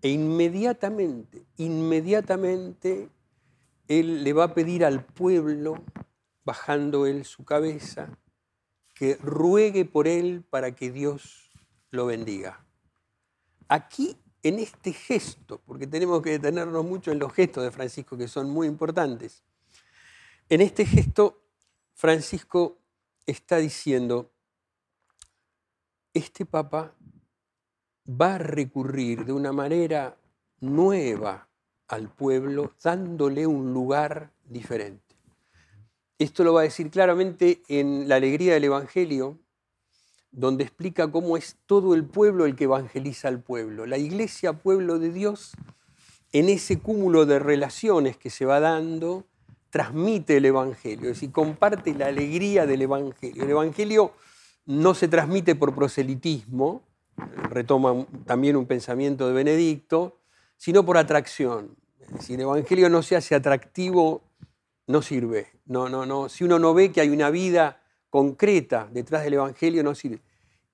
E 0.01 0.09
inmediatamente, 0.09 1.45
inmediatamente 1.59 3.11
él 3.89 4.24
le 4.24 4.33
va 4.33 4.45
a 4.45 4.55
pedir 4.55 4.87
al 4.87 5.05
pueblo, 5.05 5.85
bajando 6.47 7.05
él 7.05 7.27
su 7.27 7.45
cabeza, 7.45 8.09
que 8.95 9.16
ruegue 9.16 9.85
por 9.85 10.09
él 10.09 10.45
para 10.49 10.74
que 10.74 10.91
Dios 10.91 11.53
lo 11.91 12.07
bendiga. 12.07 12.64
Aquí, 13.68 14.16
en 14.43 14.61
este 14.61 14.95
gesto, 14.95 15.61
porque 15.66 15.87
tenemos 15.87 16.22
que 16.22 16.31
detenernos 16.31 16.87
mucho 16.87 17.12
en 17.12 17.18
los 17.18 17.35
gestos 17.35 17.64
de 17.64 17.70
Francisco, 17.70 18.16
que 18.16 18.29
son 18.29 18.49
muy 18.49 18.66
importantes, 18.66 19.45
en 20.49 20.62
este 20.62 20.87
gesto 20.87 21.45
Francisco 21.97 22.76
está 23.24 23.57
diciendo, 23.57 24.30
este 26.12 26.44
Papa 26.44 26.94
va 28.07 28.34
a 28.34 28.38
recurrir 28.38 29.24
de 29.24 29.32
una 29.32 29.51
manera 29.51 30.18
nueva 30.61 31.49
al 31.88 32.11
pueblo, 32.11 32.74
dándole 32.82 33.47
un 33.47 33.72
lugar 33.72 34.30
diferente. 34.44 35.16
Esto 36.18 36.44
lo 36.44 36.53
va 36.53 36.61
a 36.61 36.64
decir 36.64 36.90
claramente 36.90 37.62
en 37.66 38.11
la 38.11 38.16
alegría 38.16 38.53
del 38.53 38.64
Evangelio, 38.64 39.38
donde 40.30 40.64
explica 40.64 41.11
cómo 41.11 41.38
es 41.38 41.57
todo 41.64 41.94
el 41.94 42.05
pueblo 42.05 42.44
el 42.44 42.57
que 42.57 42.64
evangeliza 42.64 43.28
al 43.28 43.42
pueblo. 43.42 43.86
La 43.86 43.97
iglesia, 43.97 44.53
pueblo 44.53 44.99
de 44.99 45.12
Dios, 45.12 45.53
en 46.32 46.51
ese 46.51 46.78
cúmulo 46.78 47.24
de 47.24 47.38
relaciones 47.38 48.18
que 48.18 48.28
se 48.28 48.44
va 48.44 48.61
dando, 48.61 49.24
transmite 49.77 50.39
el 50.39 50.47
Evangelio, 50.47 51.11
es 51.11 51.16
decir, 51.16 51.31
comparte 51.31 51.95
la 51.95 52.07
alegría 52.07 52.64
del 52.64 52.81
Evangelio. 52.81 53.45
El 53.45 53.51
Evangelio 53.51 54.14
no 54.64 54.95
se 54.95 55.07
transmite 55.07 55.55
por 55.55 55.74
proselitismo, 55.74 56.83
retoma 57.51 58.07
también 58.24 58.57
un 58.57 58.64
pensamiento 58.64 59.29
de 59.29 59.35
Benedicto, 59.35 60.16
sino 60.57 60.87
por 60.87 60.97
atracción. 60.97 61.77
Si 62.20 62.33
el 62.33 62.41
Evangelio 62.41 62.89
no 62.89 63.03
se 63.03 63.16
hace 63.16 63.35
atractivo, 63.35 64.22
no 64.87 65.03
sirve. 65.03 65.49
No, 65.66 65.91
no, 65.91 66.07
no. 66.07 66.31
Si 66.31 66.43
uno 66.43 66.59
no 66.59 66.72
ve 66.72 66.91
que 66.91 67.03
hay 67.03 67.11
una 67.11 67.29
vida 67.29 67.83
concreta 68.09 68.89
detrás 68.91 69.24
del 69.24 69.35
Evangelio, 69.35 69.83
no 69.83 69.95
sirve. 69.95 70.22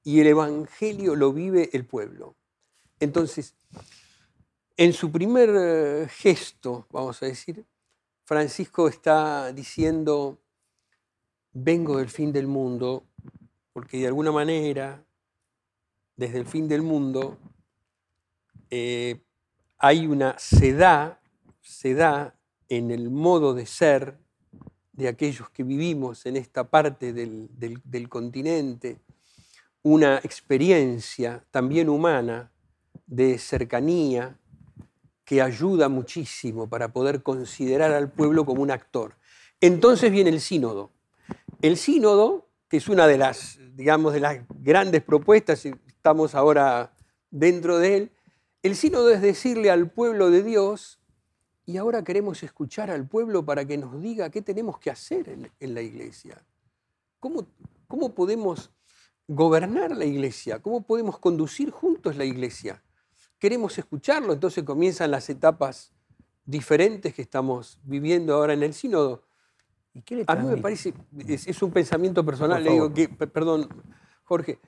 Y 0.04 0.20
el 0.20 0.28
Evangelio 0.28 1.16
lo 1.16 1.32
vive 1.32 1.70
el 1.72 1.84
pueblo. 1.86 2.36
Entonces, 3.00 3.56
en 4.76 4.92
su 4.92 5.10
primer 5.10 5.50
eh, 5.52 6.08
gesto, 6.08 6.86
vamos 6.92 7.20
a 7.20 7.26
decir, 7.26 7.66
Francisco 8.24 8.86
está 8.86 9.52
diciendo, 9.52 10.38
vengo 11.52 11.98
del 11.98 12.08
fin 12.08 12.32
del 12.32 12.46
mundo, 12.46 13.04
porque 13.72 13.98
de 13.98 14.06
alguna 14.06 14.30
manera, 14.30 15.04
desde 16.16 16.38
el 16.38 16.46
fin 16.46 16.68
del 16.68 16.82
mundo, 16.82 17.38
eh, 18.70 19.20
hay 19.78 20.06
una, 20.06 20.38
se 20.38 20.72
da, 20.72 21.20
se 21.60 21.94
da 21.94 22.38
en 22.68 22.90
el 22.92 23.10
modo 23.10 23.54
de 23.54 23.66
ser 23.66 24.18
de 24.92 25.08
aquellos 25.08 25.50
que 25.50 25.64
vivimos 25.64 26.24
en 26.26 26.36
esta 26.36 26.70
parte 26.70 27.12
del, 27.12 27.48
del 27.52 28.08
continente, 28.08 29.00
una 29.82 30.18
experiencia 30.18 31.44
también 31.50 31.88
humana 31.88 32.52
de 33.06 33.36
cercanía 33.38 34.38
que 35.32 35.40
ayuda 35.40 35.88
muchísimo 35.88 36.68
para 36.68 36.92
poder 36.92 37.22
considerar 37.22 37.90
al 37.92 38.10
pueblo 38.10 38.44
como 38.44 38.60
un 38.60 38.70
actor. 38.70 39.14
Entonces 39.62 40.12
viene 40.12 40.28
el 40.28 40.42
sínodo. 40.42 40.90
El 41.62 41.78
sínodo, 41.78 42.48
que 42.68 42.76
es 42.76 42.86
una 42.86 43.06
de 43.06 43.16
las, 43.16 43.58
digamos, 43.74 44.12
de 44.12 44.20
las 44.20 44.40
grandes 44.60 45.02
propuestas, 45.02 45.64
estamos 45.64 46.34
ahora 46.34 46.92
dentro 47.30 47.78
de 47.78 47.96
él, 47.96 48.10
el 48.62 48.76
sínodo 48.76 49.08
es 49.08 49.22
decirle 49.22 49.70
al 49.70 49.88
pueblo 49.88 50.30
de 50.30 50.42
Dios, 50.42 51.00
y 51.64 51.78
ahora 51.78 52.04
queremos 52.04 52.42
escuchar 52.42 52.90
al 52.90 53.08
pueblo 53.08 53.42
para 53.42 53.64
que 53.64 53.78
nos 53.78 54.02
diga 54.02 54.28
qué 54.28 54.42
tenemos 54.42 54.78
que 54.78 54.90
hacer 54.90 55.30
en, 55.30 55.74
la 55.74 55.80
iglesia. 55.80 56.44
¿Cómo, 57.20 57.46
¿Cómo 57.88 58.14
podemos 58.14 58.70
gobernar 59.26 59.96
la 59.96 60.04
iglesia? 60.04 60.60
¿Cómo 60.60 60.82
podemos 60.82 61.18
conducir 61.18 61.70
juntos 61.70 62.16
la 62.16 62.26
iglesia? 62.26 62.82
Queremos 63.42 63.76
escucharlo, 63.76 64.32
entonces 64.34 64.62
comienzan 64.62 65.10
las 65.10 65.28
etapas 65.28 65.90
diferentes 66.44 67.12
que 67.12 67.22
estamos 67.22 67.80
viviendo 67.82 68.36
ahora 68.36 68.52
en 68.52 68.62
el 68.62 68.72
sínodo. 68.72 69.24
¿Y 69.92 70.02
qué 70.02 70.14
le 70.14 70.24
A 70.28 70.36
mí 70.36 70.46
me 70.46 70.58
parece, 70.58 70.94
es, 71.26 71.60
un 71.60 71.72
pensamiento 71.72 72.24
personal, 72.24 72.62
le 72.62 72.70
digo 72.70 72.94
que, 72.94 73.08
perdón, 73.08 73.68
Jorge, 74.22 74.60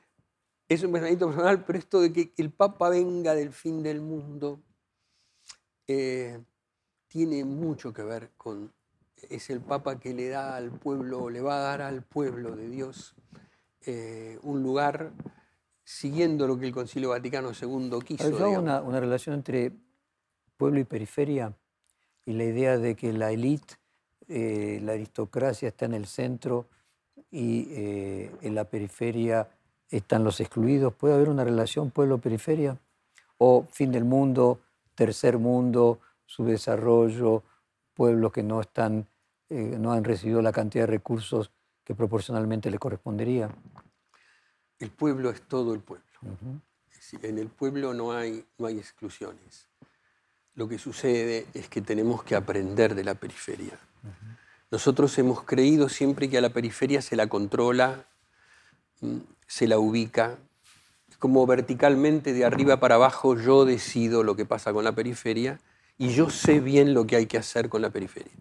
es 0.69 0.83
un 0.83 0.91
pensamiento 0.91 1.29
personal, 1.29 1.65
pero 1.65 1.79
esto 1.79 2.01
de 2.01 2.13
que 2.13 2.33
el 2.37 2.51
Papa 2.51 2.89
venga 2.89 3.37
del 3.37 3.53
fin 3.53 3.81
del 3.81 4.01
mundo 4.01 4.61
eh, 5.87 6.43
tiene 7.07 7.45
mucho 7.45 7.93
que 7.93 8.03
ver 8.03 8.33
con, 8.37 8.73
es 9.31 9.51
el 9.51 9.61
Papa 9.61 10.01
que 10.01 10.13
le 10.13 10.31
da 10.31 10.57
al 10.57 10.73
pueblo, 10.73 11.31
le 11.31 11.43
va 11.43 11.59
a 11.59 11.61
dar 11.61 11.81
al 11.81 12.03
pueblo 12.03 12.57
de 12.57 12.69
Dios 12.71 13.15
eh, 13.87 14.37
un 14.43 14.65
lugar 14.65 15.13
siguiendo 15.85 16.47
lo 16.47 16.59
que 16.59 16.67
el 16.67 16.73
Concilio 16.73 17.11
Vaticano 17.11 17.53
II 17.53 17.99
quiso. 18.05 18.25
Hay 18.25 18.55
una, 18.55 18.81
una 18.81 19.01
relación 19.01 19.37
entre 19.37 19.73
pueblo 20.57 20.81
y 20.81 20.85
periferia 20.85 21.55
y 22.27 22.33
la 22.33 22.45
idea 22.45 22.79
de 22.79 22.95
que 22.95 23.13
la 23.13 23.31
élite 23.31 23.75
eh, 24.29 24.81
la 24.83 24.93
aristocracia 24.93 25.69
está 25.69 25.85
en 25.85 25.93
el 25.93 26.07
centro 26.07 26.67
y 27.31 27.67
eh, 27.71 28.31
en 28.41 28.55
la 28.55 28.65
periferia 28.65 29.49
están 29.91 30.25
los 30.25 30.41
excluidos? 30.41 30.95
¿Puede 30.95 31.15
haber 31.15 31.29
una 31.29 31.45
relación 31.45 31.91
pueblo-periferia? 31.91 32.79
¿O 33.39 33.67
fin 33.71 33.93
del 33.93 34.05
mundo, 34.05 34.61
tercer 34.95 35.39
mundo, 35.39 36.01
subdesarrollo, 36.25 37.43
pueblos 37.93 38.33
que 38.33 38.43
no, 38.43 38.61
están, 38.61 39.07
eh, 39.51 39.77
no 39.79 39.93
han 39.93 40.05
recibido 40.05 40.41
la 40.41 40.53
cantidad 40.53 40.85
de 40.85 40.93
recursos 40.93 41.51
que 41.85 41.95
proporcionalmente 41.95 42.71
le 42.71 42.79
correspondería? 42.79 43.51
El 44.79 44.91
pueblo 44.91 45.31
es 45.31 45.43
todo 45.43 45.75
el 45.75 45.81
pueblo. 45.81 46.05
en 47.23 47.39
el 47.39 47.49
pueblo 47.49 47.95
no 47.95 48.13
hay, 48.13 48.45
no 48.59 48.67
hay 48.67 48.79
exclusiones. 48.79 49.69
Lo 50.55 50.69
que 50.69 50.79
sucede 50.79 51.47
es 51.55 51.69
que 51.69 51.81
tenemos 51.81 52.23
que 52.23 52.37
aprender 52.37 52.95
de 52.95 53.05
la 53.05 53.15
periferia. 53.15 53.79
Nosotros 54.71 55.17
hemos 55.19 55.43
creído 55.43 55.89
siempre 55.89 56.29
que 56.29 56.39
a 56.39 56.41
la 56.41 56.51
periferia 56.51 57.03
se 57.03 57.17
la 57.17 57.29
controla, 57.29 58.07
mm, 59.01 59.19
se 59.47 59.69
la 59.69 59.79
ubica, 59.79 60.39
como 61.19 61.47
verticalmente 61.47 62.33
de 62.33 62.45
arriba 62.45 62.81
para 62.81 62.97
abajo 62.97 63.37
yo 63.37 63.65
decido 63.65 64.23
lo 64.23 64.37
que 64.37 64.45
pasa 64.45 64.73
con 64.73 64.85
la 64.85 64.93
periferia 64.93 65.61
y 65.97 66.11
yo 66.11 66.29
sé 66.29 66.61
bien 66.61 66.93
lo 66.93 67.07
que 67.07 67.17
hay 67.17 67.27
que 67.27 67.39
hacer 67.39 67.69
con 67.69 67.83
la 67.83 67.91
periferia. 67.91 68.33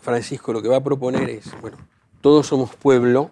Francisco 0.00 0.52
lo 0.52 0.60
que 0.60 0.68
va 0.68 0.78
a 0.78 0.82
proponer 0.82 1.30
es, 1.30 1.60
bueno, 1.60 1.78
todos 2.20 2.46
somos 2.46 2.74
pueblo, 2.74 3.30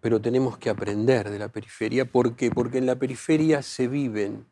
pero 0.00 0.20
tenemos 0.20 0.58
que 0.58 0.70
aprender 0.70 1.30
de 1.30 1.38
la 1.38 1.48
periferia. 1.48 2.04
¿Por 2.04 2.36
qué? 2.36 2.50
Porque 2.50 2.78
en 2.78 2.86
la 2.86 2.96
periferia 2.96 3.62
se 3.62 3.88
viven 3.88 4.46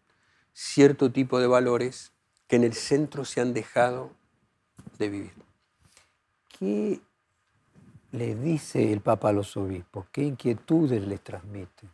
cierto 0.53 1.11
tipo 1.11 1.39
de 1.41 1.47
valores 1.47 2.12
que 2.47 2.57
en 2.57 2.64
el 2.64 2.74
centro 2.74 3.24
se 3.24 3.41
han 3.41 3.55
dejado 3.55 4.12
de 4.99 5.09
vivir. 5.09 5.33
¿Qué 6.49 7.01
le 8.12 8.35
dice 8.35 8.93
el 8.93 9.01
Papa 9.01 9.31
a 9.31 9.33
los 9.33 9.57
obispos? 9.57 10.07
¿Qué 10.12 10.22
inquietudes 10.22 11.07
les 11.07 11.20
transmite? 11.20 11.89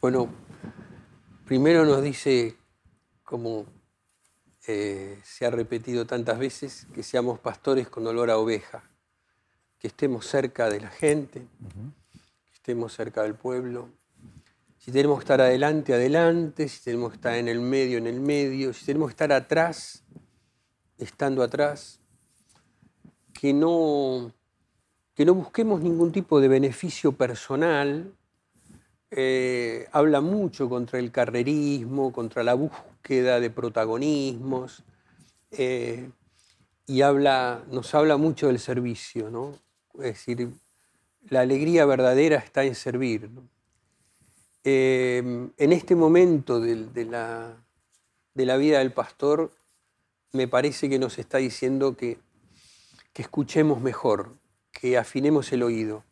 Bueno, 0.00 0.28
primero 1.44 1.84
nos 1.84 2.02
dice, 2.02 2.56
como 3.24 3.66
eh, 4.66 5.20
se 5.24 5.46
ha 5.46 5.50
repetido 5.50 6.06
tantas 6.06 6.38
veces, 6.38 6.86
que 6.94 7.02
seamos 7.02 7.38
pastores 7.38 7.88
con 7.88 8.06
olor 8.06 8.30
a 8.30 8.38
oveja, 8.38 8.84
que 9.86 9.90
estemos 9.90 10.26
cerca 10.26 10.68
de 10.68 10.80
la 10.80 10.88
gente, 10.88 11.46
que 12.44 12.54
estemos 12.54 12.92
cerca 12.92 13.22
del 13.22 13.36
pueblo. 13.36 13.88
Si 14.78 14.90
tenemos 14.90 15.18
que 15.18 15.22
estar 15.22 15.40
adelante, 15.40 15.94
adelante, 15.94 16.66
si 16.66 16.82
tenemos 16.82 17.10
que 17.10 17.16
estar 17.18 17.36
en 17.36 17.46
el 17.46 17.60
medio, 17.60 17.98
en 17.98 18.08
el 18.08 18.18
medio, 18.18 18.72
si 18.72 18.84
tenemos 18.84 19.10
que 19.10 19.12
estar 19.12 19.30
atrás, 19.30 20.02
estando 20.98 21.40
atrás, 21.40 22.00
que 23.32 23.52
no, 23.52 24.32
que 25.14 25.24
no 25.24 25.34
busquemos 25.34 25.80
ningún 25.80 26.10
tipo 26.10 26.40
de 26.40 26.48
beneficio 26.48 27.12
personal, 27.12 28.12
eh, 29.12 29.86
habla 29.92 30.20
mucho 30.20 30.68
contra 30.68 30.98
el 30.98 31.12
carrerismo, 31.12 32.12
contra 32.12 32.42
la 32.42 32.54
búsqueda 32.54 33.38
de 33.38 33.50
protagonismos, 33.50 34.82
eh, 35.52 36.10
y 36.88 37.02
habla, 37.02 37.62
nos 37.70 37.94
habla 37.94 38.16
mucho 38.16 38.48
del 38.48 38.58
servicio, 38.58 39.30
¿no? 39.30 39.64
Es 39.98 40.26
decir, 40.26 40.50
la 41.28 41.40
alegría 41.40 41.84
verdadera 41.86 42.36
está 42.36 42.64
en 42.64 42.74
servir. 42.74 43.30
Eh, 44.64 45.48
en 45.56 45.72
este 45.72 45.94
momento 45.94 46.60
de, 46.60 47.04
la, 47.04 47.56
de 48.34 48.46
la 48.46 48.56
vida 48.56 48.78
del 48.78 48.92
pastor, 48.92 49.52
me 50.32 50.48
parece 50.48 50.88
que 50.88 50.98
nos 50.98 51.18
está 51.18 51.38
diciendo 51.38 51.96
que 51.96 52.18
que 53.16 53.22
escuchemos 53.22 53.80
mejor, 53.80 54.36
que 54.70 54.98
afinemos 54.98 55.50
el 55.50 55.62
oído. 55.62 56.04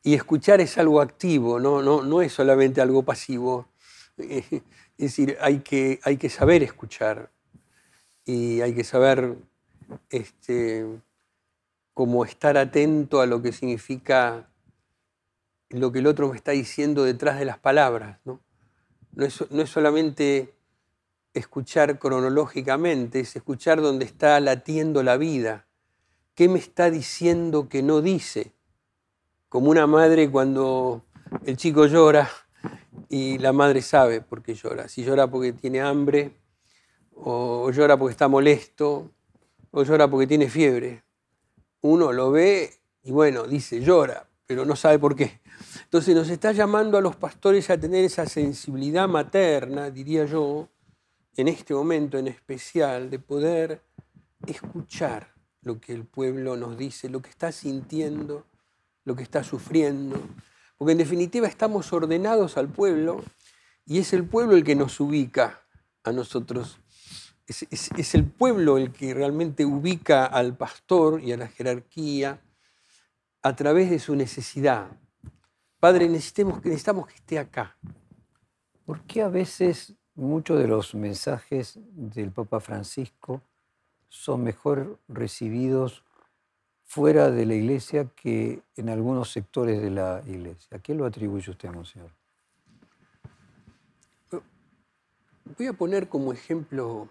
Y 0.00 0.14
escuchar 0.14 0.60
es 0.60 0.78
algo 0.78 1.00
activo, 1.00 1.58
no, 1.58 1.82
no, 1.82 2.02
no 2.02 2.22
es 2.22 2.32
solamente 2.32 2.80
algo 2.80 3.02
pasivo. 3.02 3.66
Es 4.96 5.16
decir, 5.16 5.38
hay 5.40 5.60
que, 5.60 5.98
hay 6.04 6.18
que 6.18 6.28
saber 6.28 6.62
escuchar 6.62 7.30
y 8.26 8.60
hay 8.60 8.74
que 8.74 8.84
saber 8.84 9.34
este, 10.10 10.86
como 12.00 12.24
estar 12.24 12.56
atento 12.56 13.20
a 13.20 13.26
lo 13.26 13.42
que 13.42 13.52
significa 13.52 14.48
lo 15.68 15.92
que 15.92 15.98
el 15.98 16.06
otro 16.06 16.30
me 16.30 16.36
está 16.36 16.52
diciendo 16.52 17.04
detrás 17.04 17.38
de 17.38 17.44
las 17.44 17.58
palabras. 17.58 18.20
No, 18.24 18.40
no, 19.12 19.26
es, 19.26 19.38
es 19.42 19.68
solamente 19.68 20.54
escuchar 21.34 21.98
cronológicamente, 21.98 23.20
es 23.20 23.36
escuchar 23.36 23.82
donde 23.82 24.06
está 24.06 24.40
latiendo 24.40 25.02
la 25.02 25.18
vida 25.18 25.66
¿Qué 26.34 26.48
me 26.48 26.58
está 26.58 26.90
diciendo 26.90 27.68
que 27.68 27.82
no 27.82 28.00
dice? 28.00 28.54
Como 29.50 29.68
una 29.68 29.86
madre 29.86 30.30
cuando 30.30 31.04
el 31.44 31.58
chico 31.58 31.84
llora 31.84 32.30
y 33.10 33.36
la 33.36 33.52
madre 33.52 33.82
sabe 33.82 34.22
por 34.22 34.42
qué 34.42 34.54
llora. 34.54 34.88
Si 34.88 35.04
llora 35.04 35.30
porque 35.30 35.52
tiene 35.52 35.82
hambre, 35.82 36.32
o 37.14 37.70
llora 37.72 37.98
porque 37.98 38.12
está 38.12 38.26
molesto, 38.26 39.10
o 39.70 39.82
llora 39.82 40.08
porque 40.08 40.26
tiene 40.26 40.48
fiebre. 40.48 41.02
Uno 41.82 42.12
lo 42.12 42.30
ve 42.30 42.74
y 43.02 43.10
bueno, 43.10 43.44
dice 43.44 43.80
llora, 43.80 44.28
pero 44.46 44.64
no 44.64 44.76
sabe 44.76 44.98
por 44.98 45.16
qué. 45.16 45.40
Entonces 45.84 46.14
nos 46.14 46.28
está 46.28 46.52
llamando 46.52 46.98
a 46.98 47.00
los 47.00 47.16
pastores 47.16 47.70
a 47.70 47.78
tener 47.78 48.04
esa 48.04 48.26
sensibilidad 48.26 49.08
materna, 49.08 49.90
diría 49.90 50.24
yo, 50.24 50.68
en 51.36 51.48
este 51.48 51.74
momento 51.74 52.18
en 52.18 52.28
especial, 52.28 53.10
de 53.10 53.18
poder 53.18 53.82
escuchar 54.46 55.34
lo 55.62 55.80
que 55.80 55.92
el 55.92 56.04
pueblo 56.04 56.56
nos 56.56 56.76
dice, 56.76 57.08
lo 57.08 57.20
que 57.20 57.30
está 57.30 57.52
sintiendo, 57.52 58.46
lo 59.04 59.16
que 59.16 59.22
está 59.22 59.44
sufriendo. 59.44 60.20
Porque 60.76 60.92
en 60.92 60.98
definitiva 60.98 61.46
estamos 61.46 61.92
ordenados 61.92 62.56
al 62.56 62.68
pueblo 62.68 63.22
y 63.86 63.98
es 63.98 64.12
el 64.12 64.24
pueblo 64.24 64.56
el 64.56 64.64
que 64.64 64.74
nos 64.74 64.98
ubica 65.00 65.62
a 66.04 66.12
nosotros. 66.12 66.79
Es, 67.50 68.14
el 68.14 68.24
pueblo 68.24 68.78
el 68.78 68.92
que 68.92 69.12
realmente 69.12 69.64
ubica 69.64 70.24
al 70.24 70.56
pastor 70.56 71.20
y 71.20 71.32
a 71.32 71.36
la 71.36 71.48
jerarquía 71.48 72.40
a 73.42 73.56
través 73.56 73.90
de 73.90 73.98
su 73.98 74.14
necesidad. 74.14 74.88
Padre, 75.80 76.08
necesitamos, 76.08 76.64
necesitamos 76.64 77.08
que 77.08 77.14
esté 77.14 77.38
acá. 77.38 77.76
¿Por 78.84 79.02
qué 79.02 79.22
a 79.22 79.28
veces 79.28 79.94
muchos 80.14 80.58
de 80.58 80.68
los 80.68 80.94
mensajes 80.94 81.78
del 81.92 82.30
Papa 82.30 82.60
Francisco 82.60 83.42
son 84.08 84.44
mejor 84.44 84.98
recibidos 85.08 86.04
fuera 86.90 87.30
de 87.30 87.46
la 87.46 87.54
iglesia 87.54 88.08
que 88.16 88.62
en 88.76 88.88
algunos 88.88 89.30
sectores 89.30 89.80
de 89.80 89.90
la 89.90 90.22
iglesia. 90.26 90.76
¿A 90.76 90.80
qué 90.80 90.92
lo 90.92 91.06
atribuye 91.06 91.48
usted, 91.50 91.70
Monseñor? 91.70 92.10
Voy 95.56 95.66
a 95.68 95.72
poner 95.72 96.08
como 96.08 96.32
ejemplo 96.32 97.08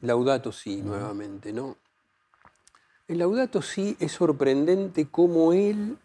Laudato 0.00 0.52
Si 0.52 0.82
nuevamente, 0.82 1.52
¿no? 1.52 1.76
El 3.08 3.18
Laudato 3.18 3.62
Si 3.62 3.96
es 4.00 4.12
sorprendente 4.12 5.08
cómo 5.10 5.52
él 5.52 5.98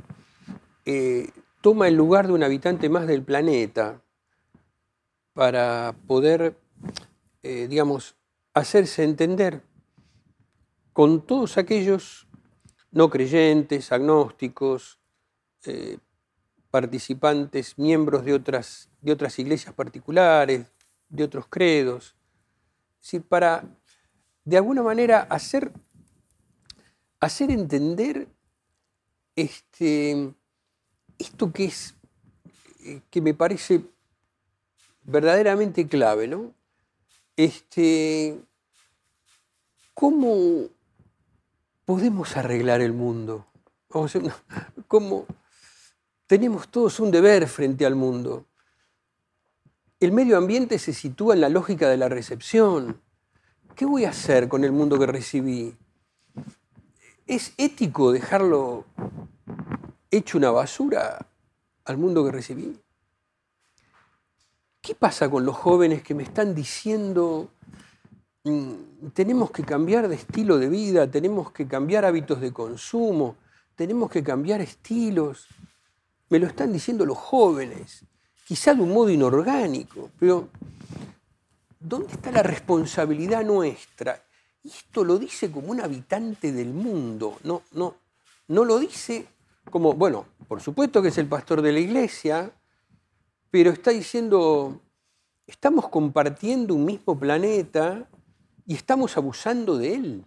eh, 0.86 1.30
toma 1.62 1.88
el 1.88 1.96
lugar 1.96 2.28
de 2.28 2.34
un 2.34 2.44
habitante 2.44 2.90
más 2.90 3.08
del 3.08 3.24
planeta 3.24 4.02
para 5.34 5.96
poder, 6.08 6.58
eh, 7.44 7.68
digamos, 7.68 8.16
hacerse 8.54 9.04
entender 9.04 9.62
con 10.94 11.26
todos 11.26 11.58
aquellos 11.58 12.26
no 12.92 13.10
creyentes, 13.10 13.92
agnósticos, 13.92 15.00
eh, 15.66 15.98
participantes, 16.72 17.78
miembros 17.78 18.24
de 18.24 18.34
otras, 18.34 18.90
de 19.02 19.12
otras 19.12 19.38
iglesias 19.40 19.74
particulares, 19.74 20.68
de 21.10 21.24
otros 21.24 21.48
credos. 21.50 22.16
Es 23.02 23.22
para, 23.22 23.66
de 24.46 24.58
alguna 24.58 24.84
manera, 24.84 25.22
hacer, 25.30 25.72
hacer 27.20 27.52
entender 27.52 28.28
este, 29.36 30.34
esto 31.20 31.52
que 31.52 31.66
es, 31.66 31.96
eh, 32.86 33.02
que 33.10 33.22
me 33.22 33.34
parece 33.34 33.82
verdaderamente 35.04 35.88
clave, 35.88 36.28
¿no? 36.28 36.54
Este, 37.36 38.40
¿Cómo 39.94 40.70
podemos 41.86 42.36
arreglar 42.36 42.82
el 42.82 42.94
mundo. 42.94 43.46
Como 44.88 45.26
tenemos 46.28 46.68
todos 46.68 47.00
un 47.00 47.12
deber 47.12 47.48
frente 47.48 47.86
al 47.86 47.96
mundo. 47.96 48.46
El 50.00 50.12
medio 50.12 50.38
ambiente 50.38 50.78
se 50.80 50.94
sitúa 50.94 51.36
en 51.36 51.42
la 51.42 51.50
lógica 51.50 51.88
de 51.88 51.98
la 51.98 52.10
recepción. 52.10 53.02
¿Qué 53.76 53.84
voy 53.84 54.06
a 54.06 54.12
hacer 54.12 54.48
con 54.48 54.64
el 54.64 54.72
mundo 54.72 54.98
que 54.98 55.06
recibí? 55.06 55.76
¿Es 57.28 57.54
ético 57.58 58.14
dejarlo 58.14 58.86
hecho 60.10 60.38
una 60.38 60.50
basura 60.50 61.28
al 61.84 61.98
mundo 61.98 62.24
que 62.24 62.32
recibí? 62.32 62.80
¿Qué 64.82 64.96
pasa 64.96 65.30
con 65.30 65.46
los 65.46 65.58
jóvenes 65.58 66.04
que 66.04 66.14
me 66.14 66.24
están 66.24 66.56
diciendo 66.56 67.50
mm, 68.46 69.08
tenemos 69.14 69.52
que 69.52 69.64
cambiar 69.64 70.08
de 70.08 70.16
estilo 70.16 70.58
de 70.58 70.70
vida, 70.70 71.12
tenemos 71.12 71.52
que 71.52 71.68
cambiar 71.68 72.06
hábitos 72.06 72.40
de 72.40 72.54
consumo, 72.54 73.36
tenemos 73.76 74.10
que 74.10 74.24
cambiar 74.24 74.62
estilos. 74.62 75.48
Me 76.30 76.40
lo 76.40 76.48
están 76.48 76.72
diciendo 76.72 77.06
los 77.06 77.18
jóvenes, 77.18 78.06
quizá 78.48 78.74
de 78.74 78.84
un 78.84 78.94
modo 78.94 79.10
inorgánico, 79.10 80.12
pero 80.18 80.48
¿dónde 81.88 82.14
está 82.14 82.32
la 82.32 82.44
responsabilidad 82.44 83.44
nuestra? 83.44 84.22
Y 84.64 84.70
esto 84.70 85.04
lo 85.04 85.20
dice 85.20 85.52
como 85.52 85.72
un 85.72 85.82
habitante 85.82 86.52
del 86.52 86.74
mundo, 86.74 87.38
no, 87.44 87.62
no, 87.74 87.96
no 88.48 88.66
lo 88.66 88.80
dice 88.80 89.28
como, 89.70 89.94
bueno, 89.94 90.26
por 90.48 90.62
supuesto 90.62 91.02
que 91.02 91.10
es 91.10 91.18
el 91.18 91.28
pastor 91.28 91.62
de 91.62 91.72
la 91.72 91.80
iglesia, 91.80 92.52
pero 93.52 93.72
está 93.72 93.92
diciendo, 93.92 94.82
estamos 95.46 95.90
compartiendo 95.90 96.74
un 96.74 96.86
mismo 96.86 97.18
planeta 97.18 98.08
y 98.66 98.76
estamos 98.76 99.16
abusando 99.18 99.78
de 99.78 99.94
él. 99.94 100.26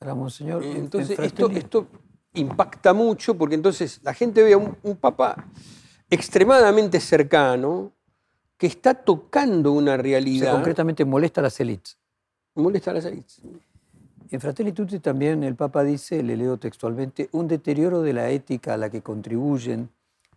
Monseñor, 0.00 0.62
entonces 0.62 1.18
esto, 1.18 1.48
esto, 1.50 1.86
impacta 2.34 2.92
mucho 2.92 3.38
porque 3.38 3.54
entonces 3.54 4.00
la 4.02 4.12
gente 4.12 4.42
ve 4.42 4.52
a 4.52 4.58
un, 4.58 4.76
un 4.82 4.96
papa 4.96 5.46
extremadamente 6.10 7.00
cercano 7.00 7.92
que 8.56 8.66
está 8.66 8.94
tocando 8.94 9.72
una 9.72 9.96
realidad. 9.96 10.52
concretamente 10.52 11.04
molesta 11.04 11.40
a 11.40 11.44
las 11.44 11.58
élites. 11.60 11.98
Molesta 12.54 12.90
a 12.92 12.94
las 12.94 13.04
élites. 13.04 13.40
En 14.30 14.40
Fratelli 14.40 14.72
Tutti 14.72 14.98
también 15.00 15.44
el 15.44 15.54
Papa 15.54 15.84
dice, 15.84 16.22
le 16.22 16.36
leo 16.36 16.56
textualmente, 16.56 17.28
un 17.32 17.46
deterioro 17.46 18.02
de 18.02 18.12
la 18.12 18.30
ética 18.30 18.74
a 18.74 18.76
la 18.76 18.90
que 18.90 19.02
contribuyen, 19.02 19.90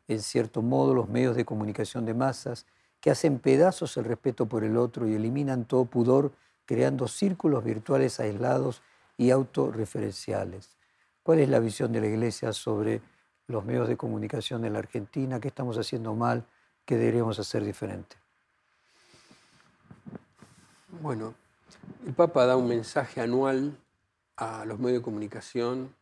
en 0.08 0.22
cierto 0.22 0.62
modo, 0.62 0.94
los 0.94 1.10
medios 1.10 1.36
de 1.36 1.46
comunicación 1.46 2.06
de 2.06 2.14
masas, 2.14 2.66
que 3.00 3.12
hacen 3.12 3.40
pedazos 3.40 3.96
el 3.98 4.06
respeto 4.06 4.46
por 4.46 4.64
el 4.64 4.78
otro 4.78 5.08
y 5.08 5.16
eliminan 5.16 5.66
todo 5.66 5.86
pudor, 5.86 6.32
creando 6.66 7.08
círculos 7.08 7.64
virtuales 7.64 8.20
aislados 8.20 8.82
y 9.18 9.30
autorreferenciales. 9.32 10.78
¿Cuál 11.24 11.40
es 11.40 11.50
la 11.50 11.60
visión 11.60 11.92
de 11.92 12.02
la 12.02 12.08
Iglesia 12.08 12.54
sobre 12.54 13.02
los 13.48 13.64
medios 13.66 13.88
de 13.88 13.98
comunicación 13.98 14.66
en 14.66 14.74
la 14.74 14.80
Argentina? 14.80 15.40
¿Qué 15.40 15.48
estamos 15.48 15.78
haciendo 15.78 16.14
mal? 16.14 16.46
¿Qué 16.88 16.98
deberíamos 16.98 17.38
hacer 17.38 17.64
diferente? 17.64 18.16
Bueno, 21.00 21.36
el 22.08 22.16
Papa 22.16 22.48
da 22.48 22.58
un 22.58 22.68
mensaje 22.68 23.22
anual 23.22 23.78
a 24.38 24.66
los 24.66 24.80
medios 24.80 25.02
de 25.02 25.04
comunicación 25.04 25.94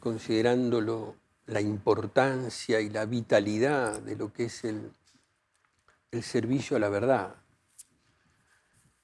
considerándolo 0.00 1.14
la 1.46 1.60
importancia 1.60 2.80
y 2.80 2.90
la 2.90 3.04
vitalidad 3.06 4.00
de 4.00 4.16
lo 4.16 4.32
que 4.32 4.46
es 4.46 4.64
el, 4.64 4.90
el 6.10 6.24
servicio 6.24 6.76
a 6.76 6.80
la 6.80 6.88
verdad. 6.88 7.36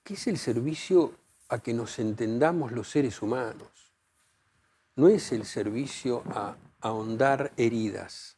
¿Qué 0.03 0.15
es 0.15 0.27
el 0.27 0.39
servicio 0.39 1.13
a 1.49 1.61
que 1.61 1.73
nos 1.73 2.01
entendamos 2.01 2.73
los 2.73 2.91
seres 2.91 3.23
humanos? 3.23 3.89
no 4.99 5.07
es 5.07 5.31
el 5.31 5.45
servicio 5.45 6.25
a 6.27 6.57
ahondar 6.81 7.53
heridas, 7.57 8.37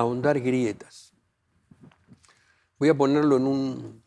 ahondar 0.00 0.40
grietas. 0.40 1.12
Voy 2.78 2.88
a 2.88 2.94
ponerlo 2.94 3.36
en 3.36 3.46
un, 3.46 4.02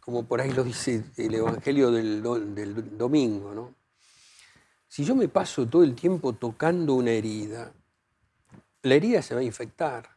como 0.00 0.24
por 0.24 0.40
ahí 0.40 0.52
lo 0.52 0.62
dice 0.62 1.04
el 1.16 1.34
Evangelio 1.34 1.90
del, 1.90 2.22
del 2.54 2.96
domingo, 2.96 3.52
¿no? 3.52 3.74
Si 4.88 5.04
yo 5.04 5.14
me 5.14 5.28
paso 5.28 5.66
todo 5.66 5.82
el 5.82 5.94
tiempo 5.94 6.32
tocando 6.32 6.94
una 6.94 7.10
herida, 7.10 7.72
la 8.82 8.94
herida 8.94 9.20
se 9.20 9.34
va 9.34 9.40
a 9.40 9.44
infectar. 9.44 10.16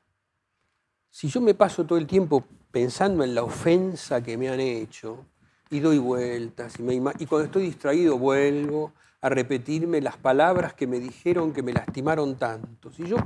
Si 1.10 1.28
yo 1.28 1.42
me 1.42 1.56
paso 1.56 1.86
todo 1.86 1.98
el 1.98 2.06
tiempo 2.06 2.46
pensando 2.72 3.24
en 3.24 3.34
la 3.34 3.44
ofensa 3.44 4.22
que 4.22 4.38
me 4.38 4.50
han 4.50 4.60
hecho 4.60 5.26
y 5.72 5.80
doy 5.80 5.98
vueltas 5.98 6.80
y, 6.80 6.84
me 6.84 6.94
y 6.94 7.26
cuando 7.26 7.46
estoy 7.46 7.64
distraído 7.64 8.18
vuelvo 8.18 8.94
a 9.22 9.30
repetirme 9.30 10.02
las 10.02 10.18
palabras 10.18 10.74
que 10.74 10.88
me 10.88 11.00
dijeron 11.00 11.52
que 11.52 11.64
me 11.64 11.74
lastimaron 11.74 12.38
tanto. 12.38 12.92
Si 12.92 13.06
yo 13.06 13.18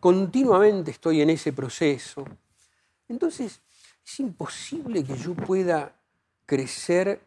continuamente 0.00 0.92
estoy 0.92 1.20
en 1.20 1.30
ese 1.30 1.52
proceso, 1.52 2.24
entonces 3.08 3.60
es 4.04 4.20
imposible 4.20 5.04
que 5.04 5.16
yo 5.16 5.34
pueda 5.34 5.94
crecer 6.46 7.20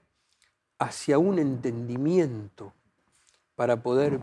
hacia 0.79 1.17
un 1.17 1.39
entendimiento 1.39 2.73
para 3.55 3.81
poder 3.81 4.19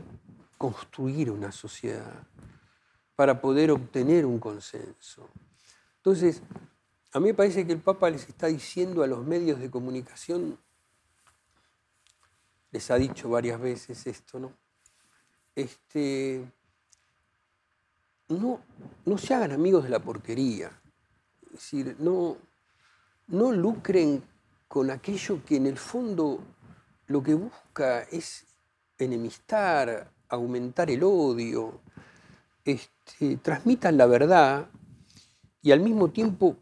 construir 0.58 1.30
una 1.30 1.50
sociedad, 1.50 2.26
para 3.16 3.40
poder 3.40 3.70
obtener 3.70 4.24
un 4.26 4.38
consenso. 4.38 5.28
Entonces, 5.96 6.42
a 7.12 7.20
mí 7.20 7.26
me 7.26 7.34
parece 7.34 7.66
que 7.66 7.72
el 7.72 7.80
Papa 7.80 8.10
les 8.10 8.28
está 8.28 8.46
diciendo 8.46 9.02
a 9.02 9.06
los 9.06 9.24
medios 9.24 9.60
de 9.60 9.70
comunicación 9.70 10.58
les 12.72 12.90
ha 12.90 12.96
dicho 12.96 13.28
varias 13.28 13.60
veces 13.60 14.06
esto, 14.06 14.40
¿no? 14.40 14.52
Este, 15.54 16.42
no, 18.28 18.60
no 19.04 19.18
se 19.18 19.34
hagan 19.34 19.52
amigos 19.52 19.84
de 19.84 19.90
la 19.90 19.98
porquería. 19.98 20.70
Es 21.44 21.52
decir, 21.52 21.96
no, 21.98 22.38
no 23.28 23.52
lucren 23.52 24.22
con 24.66 24.90
aquello 24.90 25.44
que 25.44 25.56
en 25.56 25.66
el 25.66 25.76
fondo 25.76 26.40
lo 27.06 27.22
que 27.22 27.34
busca 27.34 28.02
es 28.04 28.46
enemistar, 28.98 30.10
aumentar 30.28 30.90
el 30.90 31.04
odio, 31.04 31.80
este, 32.64 33.36
transmitan 33.36 33.98
la 33.98 34.06
verdad 34.06 34.68
y 35.60 35.72
al 35.72 35.80
mismo 35.80 36.08
tiempo 36.08 36.56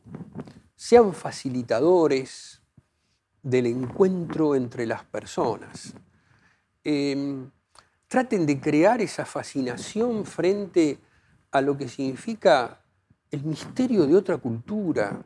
sean 0.74 1.14
facilitadores 1.14 2.59
del 3.42 3.66
encuentro 3.66 4.54
entre 4.54 4.86
las 4.86 5.04
personas. 5.04 5.94
Em, 6.84 7.50
traten 8.08 8.46
de 8.46 8.60
crear 8.60 9.00
esa 9.00 9.24
fascinación 9.24 10.24
frente 10.24 10.98
a 11.50 11.60
lo 11.60 11.76
que 11.76 11.88
significa 11.88 12.82
el 13.30 13.44
misterio 13.44 14.06
de 14.06 14.16
otra 14.16 14.38
cultura, 14.38 15.22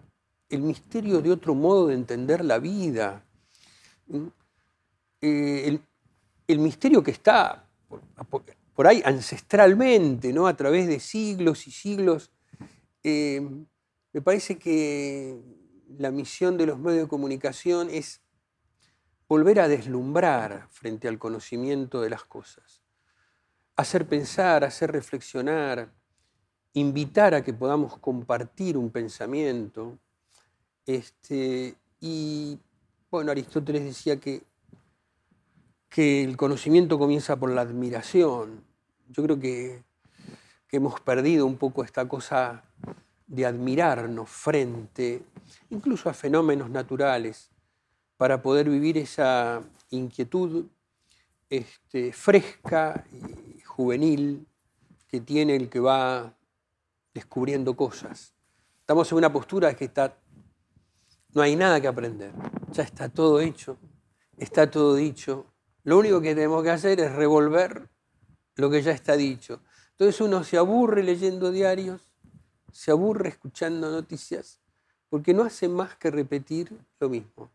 el 0.49 0.61
misterio 0.61 1.23
de 1.23 1.33
otro 1.33 1.55
modo 1.55 1.89
de 1.89 1.95
entender 1.95 2.45
la 2.45 2.59
vida, 2.59 3.25
eh, 5.21 5.81
el, 6.47 6.59
misterio 6.59 7.03
que 7.03 7.11
está 7.11 7.67
por, 8.75 8.87
ahí 8.87 9.03
ancestralmente, 9.05 10.33
¿no? 10.33 10.47
a 10.47 10.55
través 10.55 10.87
de 10.87 11.01
siglos 11.01 11.67
y 11.67 11.71
siglos. 11.71 12.31
Em, 13.03 13.67
me 14.13 14.21
parece 14.21 14.57
que 14.59 15.64
la 15.99 16.11
misión 16.11 16.57
de 16.57 16.67
los 16.67 16.79
medios 16.79 17.03
de 17.03 17.09
comunicación 17.09 17.89
es 17.91 18.21
volver 19.29 19.61
a 19.61 19.69
deslumbrar 19.69 20.69
frente 20.71 21.09
al 21.09 21.19
conocimiento 21.19 22.01
de 22.01 22.11
las 22.11 22.25
cosas, 22.25 22.83
hacer 23.77 24.07
pensar, 24.07 24.65
hacer 24.65 24.93
reflexionar, 24.93 25.93
invitar 26.75 27.35
a 27.35 27.43
que 27.43 27.55
podamos 27.55 27.99
compartir 27.99 28.77
un 28.77 28.91
pensamiento. 28.91 29.99
Este, 30.87 31.77
y 32.01 32.59
bueno, 33.11 33.31
Aristóteles 33.31 33.85
decía 33.85 34.21
que, 34.21 34.43
que 35.89 36.25
el 36.25 36.37
conocimiento 36.37 36.99
comienza 36.99 37.37
por 37.37 37.51
la 37.51 37.63
admiración. 37.63 38.65
Yo 39.09 39.23
creo 39.23 39.39
que, 39.39 39.83
que 40.69 40.77
hemos 40.77 41.01
perdido 41.01 41.47
un 41.47 41.57
poco 41.57 41.85
esta 41.85 42.07
cosa 42.09 42.65
de 43.27 43.47
admirarnos 43.47 44.29
frente 44.29 45.23
incluso 45.71 46.09
a 46.09 46.15
fenómenos 46.15 46.71
naturales, 46.71 47.51
para 48.17 48.41
poder 48.41 48.69
vivir 48.69 48.97
esa 48.99 49.63
inquietud 49.91 50.67
este, 51.51 52.13
fresca 52.13 53.05
y 53.13 53.61
juvenil 53.61 54.47
que 55.09 55.21
tiene 55.21 55.57
el 55.57 55.69
que 55.69 55.81
va 55.81 56.35
descubriendo 57.13 57.77
cosas. 57.77 58.35
Estamos 58.81 59.11
en 59.13 59.19
una 59.19 59.33
postura 59.33 59.75
que 59.75 59.87
está, 59.87 60.17
no 61.33 61.43
hay 61.43 61.57
nada 61.57 61.81
que 61.81 61.89
aprender, 61.89 62.33
ya 62.73 62.83
está 62.83 63.09
todo 63.09 63.41
hecho, 63.41 63.79
está 64.39 64.71
todo 64.71 64.95
dicho. 64.95 65.47
Lo 65.83 65.99
único 65.99 66.21
que 66.21 66.35
tenemos 66.35 66.63
que 66.63 66.71
hacer 66.71 67.01
es 67.01 67.13
revolver 67.13 67.89
lo 68.57 68.71
que 68.71 68.83
ya 68.83 68.93
está 68.93 69.17
dicho. 69.17 69.61
Entonces 69.91 70.21
uno 70.21 70.45
se 70.45 70.57
aburre 70.57 71.03
leyendo 71.03 71.51
diarios, 71.51 72.04
se 72.75 72.91
aburre 72.91 73.29
escuchando 73.29 73.89
noticias, 73.89 74.59
porque 75.09 75.33
no 75.33 75.45
hace 75.45 75.69
más 75.69 75.95
que 75.95 76.11
repetir 76.11 76.77
lo 76.99 77.09
mismo. 77.09 77.49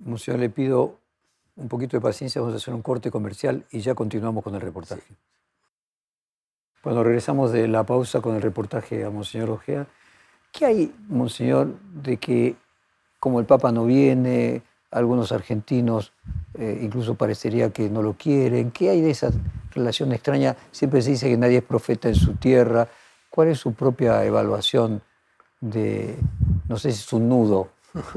Monseñor, 0.00 0.40
le 0.40 0.50
pido 0.50 0.98
un 1.54 1.68
poquito 1.68 1.96
de 1.96 2.00
paciencia, 2.00 2.40
vamos 2.40 2.54
a 2.54 2.56
hacer 2.56 2.74
un 2.74 2.82
corte 2.82 3.12
comercial 3.12 3.64
y 3.70 3.80
ya 3.80 3.94
continuamos 3.94 4.42
con 4.42 4.56
el 4.56 4.60
reportaje. 4.60 5.14
Cuando 6.82 7.04
regresamos 7.04 7.52
de 7.52 7.68
la 7.68 7.84
pausa 7.84 8.20
con 8.20 8.34
el 8.34 8.42
reportaje 8.42 9.04
a 9.04 9.10
Monseñor 9.10 9.50
Ojea, 9.50 9.86
¿qué 10.50 10.66
hay, 10.66 10.94
Monseñor, 11.06 11.78
de 11.78 12.16
que 12.16 12.56
como 13.20 13.38
el 13.38 13.46
Papa 13.46 13.70
no 13.70 13.84
viene, 13.84 14.62
algunos 14.90 15.30
argentinos 15.30 16.12
eh, 16.54 16.80
incluso 16.82 17.14
parecería 17.14 17.70
que 17.70 17.88
no 17.88 18.02
lo 18.02 18.14
quieren? 18.14 18.72
¿Qué 18.72 18.90
hay 18.90 19.00
de 19.00 19.10
esa 19.10 19.30
relación 19.70 20.12
extraña? 20.12 20.56
Siempre 20.72 21.02
se 21.02 21.10
dice 21.10 21.28
que 21.28 21.36
nadie 21.36 21.58
es 21.58 21.64
profeta 21.64 22.08
en 22.08 22.16
su 22.16 22.34
tierra. 22.34 22.88
¿Cuál 23.40 23.52
es 23.52 23.58
su 23.58 23.72
propia 23.72 24.22
evaluación 24.26 25.00
de, 25.62 26.14
no 26.68 26.76
sé 26.76 26.92
si 26.92 27.00
es 27.00 27.10
un 27.14 27.30
nudo 27.30 27.70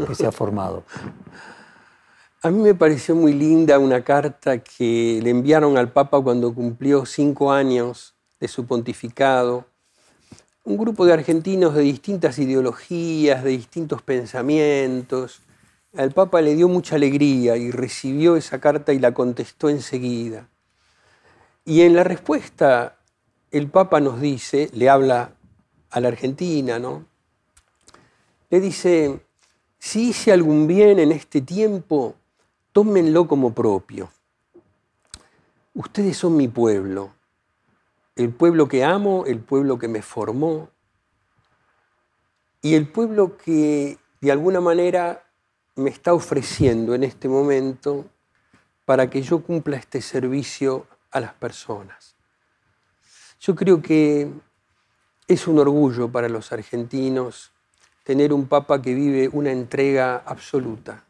que 0.05 0.15
se 0.15 0.27
ha 0.27 0.33
formado. 0.33 0.83
A 2.41 2.49
mí 2.49 2.61
me 2.61 2.75
pareció 2.75 3.15
muy 3.15 3.31
linda 3.31 3.79
una 3.79 4.03
carta 4.03 4.57
que 4.57 5.21
le 5.23 5.29
enviaron 5.29 5.77
al 5.77 5.93
Papa 5.93 6.19
cuando 6.19 6.53
cumplió 6.53 7.05
cinco 7.05 7.53
años 7.53 8.15
de 8.37 8.49
su 8.49 8.65
pontificado. 8.65 9.63
Un 10.65 10.75
grupo 10.75 11.05
de 11.05 11.13
argentinos 11.13 11.73
de 11.73 11.83
distintas 11.83 12.37
ideologías, 12.37 13.45
de 13.45 13.51
distintos 13.51 14.01
pensamientos. 14.01 15.39
Al 15.95 16.11
Papa 16.11 16.41
le 16.41 16.53
dio 16.53 16.67
mucha 16.67 16.97
alegría 16.97 17.55
y 17.55 17.71
recibió 17.71 18.35
esa 18.35 18.59
carta 18.59 18.91
y 18.91 18.99
la 18.99 19.13
contestó 19.13 19.69
enseguida. 19.69 20.49
Y 21.63 21.83
en 21.83 21.95
la 21.95 22.03
respuesta 22.03 22.97
el 23.53 23.69
Papa 23.69 23.99
nos 23.99 24.19
dice, 24.19 24.71
le 24.73 24.89
habla 24.89 25.35
a 25.91 25.99
la 25.99 26.07
Argentina, 26.07 26.79
¿no? 26.79 27.05
Le 28.49 28.59
dice, 28.59 29.23
si 29.77 30.09
hice 30.09 30.31
algún 30.31 30.65
bien 30.65 30.97
en 30.97 31.11
este 31.11 31.39
tiempo, 31.39 32.15
tómenlo 32.71 33.27
como 33.27 33.53
propio. 33.53 34.09
Ustedes 35.75 36.17
son 36.17 36.35
mi 36.35 36.47
pueblo, 36.47 37.13
el 38.15 38.33
pueblo 38.33 38.67
que 38.67 38.83
amo, 38.83 39.25
el 39.27 39.39
pueblo 39.39 39.77
que 39.77 39.87
me 39.87 40.01
formó 40.01 40.69
y 42.59 42.73
el 42.73 42.91
pueblo 42.91 43.37
que 43.37 43.99
de 44.19 44.31
alguna 44.31 44.61
manera 44.61 45.29
me 45.75 45.91
está 45.91 46.15
ofreciendo 46.15 46.95
en 46.95 47.03
este 47.03 47.29
momento 47.29 48.05
para 48.85 49.11
que 49.11 49.21
yo 49.21 49.43
cumpla 49.43 49.77
este 49.77 50.01
servicio 50.01 50.87
a 51.11 51.19
las 51.19 51.33
personas. 51.35 52.12
Yo 53.45 53.55
creo 53.55 53.81
que 53.81 54.31
es 55.27 55.47
un 55.49 55.59
orgullo 55.59 56.09
para 56.09 56.29
los 56.29 56.53
argentinos 56.53 57.51
tener 58.05 58.31
un 58.31 58.47
papa 58.47 58.81
que 58.81 58.93
vive 58.93 59.29
una 59.33 59.51
entrega 59.51 60.23
absoluta 60.25 61.03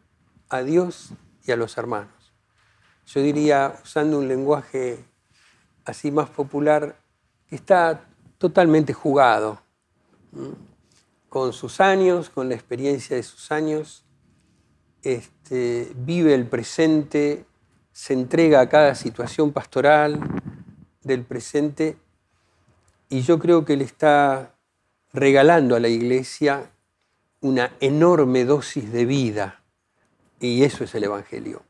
a 0.50 0.64
Dios 0.64 1.12
y 1.46 1.52
a 1.52 1.56
los 1.56 1.78
hermanos. 1.78 2.34
Yo 3.06 3.22
diría, 3.22 3.80
usando 3.84 4.18
un 4.18 4.28
lenguaje 4.28 5.06
así 5.86 6.10
más 6.10 6.28
popular, 6.28 6.96
que 7.48 7.56
está 7.56 8.04
totalmente 8.40 8.94
jugado 8.94 9.62
con 11.30 11.54
sus 11.54 11.80
años, 11.80 12.32
con 12.32 12.50
la 12.50 12.56
experiencia 12.56 13.16
de 13.16 13.22
sus 13.22 13.52
años, 13.52 14.06
este, 15.04 15.92
vive 15.98 16.34
el 16.34 16.48
presente, 16.48 17.46
se 17.92 18.14
entrega 18.14 18.60
a 18.60 18.70
cada 18.70 18.96
situación 18.96 19.52
pastoral 19.52 20.20
del 21.04 21.24
presente 21.26 21.96
y 23.10 23.22
yo 23.22 23.40
creo 23.40 23.66
que 23.66 23.78
le 23.78 23.84
está 23.84 24.56
regalando 25.14 25.76
a 25.76 25.80
la 25.80 25.88
iglesia 25.88 26.72
una 27.42 27.72
enorme 27.80 28.46
dosis 28.46 28.92
de 28.92 29.06
vida 29.06 29.60
y 30.40 30.64
eso 30.64 30.84
es 30.84 30.96
el 30.96 31.06
Evangelio. 31.06 31.64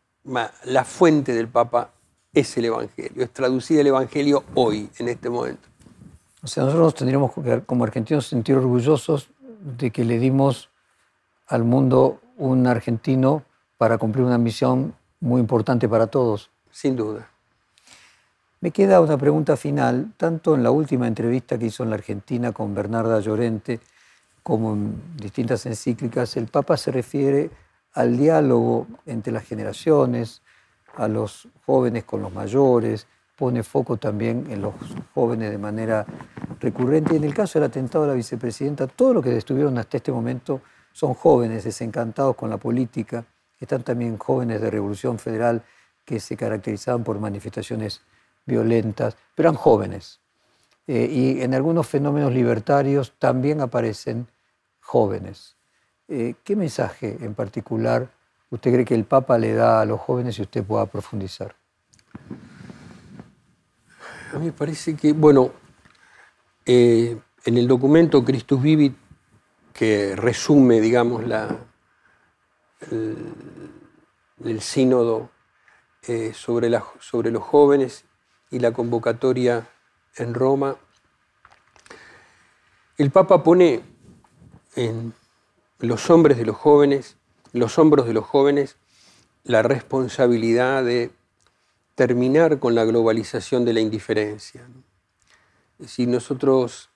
La 0.66 0.84
fuente 0.86 1.34
del 1.34 1.48
Papa 1.48 1.92
es 2.34 2.58
el 2.58 2.66
Evangelio, 2.66 3.24
es 3.24 3.32
traducir 3.32 3.80
el 3.80 3.88
Evangelio 3.88 4.44
hoy, 4.56 4.90
en 4.98 5.10
este 5.10 5.30
momento. 5.30 5.68
O 6.42 6.48
sea, 6.48 6.64
nosotros 6.64 6.96
tendríamos 6.96 7.32
que, 7.34 7.62
como 7.62 7.84
argentinos, 7.84 8.28
sentir 8.28 8.56
orgullosos 8.56 9.30
de 9.78 9.92
que 9.92 10.04
le 10.04 10.20
dimos 10.20 10.70
al 11.48 11.64
mundo 11.64 12.20
un 12.38 12.68
argentino 12.68 13.44
para 13.78 13.98
cumplir 13.98 14.26
una 14.26 14.38
misión 14.38 14.96
muy 15.20 15.40
importante 15.40 15.88
para 15.88 16.08
todos. 16.08 16.50
Sin 16.72 16.96
duda. 16.96 17.30
Me 18.64 18.72
queda 18.72 19.02
una 19.02 19.18
pregunta 19.18 19.58
final, 19.58 20.14
tanto 20.16 20.56
en 20.56 20.64
la 20.64 20.72
última 20.72 21.06
entrevista 21.06 21.60
que 21.60 21.66
hizo 21.66 21.84
en 21.84 21.90
la 21.90 21.98
Argentina 21.98 22.54
con 22.54 22.74
Bernarda 22.74 23.20
Llorente, 23.20 23.82
como 24.42 24.72
en 24.72 25.18
distintas 25.18 25.66
encíclicas, 25.66 26.38
el 26.38 26.48
Papa 26.48 26.78
se 26.78 26.90
refiere 26.90 27.50
al 27.92 28.16
diálogo 28.16 28.88
entre 29.06 29.34
las 29.34 29.44
generaciones, 29.44 30.44
a 30.96 31.10
los 31.10 31.50
jóvenes 31.66 32.06
con 32.06 32.22
los 32.22 32.32
mayores, 32.32 33.06
pone 33.36 33.64
foco 33.64 33.98
también 33.98 34.46
en 34.50 34.62
los 34.62 34.76
jóvenes 35.14 35.52
de 35.52 35.58
manera 35.58 36.06
recurrente. 36.62 37.18
En 37.18 37.26
el 37.26 37.34
caso 37.34 37.60
del 37.60 37.68
atentado 37.68 38.06
a 38.06 38.08
la 38.08 38.14
vicepresidenta, 38.14 38.88
todo 38.88 39.16
lo 39.16 39.22
que 39.22 39.36
estuvieron 39.36 39.78
hasta 39.78 39.98
este 39.98 40.14
momento 40.14 40.62
son 40.94 41.16
jóvenes 41.16 41.66
desencantados 41.66 42.38
con 42.38 42.50
la 42.50 42.56
política, 42.56 43.26
están 43.60 43.84
también 43.84 44.18
jóvenes 44.18 44.62
de 44.62 44.72
Revolución 44.72 45.20
Federal 45.20 45.62
que 46.06 46.22
se 46.22 46.38
caracterizaban 46.38 47.04
por 47.04 47.20
manifestaciones 47.20 48.02
violentas, 48.46 49.16
pero 49.36 49.50
eran 49.50 49.58
jóvenes. 49.58 50.20
Eh, 50.88 51.08
y 51.10 51.42
en 51.42 51.54
algunos 51.54 51.88
fenómenos 51.88 52.34
libertarios 52.34 53.14
también 53.18 53.62
aparecen 53.62 54.28
jóvenes. 54.82 55.56
Eh, 56.08 56.36
¿Qué 56.44 56.56
mensaje 56.56 57.18
en 57.22 57.34
particular 57.34 58.10
usted 58.50 58.74
cree 58.74 58.86
que 58.86 58.96
el 58.96 59.06
Papa 59.06 59.38
le 59.38 59.54
da 59.54 59.82
a 59.82 59.86
los 59.86 60.00
jóvenes 60.00 60.38
y 60.38 60.42
usted 60.42 60.64
pueda 60.64 60.86
profundizar? 60.86 61.56
A 64.34 64.38
mí 64.40 64.48
me 64.48 64.52
parece 64.52 64.96
que, 64.96 65.14
bueno, 65.14 65.52
eh, 66.66 67.18
en 67.46 67.58
el 67.58 67.68
documento 67.68 68.24
Christus 68.24 68.62
Vivit, 68.62 68.96
que 69.74 70.16
resume, 70.16 70.82
digamos, 70.82 71.26
la, 71.26 71.58
el, 72.90 74.62
sínodo 74.62 75.30
eh, 76.08 76.32
sobre, 76.34 76.70
la, 76.70 76.84
sobre 77.00 77.32
los 77.32 77.44
jóvenes 77.44 78.06
y 78.54 78.60
la 78.60 78.72
convocatoria 78.72 79.68
en 80.16 80.36
Roma, 80.36 80.78
el 83.00 83.10
Papa 83.10 83.44
pone 83.44 83.82
en 84.76 85.14
los 85.80 86.12
hombres 86.12 86.38
de 86.38 86.46
los 86.46 86.56
jóvenes, 86.56 87.18
los 87.52 87.80
hombros 87.80 88.06
de 88.06 88.14
los 88.14 88.24
jóvenes, 88.24 88.78
la 89.44 89.64
responsabilidad 89.64 90.84
de 90.84 91.12
terminar 91.96 92.60
con 92.60 92.76
la 92.76 92.86
globalización 92.86 93.66
de 93.66 93.74
la 93.74 93.80
indiferencia. 93.80 94.62
Decir, 95.80 96.08
nosotros 96.08 96.92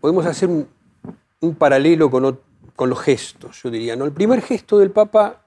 podemos 0.00 0.26
hacer 0.26 0.48
un, 0.48 1.54
paralelo 1.56 2.08
con, 2.08 2.38
con, 2.76 2.88
los 2.88 3.00
gestos, 3.00 3.60
yo 3.64 3.70
diría. 3.70 3.96
¿no? 3.96 4.04
El 4.04 4.12
primer 4.12 4.42
gesto 4.42 4.78
del 4.78 4.92
Papa, 4.92 5.44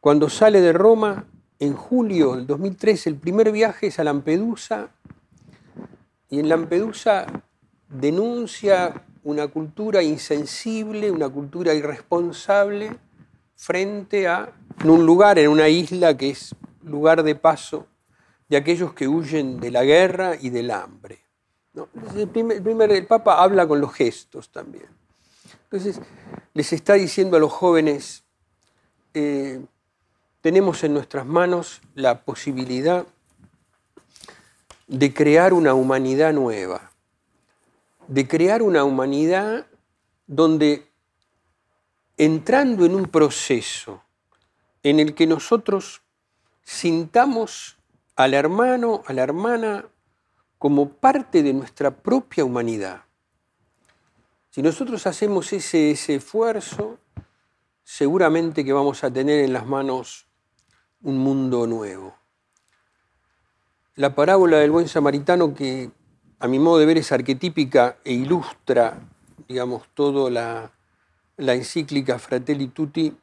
cuando 0.00 0.30
sale 0.30 0.62
de 0.62 0.72
Roma 0.72 1.26
en 1.58 1.74
julio 1.74 2.36
del 2.36 2.46
2003, 2.46 3.06
el 3.08 3.16
primer 3.16 3.50
viaje 3.52 3.88
es 3.88 3.98
a 3.98 4.04
Lampedusa, 4.04 4.90
y 6.30 6.40
en 6.40 6.48
Lampedusa 6.48 7.26
denuncia 7.88 9.04
una 9.24 9.48
cultura 9.48 10.02
insensible, 10.02 11.10
una 11.10 11.28
cultura 11.28 11.74
irresponsable 11.74 12.96
frente 13.54 14.28
a 14.28 14.52
un 14.84 15.04
lugar, 15.04 15.38
en 15.38 15.48
una 15.48 15.68
isla 15.68 16.16
que 16.16 16.30
es 16.30 16.54
lugar 16.82 17.22
de 17.22 17.34
paso 17.34 17.86
de 18.48 18.56
aquellos 18.56 18.94
que 18.94 19.08
huyen 19.08 19.60
de 19.60 19.70
la 19.70 19.84
guerra 19.84 20.36
y 20.40 20.50
del 20.50 20.70
hambre. 20.70 21.18
el, 22.16 22.28
primer, 22.28 22.92
el, 22.92 23.06
Papa 23.06 23.42
habla 23.42 23.66
con 23.66 23.80
los 23.80 23.92
gestos 23.92 24.50
también. 24.50 24.86
Entonces, 25.64 26.00
les 26.54 26.72
está 26.72 26.94
diciendo 26.94 27.36
a 27.36 27.40
los 27.40 27.52
jóvenes, 27.52 28.24
eh, 29.12 29.60
tenemos 30.40 30.84
en 30.84 30.94
nuestras 30.94 31.26
manos 31.26 31.80
la 31.94 32.22
posibilidad 32.22 33.06
de 34.86 35.12
crear 35.12 35.52
una 35.52 35.74
humanidad 35.74 36.32
nueva, 36.32 36.92
de 38.06 38.26
crear 38.26 38.62
una 38.62 38.84
humanidad 38.84 39.66
donde 40.26 40.86
entrando 42.16 42.84
en 42.84 42.94
un 42.94 43.06
proceso 43.06 44.02
en 44.82 45.00
el 45.00 45.14
que 45.14 45.26
nosotros 45.26 46.02
sintamos 46.62 47.76
al 48.16 48.34
hermano, 48.34 49.02
a 49.06 49.12
la 49.12 49.22
hermana, 49.22 49.86
como 50.58 50.88
parte 50.88 51.42
de 51.42 51.52
nuestra 51.52 51.90
propia 51.90 52.44
humanidad. 52.44 53.04
Si 54.50 54.62
nosotros 54.62 55.06
hacemos 55.06 55.52
ese, 55.52 55.92
ese 55.92 56.16
esfuerzo, 56.16 56.98
seguramente 57.84 58.64
que 58.64 58.72
vamos 58.72 59.04
a 59.04 59.12
tener 59.12 59.44
en 59.44 59.52
las 59.52 59.66
manos 59.66 60.27
un 61.02 61.18
mundo 61.18 61.66
nuevo. 61.66 62.14
La 63.96 64.14
parábola 64.14 64.58
del 64.58 64.70
buen 64.70 64.88
samaritano 64.88 65.54
que 65.54 65.90
a 66.40 66.46
mi 66.46 66.58
modo 66.58 66.78
de 66.78 66.86
ver, 66.86 66.98
es 66.98 67.10
arquetípica 67.10 67.98
e 68.04 68.12
ilustra, 68.12 69.00
digamos, 69.48 69.82
toda 69.94 70.30
la, 70.30 70.72
encíclica 71.54 72.18
Fratelli 72.18 72.68
Tutti, 72.68 73.16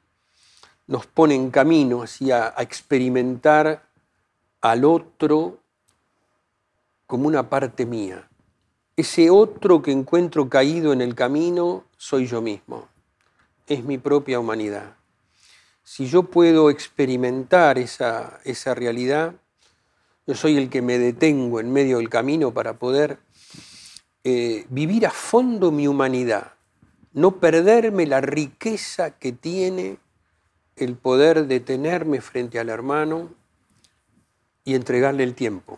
nos 0.87 1.07
pone 1.07 1.35
en 1.35 1.49
camino 1.49 2.03
hacia 2.03 2.53
a 2.55 2.61
experimentar 2.61 3.87
al 4.61 4.85
otro 4.85 5.59
como 7.07 7.27
una 7.27 7.49
parte 7.49 7.85
mía. 7.85 8.29
Ese 8.97 9.29
otro 9.29 9.81
que 9.81 9.91
encuentro 9.91 10.49
caído 10.49 10.93
en 10.93 11.01
el 11.01 11.15
camino 11.15 11.85
soy 11.97 12.27
yo 12.27 12.41
mismo, 12.41 12.87
es 13.67 13.83
mi 13.83 13.97
propia 13.97 14.39
humanidad. 14.39 14.95
Si 15.85 16.07
yo 16.07 16.23
puedo 16.23 16.71
experimentar 16.71 17.77
esa, 17.77 18.39
esa 18.43 18.73
realidad, 18.73 19.35
yo 20.25 20.33
soy 20.33 20.57
el 20.57 20.71
que 20.71 20.81
me 20.81 20.97
detengo 20.97 21.59
en 21.59 21.71
medio 21.71 21.97
del 21.97 22.09
camino 22.09 22.51
para 22.55 22.79
poder 22.79 23.19
eh, 24.23 24.65
vivir 24.69 25.05
a 25.05 25.11
fondo 25.11 25.71
mi 25.71 25.87
humanidad, 25.87 26.53
no 27.13 27.39
perderme 27.39 28.07
la 28.07 28.19
riqueza 28.19 29.11
que 29.11 29.31
tiene 29.31 29.99
el 30.75 30.95
poder 30.95 31.45
detenerme 31.45 32.19
frente 32.19 32.59
al 32.59 32.69
hermano 32.69 33.29
y 34.63 34.73
entregarle 34.73 35.23
el 35.23 35.35
tiempo. 35.35 35.77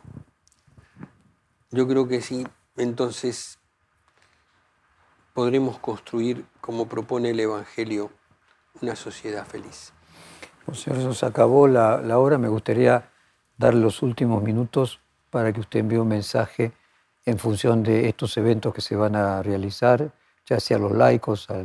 Yo 1.69 1.85
creo 1.85 2.07
que 2.07 2.21
sí, 2.21 2.47
entonces 2.77 3.59
podremos 5.33 5.79
construir, 5.79 6.45
como 6.61 6.87
propone 6.87 7.31
el 7.31 7.41
Evangelio, 7.41 8.09
una 8.81 8.95
sociedad 8.95 9.45
feliz. 9.45 9.91
Señor, 10.73 10.99
eso 10.99 11.13
se 11.13 11.25
acabó 11.25 11.67
la, 11.67 12.17
hora. 12.17 12.37
Me 12.37 12.49
gustaría 12.49 13.09
dar 13.57 13.73
los 13.73 14.01
últimos 14.01 14.43
minutos 14.43 14.99
para 15.29 15.53
que 15.53 15.61
usted 15.61 15.79
envíe 15.79 15.97
un 15.97 16.07
mensaje 16.07 16.71
en 17.25 17.39
función 17.39 17.83
de 17.83 18.09
estos 18.09 18.37
eventos 18.37 18.73
que 18.73 18.81
se 18.81 18.95
van 18.95 19.15
a 19.15 19.41
realizar, 19.43 20.11
ya 20.45 20.59
sea 20.59 20.77
a 20.77 20.79
los 20.79 20.91
laicos, 20.91 21.49
a 21.49 21.63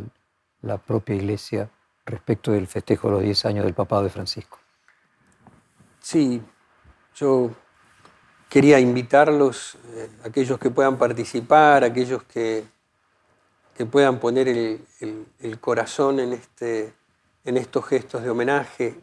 la 0.62 0.78
propia 0.78 1.14
iglesia, 1.14 1.70
respecto 2.04 2.52
del 2.52 2.66
festejo 2.66 3.08
de 3.08 3.14
los 3.14 3.22
10 3.22 3.44
años 3.46 3.64
del 3.64 3.74
papado 3.74 4.02
de 4.02 4.10
Francisco. 4.10 4.58
Sí, 6.00 6.42
yo 7.14 7.50
quería 8.48 8.80
invitarlos, 8.80 9.76
eh, 9.94 10.10
aquellos 10.24 10.58
que 10.58 10.70
puedan 10.70 10.98
participar, 10.98 11.84
aquellos 11.84 12.24
que, 12.24 12.64
que 13.76 13.86
puedan 13.86 14.18
poner 14.18 14.48
el 14.48 15.60
corazón 15.60 16.18
en 16.18 16.32
este 16.32 16.92
en 17.44 17.56
estos 17.56 17.84
gestos 17.86 18.22
de 18.22 18.30
homenaje 18.30 19.00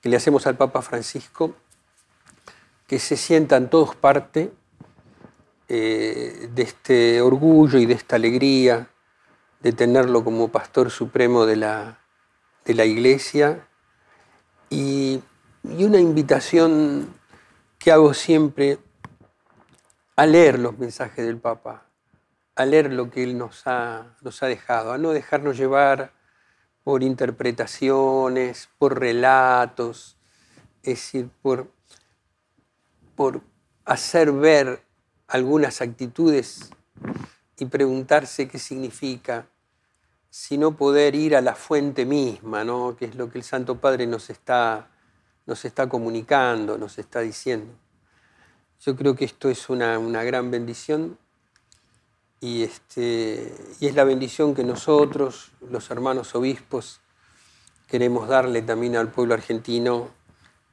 que 0.00 0.08
le 0.08 0.16
hacemos 0.16 0.46
al 0.46 0.56
Papa 0.56 0.82
Francisco, 0.82 1.54
que 2.86 2.98
se 2.98 3.16
sientan 3.16 3.70
todos 3.70 3.94
parte 3.94 4.52
eh, 5.68 6.48
de 6.52 6.62
este 6.62 7.20
orgullo 7.20 7.78
y 7.78 7.86
de 7.86 7.94
esta 7.94 8.16
alegría 8.16 8.88
de 9.60 9.72
tenerlo 9.72 10.24
como 10.24 10.48
pastor 10.48 10.90
supremo 10.90 11.46
de 11.46 11.56
la, 11.56 12.00
de 12.64 12.74
la 12.74 12.84
Iglesia. 12.84 13.66
Y, 14.68 15.22
una 15.62 16.00
invitación 16.00 17.14
que 17.78 17.92
hago 17.92 18.14
siempre 18.14 18.78
a 20.16 20.24
leer 20.24 20.58
los 20.58 20.78
mensajes 20.78 21.26
del 21.26 21.36
Papa, 21.36 21.84
a 22.56 22.64
leer 22.64 22.92
lo 22.92 23.10
que 23.10 23.22
Él 23.22 23.36
nos 23.36 23.66
ha, 23.66 24.16
nos 24.22 24.42
ha 24.42 24.46
dejado, 24.46 24.92
a 24.92 24.98
no 24.98 25.10
dejarnos 25.10 25.58
llevar 25.58 26.12
por 26.84 27.02
interpretaciones, 27.02 28.68
por 28.78 28.98
relatos, 28.98 30.16
es 30.82 30.94
decir, 30.94 31.28
por, 31.42 31.70
por 33.14 33.42
hacer 33.84 34.32
ver 34.32 34.82
algunas 35.28 35.80
actitudes 35.80 36.70
y 37.58 37.66
preguntarse 37.66 38.48
qué 38.48 38.58
significa, 38.58 39.46
sino 40.30 40.76
poder 40.76 41.14
ir 41.14 41.36
a 41.36 41.40
la 41.40 41.54
fuente 41.54 42.06
misma, 42.06 42.64
¿no? 42.64 42.96
que 42.96 43.06
es 43.06 43.14
lo 43.14 43.30
que 43.30 43.38
el 43.38 43.44
Santo 43.44 43.80
Padre 43.80 44.06
nos 44.06 44.30
está, 44.30 44.88
nos 45.46 45.64
está 45.64 45.88
comunicando, 45.88 46.78
nos 46.78 46.98
está 46.98 47.20
diciendo. 47.20 47.74
Yo 48.80 48.96
creo 48.96 49.14
que 49.14 49.26
esto 49.26 49.50
es 49.50 49.68
una, 49.68 49.98
una 49.98 50.24
gran 50.24 50.50
bendición 50.50 51.18
y, 52.40 52.62
este, 52.62 53.54
y 53.80 53.86
es 53.86 53.94
la 53.94 54.04
bendición 54.04 54.54
que 54.54 54.64
nosotros, 54.64 55.52
los 55.70 55.90
hermanos 55.90 56.34
obispos, 56.34 57.00
queremos 57.86 58.28
darle 58.28 58.62
también 58.62 58.96
al 58.96 59.08
pueblo 59.08 59.34
argentino 59.34 60.08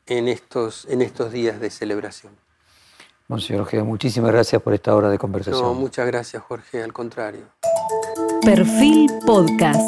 en 0.06 0.28
estos, 0.28 0.86
en 0.90 1.02
estos 1.02 1.32
días 1.32 1.60
de 1.60 1.70
celebración. 1.70 2.34
Monseñor 3.28 3.64
Ojeda, 3.64 3.84
muchísimas 3.84 4.32
gracias 4.32 4.62
por 4.62 4.74
esta 4.74 4.96
hora 4.96 5.10
de 5.10 5.18
conversación. 5.18 5.62
No, 5.62 5.74
muchas 5.74 6.08
gracias, 6.08 6.42
Jorge, 6.44 6.82
al 6.82 6.94
contrario. 6.94 7.42
Perfil 8.42 9.12
Podcast. 9.26 9.82